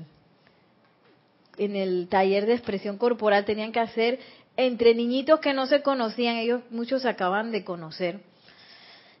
en 1.57 1.75
el 1.75 2.07
taller 2.09 2.45
de 2.45 2.53
expresión 2.53 2.97
corporal, 2.97 3.45
tenían 3.45 3.71
que 3.71 3.79
hacer 3.79 4.19
entre 4.57 4.93
niñitos 4.93 5.39
que 5.39 5.53
no 5.53 5.67
se 5.67 5.81
conocían, 5.81 6.35
ellos 6.37 6.61
muchos 6.69 7.03
se 7.03 7.09
acaban 7.09 7.51
de 7.51 7.63
conocer, 7.63 8.19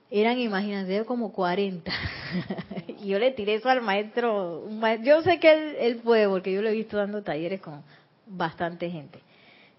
eran, 0.09 0.39
imagínense, 0.39 1.05
como 1.05 1.31
40. 1.31 1.91
y 3.01 3.07
yo 3.07 3.19
le 3.19 3.31
tiré 3.31 3.55
eso 3.55 3.69
al 3.69 3.81
maestro, 3.81 4.67
yo 5.03 5.21
sé 5.21 5.39
que 5.39 5.51
él, 5.51 5.75
él 5.79 5.95
puede, 5.97 6.27
porque 6.27 6.51
yo 6.51 6.61
lo 6.61 6.69
he 6.69 6.73
visto 6.73 6.97
dando 6.97 7.23
talleres 7.23 7.61
con 7.61 7.83
bastante 8.25 8.89
gente, 8.89 9.19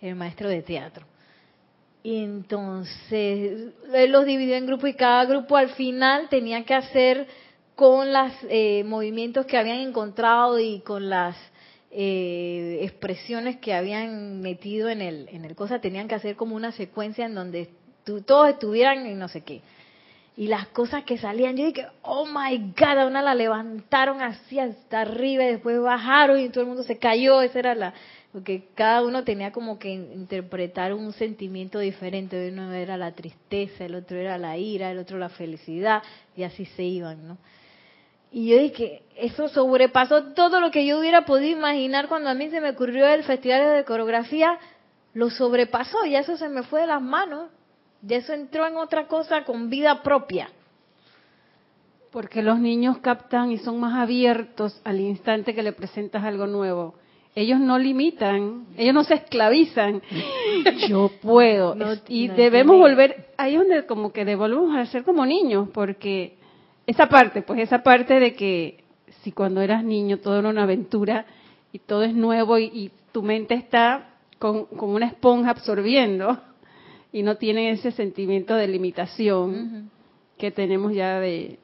el 0.00 0.14
maestro 0.14 0.48
de 0.48 0.62
teatro 0.62 1.04
y 2.02 2.22
entonces 2.22 3.74
él 3.92 4.12
los 4.12 4.24
dividió 4.24 4.56
en 4.56 4.66
grupos 4.66 4.90
y 4.90 4.94
cada 4.94 5.24
grupo 5.24 5.56
al 5.56 5.70
final 5.70 6.28
tenía 6.28 6.64
que 6.64 6.74
hacer 6.74 7.26
con 7.74 8.12
los 8.12 8.32
eh, 8.48 8.82
movimientos 8.84 9.46
que 9.46 9.58
habían 9.58 9.78
encontrado 9.78 10.58
y 10.58 10.80
con 10.80 11.10
las 11.10 11.36
eh, 11.90 12.80
expresiones 12.82 13.56
que 13.56 13.74
habían 13.74 14.40
metido 14.40 14.88
en 14.88 15.00
el, 15.00 15.28
en 15.30 15.44
el 15.44 15.54
cosa, 15.54 15.80
tenían 15.80 16.08
que 16.08 16.14
hacer 16.14 16.36
como 16.36 16.54
una 16.54 16.72
secuencia 16.72 17.26
en 17.26 17.34
donde 17.34 17.70
todos 18.04 18.48
estuvieran 18.48 19.06
en 19.06 19.18
no 19.18 19.28
sé 19.28 19.42
qué. 19.42 19.60
Y 20.36 20.46
las 20.46 20.68
cosas 20.68 21.02
que 21.02 21.18
salían, 21.18 21.56
yo 21.56 21.66
dije, 21.66 21.86
oh 22.02 22.24
my 22.24 22.72
God, 22.78 22.98
a 22.98 23.06
una 23.06 23.22
la 23.22 23.34
levantaron 23.34 24.22
así 24.22 24.60
hasta 24.60 25.00
arriba 25.00 25.44
y 25.44 25.48
después 25.48 25.80
bajaron 25.80 26.38
y 26.38 26.48
todo 26.48 26.60
el 26.60 26.68
mundo 26.68 26.84
se 26.84 26.96
cayó, 26.96 27.42
esa 27.42 27.58
era 27.58 27.74
la, 27.74 27.92
porque 28.32 28.68
cada 28.74 29.02
uno 29.02 29.24
tenía 29.24 29.50
como 29.50 29.78
que 29.78 29.90
interpretar 29.90 30.94
un 30.94 31.12
sentimiento 31.12 31.78
diferente. 31.78 32.50
Uno 32.50 32.72
era 32.72 32.96
la 32.96 33.12
tristeza, 33.12 33.86
el 33.86 33.94
otro 33.94 34.16
era 34.16 34.38
la 34.38 34.56
ira, 34.56 34.90
el 34.90 34.98
otro 34.98 35.18
la 35.18 35.28
felicidad, 35.28 36.02
y 36.36 36.44
así 36.44 36.66
se 36.66 36.84
iban, 36.84 37.26
¿no? 37.26 37.38
Y 38.30 38.48
yo 38.48 38.58
dije, 38.58 39.02
eso 39.16 39.48
sobrepasó 39.48 40.34
todo 40.34 40.60
lo 40.60 40.70
que 40.70 40.86
yo 40.86 40.98
hubiera 40.98 41.24
podido 41.24 41.58
imaginar 41.58 42.08
cuando 42.08 42.28
a 42.30 42.34
mí 42.34 42.50
se 42.50 42.60
me 42.60 42.70
ocurrió 42.70 43.06
el 43.06 43.24
festival 43.24 43.76
de 43.76 43.84
coreografía, 43.84 44.58
lo 45.14 45.30
sobrepasó, 45.30 46.04
y 46.04 46.16
eso 46.16 46.36
se 46.36 46.48
me 46.48 46.62
fue 46.62 46.82
de 46.82 46.86
las 46.88 47.02
manos, 47.02 47.50
ya 48.02 48.16
eso 48.16 48.32
entró 48.32 48.66
en 48.66 48.76
otra 48.76 49.06
cosa 49.06 49.44
con 49.44 49.70
vida 49.70 50.02
propia. 50.02 50.50
Porque 52.12 52.42
los 52.42 52.58
niños 52.58 52.98
captan 52.98 53.50
y 53.50 53.58
son 53.58 53.80
más 53.80 53.98
abiertos 53.98 54.80
al 54.84 55.00
instante 55.00 55.54
que 55.54 55.62
le 55.62 55.72
presentas 55.72 56.22
algo 56.24 56.46
nuevo 56.46 56.94
ellos 57.38 57.60
no 57.60 57.78
limitan, 57.78 58.66
ellos 58.76 58.94
no 58.94 59.04
se 59.04 59.14
esclavizan. 59.14 60.02
Yo 60.88 61.10
puedo. 61.22 61.76
y 62.08 62.26
debemos 62.28 62.76
volver, 62.78 63.28
ahí 63.36 63.54
es 63.54 63.60
donde 63.60 63.86
como 63.86 64.12
que 64.12 64.24
devolvemos 64.24 64.76
a 64.76 64.86
ser 64.86 65.04
como 65.04 65.24
niños, 65.24 65.68
porque 65.72 66.37
esa 66.88 67.06
parte, 67.10 67.42
pues 67.42 67.60
esa 67.60 67.82
parte 67.82 68.18
de 68.18 68.34
que 68.34 68.82
si 69.22 69.32
cuando 69.32 69.60
eras 69.60 69.84
niño 69.84 70.20
todo 70.20 70.38
era 70.38 70.48
una 70.48 70.62
aventura 70.62 71.26
y 71.70 71.80
todo 71.80 72.02
es 72.02 72.14
nuevo 72.14 72.58
y, 72.58 72.90
tu 73.12 73.22
mente 73.22 73.54
está 73.54 74.10
con, 74.38 74.66
como 74.66 74.94
una 74.94 75.06
esponja 75.06 75.50
absorbiendo 75.50 76.38
y 77.10 77.22
no 77.22 77.36
tiene 77.36 77.70
ese 77.70 77.90
sentimiento 77.90 78.54
de 78.54 78.68
limitación 78.68 79.90
que 80.36 80.50
tenemos 80.50 80.94
ya 80.94 81.18
de, 81.20 81.58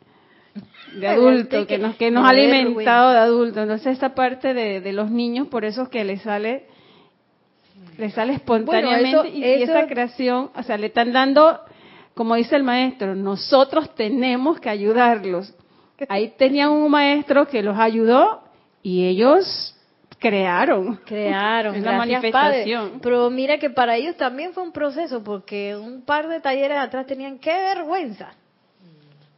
de 0.94 1.08
adulto, 1.08 1.66
que 1.66 1.78
nos, 1.78 1.96
que 1.96 2.10
nos 2.10 2.24
ha 2.24 2.30
alimentado 2.30 3.12
de 3.12 3.18
adulto. 3.18 3.62
Entonces 3.62 3.96
esa 3.96 4.14
parte 4.14 4.52
de, 4.52 4.92
los 4.92 5.10
niños, 5.10 5.48
por 5.48 5.64
eso 5.64 5.82
es 5.84 5.88
que 5.90 6.04
les 6.04 6.20
sale, 6.22 6.64
les 7.98 8.12
sale 8.12 8.34
espontáneamente 8.34 9.30
y, 9.30 9.44
esa 9.62 9.86
creación, 9.86 10.50
o 10.54 10.62
sea, 10.62 10.76
le 10.76 10.88
están 10.88 11.12
dando, 11.12 11.60
como 12.14 12.36
dice 12.36 12.56
el 12.56 12.62
maestro, 12.62 13.14
nosotros 13.14 13.94
tenemos 13.94 14.60
que 14.60 14.70
ayudarlos. 14.70 15.52
Ahí 16.08 16.34
tenían 16.36 16.70
un 16.70 16.90
maestro 16.90 17.46
que 17.46 17.62
los 17.62 17.78
ayudó 17.78 18.42
y 18.82 19.04
ellos 19.06 19.76
crearon. 20.18 20.96
Crearon. 21.04 21.82
la 21.82 21.98
manifestación. 21.98 23.00
Pero 23.00 23.30
mira 23.30 23.58
que 23.58 23.70
para 23.70 23.96
ellos 23.96 24.16
también 24.16 24.52
fue 24.52 24.62
un 24.62 24.72
proceso, 24.72 25.22
porque 25.22 25.76
un 25.76 26.02
par 26.02 26.28
de 26.28 26.40
talleres 26.40 26.78
atrás 26.78 27.06
tenían 27.06 27.38
qué 27.38 27.52
vergüenza. 27.52 28.34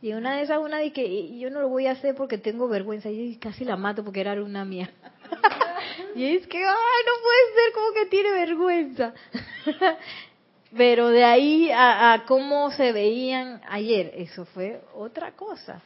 Y 0.02 0.12
una 0.12 0.36
de 0.36 0.42
esas, 0.42 0.58
una 0.58 0.78
de 0.78 0.92
que 0.92 1.38
yo 1.38 1.50
no 1.50 1.60
lo 1.60 1.68
voy 1.68 1.86
a 1.86 1.92
hacer 1.92 2.14
porque 2.14 2.38
tengo 2.38 2.68
vergüenza. 2.68 3.10
Y 3.10 3.36
casi 3.36 3.64
la 3.64 3.76
mato 3.76 4.04
porque 4.04 4.20
era 4.20 4.34
una 4.34 4.64
mía. 4.64 4.90
y 6.14 6.36
es 6.36 6.46
que, 6.46 6.58
ay, 6.58 6.64
no 6.64 7.12
puede 7.22 7.54
ser, 7.54 7.72
como 7.74 7.92
que 7.94 8.06
tiene 8.06 8.30
vergüenza. 8.30 9.14
Pero 10.74 11.10
de 11.10 11.24
ahí 11.24 11.70
a, 11.72 12.24
cómo 12.26 12.70
se 12.70 12.92
veían 12.92 13.60
ayer, 13.68 14.12
eso 14.16 14.44
fue 14.46 14.80
otra 14.94 15.32
cosa. 15.32 15.82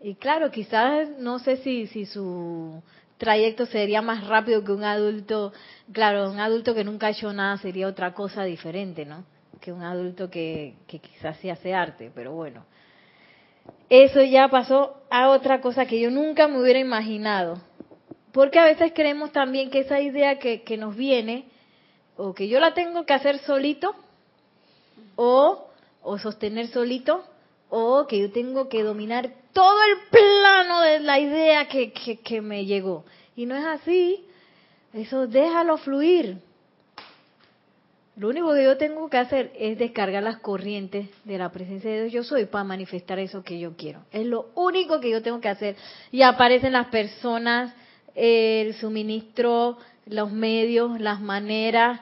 Y 0.00 0.14
claro, 0.14 0.50
quizás 0.50 1.08
no 1.18 1.38
sé 1.38 1.56
si, 1.58 1.86
si 1.86 2.06
su 2.06 2.82
trayecto 3.18 3.66
sería 3.66 4.02
más 4.02 4.26
rápido 4.26 4.62
que 4.64 4.72
un 4.72 4.84
adulto. 4.84 5.52
Claro, 5.92 6.30
un 6.30 6.38
adulto 6.38 6.74
que 6.74 6.84
nunca 6.84 7.08
ha 7.08 7.10
hecho 7.10 7.32
nada 7.32 7.58
sería 7.58 7.86
otra 7.86 8.14
cosa 8.14 8.44
diferente, 8.44 9.04
¿no? 9.04 9.24
Que 9.60 9.72
un 9.72 9.82
adulto 9.82 10.30
que, 10.30 10.74
que 10.86 11.00
quizás 11.00 11.36
sí 11.38 11.50
hace 11.50 11.74
arte, 11.74 12.10
pero 12.14 12.32
bueno 12.32 12.64
eso 13.88 14.22
ya 14.22 14.48
pasó 14.48 15.02
a 15.10 15.28
otra 15.30 15.60
cosa 15.60 15.86
que 15.86 16.00
yo 16.00 16.10
nunca 16.10 16.48
me 16.48 16.60
hubiera 16.60 16.78
imaginado. 16.78 17.60
Porque 18.32 18.58
a 18.60 18.64
veces 18.64 18.92
creemos 18.94 19.32
también 19.32 19.70
que 19.70 19.80
esa 19.80 20.00
idea 20.00 20.38
que, 20.38 20.62
que 20.62 20.76
nos 20.76 20.94
viene, 20.94 21.46
o 22.16 22.32
que 22.32 22.48
yo 22.48 22.60
la 22.60 22.72
tengo 22.74 23.04
que 23.04 23.12
hacer 23.12 23.38
solito, 23.38 23.94
o, 25.16 25.68
o 26.02 26.18
sostener 26.18 26.68
solito, 26.68 27.24
o 27.68 28.06
que 28.06 28.18
yo 28.18 28.32
tengo 28.32 28.68
que 28.68 28.82
dominar 28.82 29.30
todo 29.52 29.78
el 29.84 30.08
plano 30.10 30.80
de 30.80 31.00
la 31.00 31.18
idea 31.18 31.68
que, 31.68 31.92
que, 31.92 32.40
me 32.40 32.66
llegó. 32.66 33.04
Y 33.36 33.46
no 33.46 33.56
es 33.56 33.64
así. 33.64 34.24
Eso 34.92 35.26
déjalo 35.26 35.78
fluir. 35.78 36.38
Lo 38.16 38.28
único 38.28 38.52
que 38.52 38.64
yo 38.64 38.76
tengo 38.76 39.08
que 39.08 39.16
hacer 39.16 39.52
es 39.56 39.78
descargar 39.78 40.22
las 40.22 40.38
corrientes 40.38 41.08
de 41.24 41.38
la 41.38 41.50
presencia 41.50 41.90
de 41.90 42.02
Dios 42.02 42.12
yo 42.12 42.22
soy 42.24 42.44
para 42.46 42.64
manifestar 42.64 43.18
eso 43.18 43.42
que 43.42 43.58
yo 43.58 43.76
quiero. 43.76 44.00
Es 44.12 44.26
lo 44.26 44.50
único 44.56 45.00
que 45.00 45.10
yo 45.10 45.22
tengo 45.22 45.40
que 45.40 45.48
hacer. 45.48 45.76
Y 46.10 46.22
aparecen 46.22 46.72
las 46.72 46.88
personas, 46.88 47.72
el 48.14 48.74
suministro, 48.74 49.78
los 50.06 50.32
medios, 50.32 51.00
las 51.00 51.20
maneras 51.20 52.00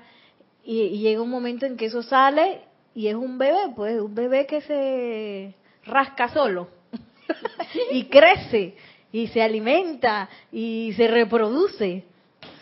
y, 0.64 0.80
y 0.80 0.98
llega 0.98 1.22
un 1.22 1.30
momento 1.30 1.66
en 1.66 1.76
que 1.76 1.86
eso 1.86 2.02
sale 2.02 2.62
y 2.98 3.06
es 3.06 3.14
un 3.14 3.38
bebé, 3.38 3.72
pues 3.76 4.00
un 4.00 4.12
bebé 4.12 4.44
que 4.44 4.60
se 4.60 5.54
rasca 5.84 6.30
solo 6.30 6.68
y 7.92 8.06
crece 8.06 8.74
y 9.12 9.28
se 9.28 9.40
alimenta 9.40 10.28
y 10.50 10.92
se 10.96 11.06
reproduce. 11.06 12.02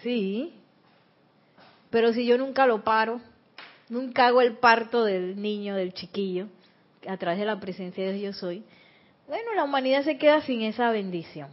Sí. 0.03 0.53
Pero 1.89 2.13
si 2.13 2.27
yo 2.27 2.37
nunca 2.37 2.67
lo 2.67 2.85
paro, 2.85 3.19
nunca 3.89 4.27
hago 4.27 4.43
el 4.43 4.59
parto 4.59 5.05
del 5.05 5.41
niño, 5.41 5.75
del 5.75 5.95
chiquillo, 5.95 6.49
a 7.09 7.17
través 7.17 7.39
de 7.39 7.47
la 7.47 7.59
presencia 7.59 8.05
de 8.05 8.13
Dios 8.13 8.35
yo 8.35 8.39
soy, 8.39 8.63
bueno, 9.29 9.55
la 9.55 9.65
humanidad 9.65 10.05
se 10.05 10.19
queda 10.19 10.43
sin 10.43 10.61
esa 10.61 10.91
bendición. 10.91 11.49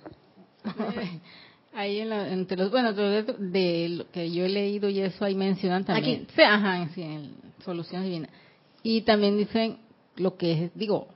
Ahí 1.73 2.01
en 2.01 2.09
la, 2.09 2.27
entre 2.27 2.57
los, 2.57 2.69
bueno, 2.69 2.91
de, 2.91 3.23
de 3.23 3.89
lo 3.89 4.11
que 4.11 4.29
yo 4.29 4.43
he 4.43 4.49
leído 4.49 4.89
y 4.89 4.99
eso 4.99 5.23
ahí 5.23 5.35
mencionan 5.35 5.85
también. 5.85 6.23
Aquí. 6.23 6.33
Sí, 6.35 6.41
ajá, 6.41 6.87
sí, 6.93 7.01
en 7.01 7.33
Soluciones 7.63 8.07
Divinas. 8.09 8.42
Y 8.83 9.01
también 9.01 9.37
dicen 9.37 9.77
lo 10.17 10.35
que 10.37 10.65
es, 10.65 10.71
digo, 10.75 11.07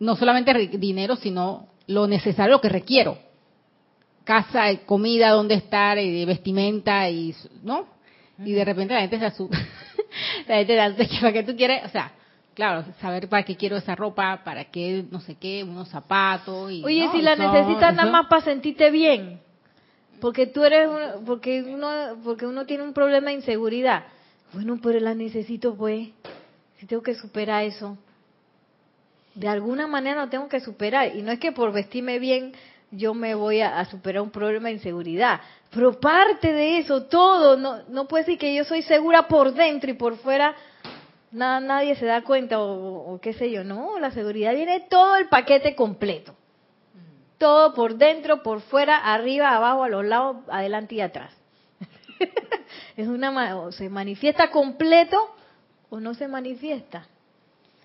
no 0.00 0.16
solamente 0.16 0.54
dinero, 0.78 1.16
sino 1.16 1.66
lo 1.88 2.06
necesario, 2.06 2.52
lo 2.56 2.60
que 2.60 2.68
requiero. 2.68 3.18
Casa, 4.24 4.64
comida, 4.86 5.30
dónde 5.30 5.54
estar, 5.54 5.96
eh, 5.98 6.24
vestimenta 6.26 7.08
y, 7.08 7.34
¿no? 7.62 7.86
Y 8.44 8.52
de 8.52 8.64
repente 8.64 8.94
la 8.94 9.00
gente 9.00 9.18
se 9.18 9.24
asusta. 9.26 9.58
la 10.46 10.56
gente 10.56 10.74
se 10.74 10.80
asusta 10.80 11.20
para 11.20 11.32
qué 11.32 11.42
tú 11.42 11.56
quieres, 11.56 11.84
o 11.84 11.88
sea, 11.88 12.12
claro, 12.54 12.84
saber 13.00 13.28
para 13.28 13.42
qué 13.42 13.56
quiero 13.56 13.76
esa 13.76 13.96
ropa, 13.96 14.42
para 14.44 14.64
qué, 14.66 15.04
no 15.10 15.20
sé 15.20 15.34
qué, 15.36 15.64
unos 15.64 15.88
zapatos. 15.88 16.70
Y, 16.70 16.84
Oye, 16.84 17.06
¿no? 17.06 17.12
si 17.12 17.22
la 17.22 17.32
Eso- 17.32 17.52
necesitas 17.52 17.94
nada 17.96 18.10
más 18.12 18.26
para 18.26 18.42
sentirte 18.42 18.90
bien, 18.90 19.40
porque 20.20 20.46
tú 20.46 20.62
eres, 20.62 20.88
uno- 20.88 21.24
porque 21.24 21.62
uno, 21.62 21.90
porque 22.22 22.46
uno 22.46 22.66
tiene 22.66 22.84
un 22.84 22.92
problema 22.92 23.30
de 23.30 23.36
inseguridad. 23.36 24.04
Bueno, 24.52 24.78
pero 24.82 25.00
la 25.00 25.14
necesito, 25.14 25.74
pues. 25.74 26.08
Si 26.78 26.86
tengo 26.86 27.02
que 27.02 27.14
superar 27.14 27.64
eso, 27.64 27.98
de 29.34 29.48
alguna 29.48 29.86
manera 29.86 30.24
lo 30.24 30.30
tengo 30.30 30.48
que 30.48 30.60
superar. 30.60 31.14
Y 31.14 31.22
no 31.22 31.32
es 31.32 31.38
que 31.38 31.52
por 31.52 31.72
vestirme 31.72 32.18
bien 32.18 32.52
yo 32.90 33.14
me 33.14 33.34
voy 33.34 33.60
a, 33.60 33.84
superar 33.84 34.22
un 34.22 34.30
problema 34.30 34.68
de 34.68 34.74
inseguridad. 34.74 35.40
Pero 35.70 36.00
parte 36.00 36.52
de 36.52 36.78
eso, 36.78 37.04
todo, 37.04 37.56
no, 37.56 37.82
no 37.88 38.08
puede 38.08 38.24
decir 38.24 38.38
que 38.38 38.54
yo 38.54 38.64
soy 38.64 38.82
segura 38.82 39.28
por 39.28 39.52
dentro 39.52 39.90
y 39.90 39.94
por 39.94 40.16
fuera 40.16 40.54
nadie 41.30 41.94
se 41.96 42.06
da 42.06 42.22
cuenta 42.22 42.58
o, 42.58 43.14
o 43.14 43.20
qué 43.20 43.32
sé 43.34 43.50
yo. 43.50 43.64
No, 43.64 43.98
la 43.98 44.10
seguridad 44.10 44.54
viene 44.54 44.80
todo 44.88 45.16
el 45.16 45.28
paquete 45.28 45.74
completo. 45.74 46.34
Todo 47.36 47.74
por 47.74 47.96
dentro, 47.96 48.42
por 48.42 48.60
fuera, 48.62 48.96
arriba, 48.96 49.54
abajo, 49.54 49.84
a 49.84 49.88
los 49.88 50.04
lados, 50.04 50.38
adelante 50.48 50.96
y 50.96 51.00
atrás. 51.00 51.32
es 52.96 53.06
una 53.06 53.70
se 53.70 53.88
manifiesta 53.88 54.50
completo 54.50 55.37
o 55.90 56.00
no 56.00 56.14
se 56.14 56.28
manifiesta. 56.28 57.06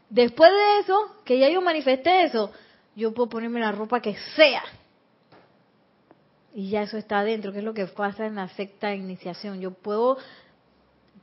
Después 0.10 0.51
de 0.51 0.80
eso, 0.80 1.16
que 1.26 1.39
ya 1.39 1.49
yo 1.49 1.62
manifesté 1.62 2.24
eso, 2.26 2.51
yo 2.95 3.14
puedo 3.14 3.30
ponerme 3.30 3.60
la 3.60 3.72
ropa 3.72 4.01
que 4.01 4.16
sea. 4.36 4.64
Y 6.54 6.70
ya 6.70 6.84
eso 6.84 6.97
está 6.97 7.20
adentro, 7.20 7.51
que 7.51 7.60
es 7.60 7.64
lo 7.64 7.74
que 7.74 7.88
pasa 7.88 8.28
en 8.28 8.36
la 8.36 8.47
secta 8.49 8.89
de 8.89 8.97
iniciación. 8.97 9.60
Yo 9.60 9.72
puedo 9.72 10.18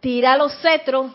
tirar 0.01 0.39
los 0.39 0.53
cetros, 0.61 1.13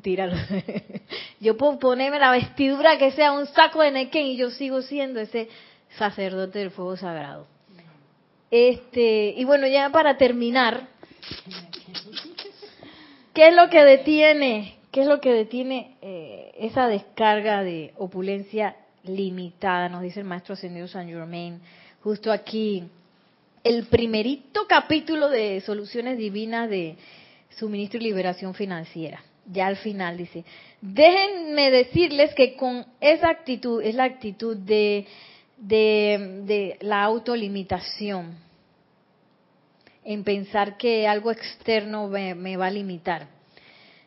tirar 0.00 0.30
los- 0.30 0.40
yo 1.40 1.56
puedo 1.58 1.78
ponerme 1.78 2.18
la 2.18 2.30
vestidura 2.30 2.96
que 2.96 3.12
sea 3.12 3.32
un 3.32 3.46
saco 3.48 3.82
de 3.82 3.90
nequén 3.90 4.26
y 4.26 4.36
yo 4.38 4.50
sigo 4.50 4.80
siendo 4.80 5.20
ese 5.20 5.48
sacerdote 5.98 6.58
del 6.60 6.70
fuego 6.70 6.96
sagrado. 6.96 7.46
Este, 8.50 9.34
y 9.36 9.44
bueno, 9.44 9.66
ya 9.66 9.90
para 9.90 10.16
terminar, 10.16 10.88
¿qué 13.38 13.46
es 13.46 13.54
lo 13.54 13.70
que 13.70 13.84
detiene? 13.84 14.74
¿Qué 14.90 15.02
es 15.02 15.06
lo 15.06 15.20
que 15.20 15.32
detiene 15.32 15.94
eh, 16.02 16.50
esa 16.58 16.88
descarga 16.88 17.62
de 17.62 17.92
opulencia 17.96 18.74
limitada? 19.04 19.88
Nos 19.88 20.02
dice 20.02 20.18
el 20.18 20.26
maestro 20.26 20.54
ascendido 20.54 20.88
San 20.88 21.06
Germain, 21.06 21.60
justo 22.02 22.32
aquí, 22.32 22.82
el 23.62 23.86
primerito 23.86 24.66
capítulo 24.68 25.28
de 25.28 25.60
Soluciones 25.60 26.18
Divinas 26.18 26.68
de 26.68 26.96
Suministro 27.50 28.00
y 28.00 28.02
Liberación 28.02 28.54
Financiera. 28.54 29.22
Ya 29.46 29.68
al 29.68 29.76
final 29.76 30.16
dice, 30.16 30.44
déjenme 30.80 31.70
decirles 31.70 32.34
que 32.34 32.56
con 32.56 32.86
esa 33.00 33.30
actitud, 33.30 33.80
es 33.80 33.94
la 33.94 34.02
actitud 34.02 34.56
de, 34.56 35.06
de, 35.58 36.42
de 36.44 36.76
la 36.80 37.04
autolimitación, 37.04 38.34
en 40.08 40.24
pensar 40.24 40.78
que 40.78 41.06
algo 41.06 41.30
externo 41.30 42.08
me, 42.08 42.56
va 42.56 42.68
a 42.68 42.70
limitar. 42.70 43.28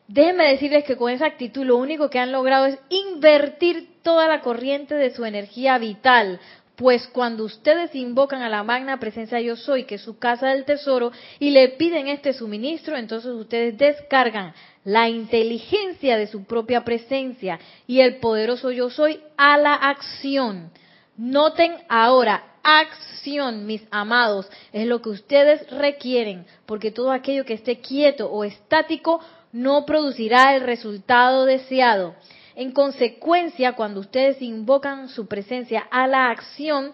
Déjenme 0.08 0.50
decirles 0.50 0.84
que 0.84 0.98
con 0.98 1.12
esa 1.12 1.28
actitud 1.28 1.64
lo 1.64 1.78
único 1.78 2.10
que 2.10 2.18
han 2.18 2.32
logrado 2.32 2.66
es 2.66 2.80
invertir 2.90 4.02
toda 4.02 4.28
la 4.28 4.42
corriente 4.42 4.96
de 4.96 5.12
su 5.12 5.26
energía 5.26 5.78
vital, 5.78 6.40
pues 6.76 7.08
cuando 7.08 7.44
ustedes 7.44 7.94
invocan 7.94 8.42
a 8.42 8.50
la 8.50 8.64
magna 8.64 9.00
presencia 9.00 9.40
yo 9.42 9.56
soy, 9.56 9.84
que 9.84 9.96
es 9.96 10.02
su 10.02 10.18
casa 10.18 10.48
del 10.48 10.66
tesoro, 10.66 11.12
y 11.38 11.52
le 11.52 11.70
piden 11.70 12.08
este 12.08 12.34
suministro, 12.34 12.98
entonces 12.98 13.32
ustedes 13.32 13.78
descargan 13.78 14.56
la 14.84 15.08
inteligencia 15.08 16.18
de 16.18 16.26
su 16.26 16.46
propia 16.46 16.84
presencia 16.84 17.60
y 17.86 18.00
el 18.00 18.16
poderoso 18.16 18.72
yo 18.72 18.90
soy 18.90 19.20
a 19.38 19.56
la 19.60 19.76
acción. 19.76 20.72
Noten 21.16 21.76
ahora, 21.88 22.51
acción, 22.64 23.66
mis 23.66 23.84
amados, 23.92 24.50
es 24.72 24.88
lo 24.88 25.02
que 25.02 25.10
ustedes 25.10 25.70
requieren, 25.72 26.46
porque 26.66 26.92
todo 26.92 27.12
aquello 27.12 27.46
que 27.46 27.54
esté 27.54 27.80
quieto 27.80 28.32
o 28.32 28.44
estático 28.44 29.22
no 29.52 29.86
producirá 29.86 30.56
el 30.56 30.62
resultado 30.62 31.46
deseado. 31.46 32.16
En 32.56 32.72
consecuencia, 32.72 33.74
cuando 33.74 34.00
ustedes 34.00 34.42
invocan 34.42 35.10
su 35.10 35.28
presencia 35.28 35.88
a 35.92 36.08
la 36.08 36.30
acción, 36.30 36.92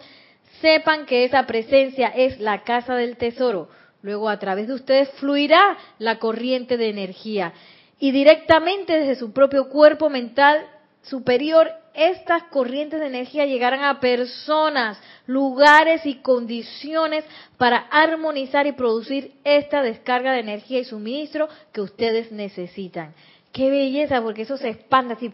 sepan 0.61 1.05
que 1.05 1.25
esa 1.25 1.45
presencia 1.45 2.07
es 2.07 2.39
la 2.39 2.63
casa 2.63 2.95
del 2.95 3.17
tesoro. 3.17 3.69
Luego 4.01 4.29
a 4.29 4.39
través 4.39 4.67
de 4.67 4.73
ustedes 4.73 5.09
fluirá 5.19 5.77
la 5.99 6.19
corriente 6.19 6.77
de 6.77 6.89
energía 6.89 7.53
y 7.99 8.11
directamente 8.11 8.99
desde 8.99 9.15
su 9.15 9.33
propio 9.33 9.69
cuerpo 9.69 10.09
mental 10.09 10.65
superior, 11.09 11.71
estas 11.93 12.43
corrientes 12.43 12.99
de 12.99 13.07
energía 13.07 13.45
llegarán 13.45 13.83
a 13.83 13.99
personas, 13.99 15.01
lugares 15.25 16.05
y 16.05 16.15
condiciones 16.15 17.25
para 17.57 17.77
armonizar 17.77 18.67
y 18.67 18.73
producir 18.73 19.33
esta 19.43 19.81
descarga 19.81 20.33
de 20.33 20.39
energía 20.39 20.79
y 20.79 20.85
suministro 20.85 21.49
que 21.71 21.81
ustedes 21.81 22.31
necesitan. 22.31 23.13
Qué 23.51 23.69
belleza, 23.69 24.21
porque 24.21 24.43
eso 24.43 24.57
se 24.57 24.69
expande 24.69 25.15
así 25.15 25.33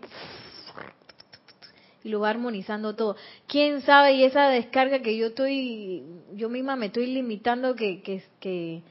y 2.03 2.09
lo 2.09 2.19
va 2.19 2.29
armonizando 2.29 2.95
todo. 2.95 3.15
¿Quién 3.47 3.81
sabe? 3.81 4.13
Y 4.13 4.23
esa 4.23 4.49
descarga 4.49 4.99
que 4.99 5.15
yo 5.15 5.27
estoy, 5.27 6.03
yo 6.33 6.49
misma 6.49 6.75
me 6.75 6.87
estoy 6.87 7.07
limitando 7.07 7.75
que, 7.75 8.01
que, 8.01 8.23
que, 8.39 8.81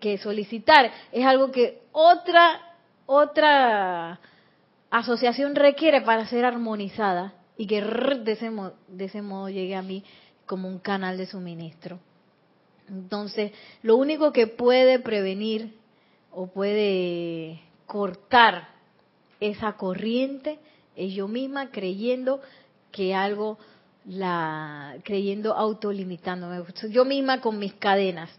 que 0.00 0.18
solicitar, 0.18 0.90
es 1.12 1.24
algo 1.24 1.50
que 1.50 1.82
otra, 1.92 2.60
otra 3.06 4.20
asociación 4.98 5.56
requiere 5.56 6.02
para 6.02 6.24
ser 6.26 6.44
armonizada 6.44 7.34
y 7.56 7.66
que 7.66 7.82
de 7.82 8.32
ese, 8.32 8.50
modo, 8.50 8.74
de 8.86 9.06
ese 9.06 9.22
modo 9.22 9.48
llegue 9.48 9.74
a 9.74 9.82
mí 9.82 10.04
como 10.46 10.68
un 10.68 10.78
canal 10.78 11.18
de 11.18 11.26
suministro. 11.26 11.98
Entonces, 12.88 13.50
lo 13.82 13.96
único 13.96 14.32
que 14.32 14.46
puede 14.46 15.00
prevenir 15.00 15.74
o 16.30 16.46
puede 16.46 17.60
cortar 17.86 18.68
esa 19.40 19.72
corriente 19.72 20.60
es 20.94 21.12
yo 21.12 21.26
misma 21.26 21.70
creyendo 21.72 22.40
que 22.92 23.16
algo 23.16 23.58
la 24.04 24.96
creyendo 25.02 25.54
autolimitándome. 25.54 26.62
Yo 26.90 27.04
misma 27.04 27.40
con 27.40 27.58
mis 27.58 27.74
cadenas. 27.74 28.30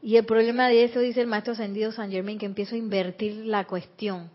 Y 0.00 0.16
el 0.16 0.24
problema 0.26 0.68
de 0.68 0.84
eso 0.84 1.00
dice 1.00 1.22
el 1.22 1.26
maestro 1.26 1.54
ascendido 1.54 1.90
San 1.90 2.12
Germain 2.12 2.38
que 2.38 2.46
empiezo 2.46 2.76
a 2.76 2.78
invertir 2.78 3.46
la 3.46 3.64
cuestión 3.64 4.30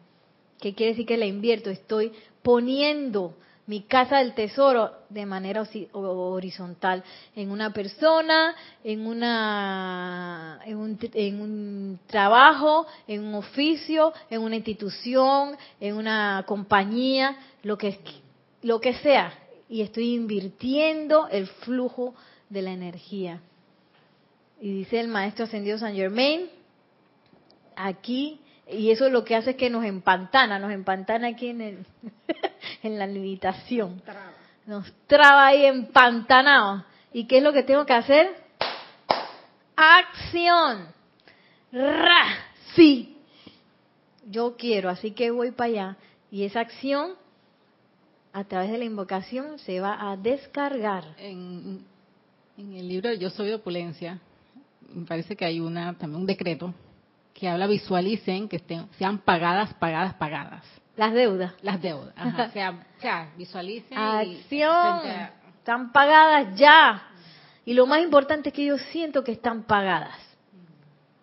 que 0.60 0.74
quiere 0.74 0.94
decir 0.94 1.06
que 1.06 1.18
la 1.18 1.26
invierto 1.26 1.70
estoy 1.70 2.12
poniendo 2.42 3.36
mi 3.70 3.84
casa 3.84 4.18
del 4.18 4.34
tesoro 4.34 4.92
de 5.10 5.28
manera 5.28 5.64
horizontal 5.94 7.04
en 7.36 7.52
una 7.52 7.72
persona, 7.72 8.56
en 8.84 9.06
una 9.06 10.60
en 10.66 10.78
un, 10.78 10.98
en 11.14 11.40
un, 11.40 12.00
trabajo, 12.08 12.88
en 13.08 13.24
un 13.26 13.36
oficio, 13.36 14.12
en 14.32 14.42
una 14.42 14.56
institución, 14.56 15.56
en 15.80 15.98
una 15.98 16.44
compañía, 16.48 17.38
lo 17.62 17.78
que 17.78 18.00
lo 18.64 18.82
que 18.82 18.96
sea, 18.96 19.34
y 19.70 19.82
estoy 19.82 20.16
invirtiendo 20.16 21.28
el 21.28 21.46
flujo 21.46 22.16
de 22.50 22.64
la 22.64 22.72
energía. 22.72 23.40
Y 24.60 24.74
dice 24.80 25.00
el 25.00 25.10
maestro 25.10 25.46
ascendido 25.46 25.78
San 25.78 25.94
Germain, 25.94 26.50
aquí 27.76 28.42
y 28.72 28.92
eso 28.92 29.10
lo 29.10 29.24
que 29.24 29.36
hace 29.36 29.52
es 29.52 29.56
que 29.56 29.70
nos 29.70 29.84
empantana, 29.84 30.60
nos 30.60 30.72
empantana 30.72 31.30
aquí 31.30 31.48
en, 31.48 31.62
el, 31.62 31.86
en 32.84 33.00
la 33.00 33.08
limitación. 33.08 34.02
Traba. 34.02 34.32
Nos 34.66 34.92
traba 35.08 35.48
ahí 35.48 35.66
empantanados. 35.66 36.84
¿Y 37.12 37.26
qué 37.26 37.38
es 37.38 37.44
lo 37.44 37.54
que 37.54 37.64
tengo 37.64 37.86
que 37.86 37.94
hacer? 37.94 38.30
Acción. 39.76 40.88
Ra, 41.72 42.26
sí. 42.76 43.18
yo 44.30 44.56
quiero, 44.58 44.90
así 44.90 45.12
que 45.12 45.32
voy 45.32 45.52
para 45.52 45.70
allá. 45.70 45.98
Y 46.32 46.44
esa 46.44 46.60
acción, 46.60 47.14
a 48.34 48.44
través 48.44 48.72
de 48.72 48.78
la 48.78 48.86
invocación, 48.86 49.58
se 49.60 49.80
va 49.80 50.12
a 50.12 50.18
descargar. 50.18 51.16
En, 51.18 51.84
el 52.58 52.88
libro 52.88 53.12
Yo 53.14 53.30
Soy 53.30 53.48
de 53.48 53.56
Opulencia, 53.56 54.20
me 54.94 55.06
parece 55.06 55.36
que 55.36 55.46
hay 55.46 55.60
una 55.60 55.98
también 55.98 56.22
un 56.22 56.28
decreto 56.28 56.74
que 57.40 57.48
habla 57.48 57.68
visualicen 57.68 58.50
que 58.50 58.58
estén, 58.58 58.88
sean 58.98 59.20
pagadas, 59.20 59.74
pagadas, 59.76 60.14
pagadas. 60.16 60.64
Las 60.98 61.14
deudas. 61.14 61.54
Las 61.62 61.82
deudas, 61.82 62.14
ajá. 62.18 62.46
o, 62.48 63.02
sea, 63.02 63.30
visualicen. 63.38 63.98
Acción. 63.98 65.00
Están 65.58 65.94
pagadas 65.94 66.58
ya. 66.58 67.02
Y 67.66 67.74
lo 67.74 67.86
más 67.86 68.02
importante 68.02 68.50
es 68.50 68.56
que 68.56 68.66
yo 68.66 68.78
siento 68.78 69.24
que 69.24 69.32
están 69.32 69.64
pagadas. 69.64 70.18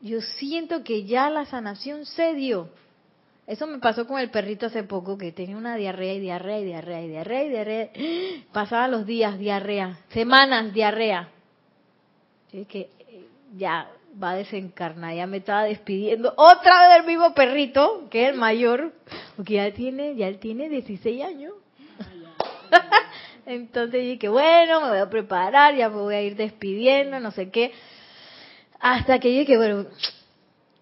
Yo 0.00 0.20
siento 0.22 0.82
que 0.82 1.04
ya 1.04 1.28
la 1.28 1.44
sanación 1.44 2.06
se 2.06 2.32
dio. 2.32 2.70
Eso 3.46 3.66
me 3.66 3.78
pasó 3.78 4.06
con 4.06 4.18
el 4.18 4.30
perrito 4.30 4.66
hace 4.66 4.82
poco, 4.82 5.18
que 5.18 5.32
tenía 5.32 5.56
una 5.56 5.76
diarrea 5.76 6.14
y 6.14 6.20
diarrea 6.20 6.60
y 6.60 6.64
diarrea 6.64 7.02
y 7.02 7.08
diarrea 7.08 7.44
y 7.44 7.48
diarrea. 7.50 7.90
Pasaba 8.52 8.88
los 8.88 9.04
días 9.04 9.38
diarrea, 9.38 9.98
semanas 10.08 10.72
diarrea. 10.72 11.28
que 12.50 12.90
eh, 12.98 13.28
ya 13.56 13.90
va 14.22 14.32
a 14.32 14.36
desencarnar, 14.36 15.14
ya 15.14 15.26
me 15.26 15.38
estaba 15.38 15.64
despidiendo 15.64 16.32
otra 16.36 16.88
vez 16.88 16.96
del 16.96 17.06
mismo 17.06 17.34
perrito, 17.34 18.08
que 18.10 18.24
es 18.24 18.32
el 18.32 18.38
mayor, 18.38 18.92
porque 19.36 19.54
ya 19.54 19.72
tiene, 19.72 20.14
ya 20.16 20.28
él 20.28 20.38
tiene 20.38 20.68
16 20.68 21.24
años. 21.24 21.54
Entonces 23.46 24.00
dije, 24.00 24.28
bueno, 24.28 24.80
me 24.80 24.88
voy 24.88 24.98
a 24.98 25.10
preparar, 25.10 25.74
ya 25.76 25.88
me 25.88 25.96
voy 25.96 26.14
a 26.14 26.22
ir 26.22 26.36
despidiendo, 26.36 27.20
no 27.20 27.30
sé 27.30 27.50
qué. 27.50 27.72
Hasta 28.80 29.18
que 29.18 29.28
dije, 29.28 29.56
bueno, 29.56 29.86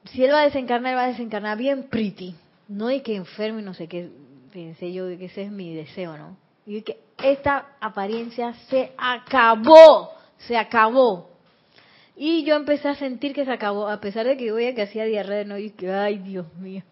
si 0.05 0.25
él 0.25 0.33
va 0.33 0.41
a 0.41 0.45
desencarnar, 0.45 0.97
va 0.97 1.05
a 1.05 1.09
desencarnar 1.09 1.59
bien 1.59 1.85
pretty 1.85 2.35
no 2.69 2.89
hay 2.89 3.01
que 3.01 3.15
enferme 3.15 3.63
no 3.63 3.75
sé 3.75 3.89
qué, 3.89 4.11
pensé 4.53 4.93
yo 4.93 5.07
que 5.19 5.27
ese 5.27 5.43
es 5.43 5.51
mi 5.51 5.75
deseo, 5.75 6.17
¿no? 6.17 6.37
Y 6.67 6.83
que 6.83 6.99
esta 7.23 7.77
apariencia 7.81 8.55
se 8.69 8.93
acabó, 8.97 10.13
se 10.39 10.57
acabó. 10.57 11.31
Y 12.17 12.45
yo 12.45 12.55
empecé 12.55 12.89
a 12.89 12.95
sentir 12.95 13.35
que 13.35 13.45
se 13.45 13.51
acabó, 13.51 13.89
a 13.89 14.01
pesar 14.01 14.27
de 14.27 14.37
que 14.37 14.47
yo 14.47 14.55
veía 14.55 14.75
que 14.75 14.83
hacía 14.83 15.05
diarrea, 15.05 15.45
no, 15.45 15.59
y 15.59 15.71
que, 15.71 15.91
ay, 15.91 16.19
Dios 16.19 16.53
mío. 16.55 16.83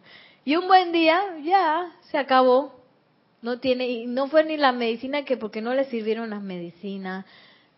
Y 0.45 0.57
un 0.57 0.67
buen 0.67 0.91
día, 0.93 1.21
ya, 1.45 1.93
se 2.11 2.19
acabó. 2.19 2.81
No 3.41 3.59
tiene, 3.61 3.89
y 3.89 4.07
no 4.07 4.29
fue 4.29 4.45
ni 4.45 4.57
la 4.57 4.73
medicina 4.73 5.25
que 5.25 5.37
porque 5.37 5.63
no 5.63 5.75
le 5.75 5.85
sirvieron 5.85 6.31
las 6.31 6.43
medicinas, 6.43 7.25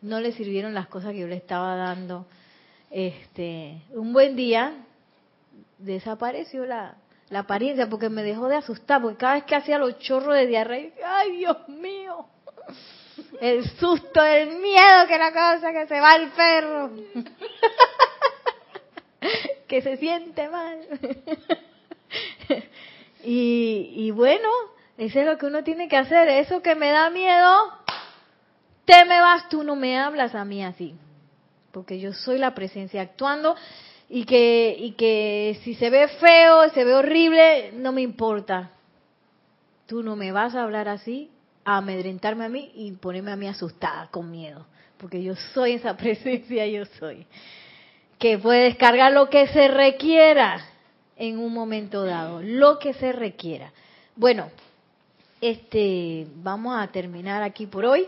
no 0.03 0.21
le 0.21 0.33
sirvieron 0.33 0.75
las 0.75 0.89
cosas 0.89 1.13
que 1.13 1.21
yo 1.21 1.27
le 1.27 1.37
estaba 1.37 1.77
dando. 1.77 2.27
Este, 2.91 3.83
un 3.91 4.13
buen 4.13 4.37
día 4.37 4.75
desapareció 5.79 6.65
la, 6.67 6.97
la 7.31 7.41
apariencia, 7.41 7.89
porque 7.89 8.09
me 8.09 8.23
dejó 8.23 8.49
de 8.49 8.57
asustar, 8.57 9.03
porque 9.03 9.19
cada 9.19 9.35
vez 9.35 9.45
que 9.45 9.55
hacía 9.55 9.79
los 9.79 9.99
chorros 9.99 10.35
de 10.35 10.47
diarrea, 10.47 10.91
¡ay 11.07 11.39
Dios 11.39 11.69
mío! 11.69 12.27
El 13.41 13.69
susto, 13.79 14.25
el 14.25 14.59
miedo 14.59 15.07
que 15.07 15.19
la 15.19 15.33
cosa 15.33 15.73
que 15.73 15.87
se 15.87 16.01
va 16.01 16.17
el 16.17 16.31
perro, 16.31 16.91
que 19.69 19.83
se 19.83 19.97
siente 19.97 20.49
mal. 20.49 20.81
y, 23.25 23.93
y 23.97 24.11
bueno, 24.11 24.49
eso 24.97 25.21
es 25.21 25.27
lo 25.27 25.39
que 25.39 25.47
uno 25.47 25.65
tiene 25.65 25.89
que 25.89 25.97
hacer, 25.97 26.29
eso 26.29 26.63
que 26.63 26.75
me 26.75 26.91
da 26.91 27.11
miedo, 27.11 27.73
te 28.85 29.05
me 29.05 29.21
vas, 29.21 29.49
tú 29.49 29.65
no 29.65 29.77
me 29.77 29.99
hablas 29.99 30.35
a 30.35 30.45
mí 30.45 30.65
así, 30.65 30.95
porque 31.73 31.99
yo 31.99 32.13
soy 32.13 32.39
la 32.39 32.55
presencia 32.55 33.03
actuando 33.03 33.57
y 34.09 34.25
que, 34.25 34.77
y 34.79 34.93
que 34.93 35.59
si 35.65 35.75
se 35.75 35.91
ve 35.91 36.09
feo, 36.09 36.69
se 36.71 36.85
ve 36.85 36.95
horrible, 36.95 37.73
no 37.73 37.93
me 37.93 38.03
importa. 38.03 38.71
Tú 39.87 40.03
no 40.03 40.17
me 40.17 40.33
vas 40.33 40.55
a 40.55 40.63
hablar 40.63 40.89
así, 40.89 41.31
amedrentarme 41.65 42.45
a 42.45 42.49
mí 42.49 42.71
y 42.75 42.93
ponerme 42.93 43.33
a 43.33 43.37
mí 43.37 43.47
asustada, 43.47 44.09
con 44.11 44.31
miedo, 44.31 44.67
porque 44.99 45.23
yo 45.23 45.35
soy 45.55 45.73
esa 45.73 45.97
presencia, 45.97 46.67
yo 46.67 46.85
soy. 46.99 47.27
Que 48.19 48.39
puede 48.39 48.65
descargar 48.65 49.13
lo 49.13 49.29
que 49.29 49.47
se 49.49 49.69
requiera 49.69 50.65
en 51.17 51.39
un 51.39 51.53
momento 51.53 52.05
dado, 52.05 52.43
lo 52.43 52.79
que 52.79 52.95
se 52.95 53.13
requiera. 53.13 53.73
Bueno, 54.17 54.51
este, 55.41 56.27
vamos 56.37 56.77
a 56.81 56.87
terminar 56.89 57.43
aquí 57.43 57.67
por 57.67 57.85
hoy. 57.85 58.07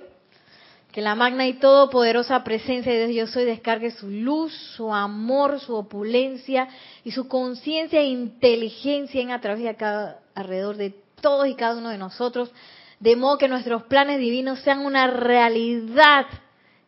Que 0.93 1.03
la 1.03 1.15
magna 1.15 1.47
y 1.47 1.55
todopoderosa 1.55 2.43
presencia 2.43 2.91
de 2.91 3.09
Dios 3.09 3.29
yo 3.29 3.35
soy 3.35 3.45
descargue 3.45 3.91
su 3.91 4.09
luz, 4.09 4.55
su 4.77 4.95
amor, 4.95 5.61
su 5.61 5.75
opulencia 5.75 6.69
y 7.05 7.11
su 7.11 7.29
conciencia 7.29 8.01
e 8.01 8.07
inteligencia 8.07 9.21
en 9.21 9.31
a 9.31 9.41
través 9.43 9.63
de 9.63 9.69
acá, 9.69 10.21
alrededor 10.35 10.77
de 10.77 10.95
todos 11.21 11.49
y 11.49 11.55
cada 11.55 11.77
uno 11.77 11.91
de 11.91 11.99
nosotros, 11.99 12.51
de 13.01 13.17
modo 13.17 13.39
que 13.39 13.49
nuestros 13.49 13.85
planes 13.85 14.19
divinos 14.19 14.61
sean 14.61 14.85
una 14.85 15.07
realidad 15.07 16.27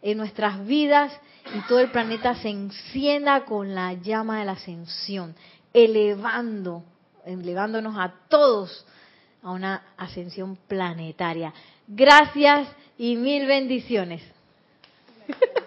en 0.03 0.19
nuestras 0.19 0.67
vidas 0.67 1.13
y 1.55 1.61
todo 1.67 1.81
el 1.81 1.91
planeta 1.91 2.35
se 2.37 2.49
encienda 2.49 3.45
con 3.45 3.75
la 3.75 3.95
llama 3.95 4.39
de 4.39 4.45
la 4.45 4.53
ascensión, 4.53 5.35
elevando, 5.73 6.85
elevándonos 7.25 7.97
a 7.99 8.15
todos 8.29 8.87
a 9.43 9.51
una 9.51 9.83
ascensión 9.97 10.57
planetaria. 10.69 11.53
Gracias 11.87 12.69
y 12.99 13.17
mil 13.17 13.47
bendiciones. 13.47 14.23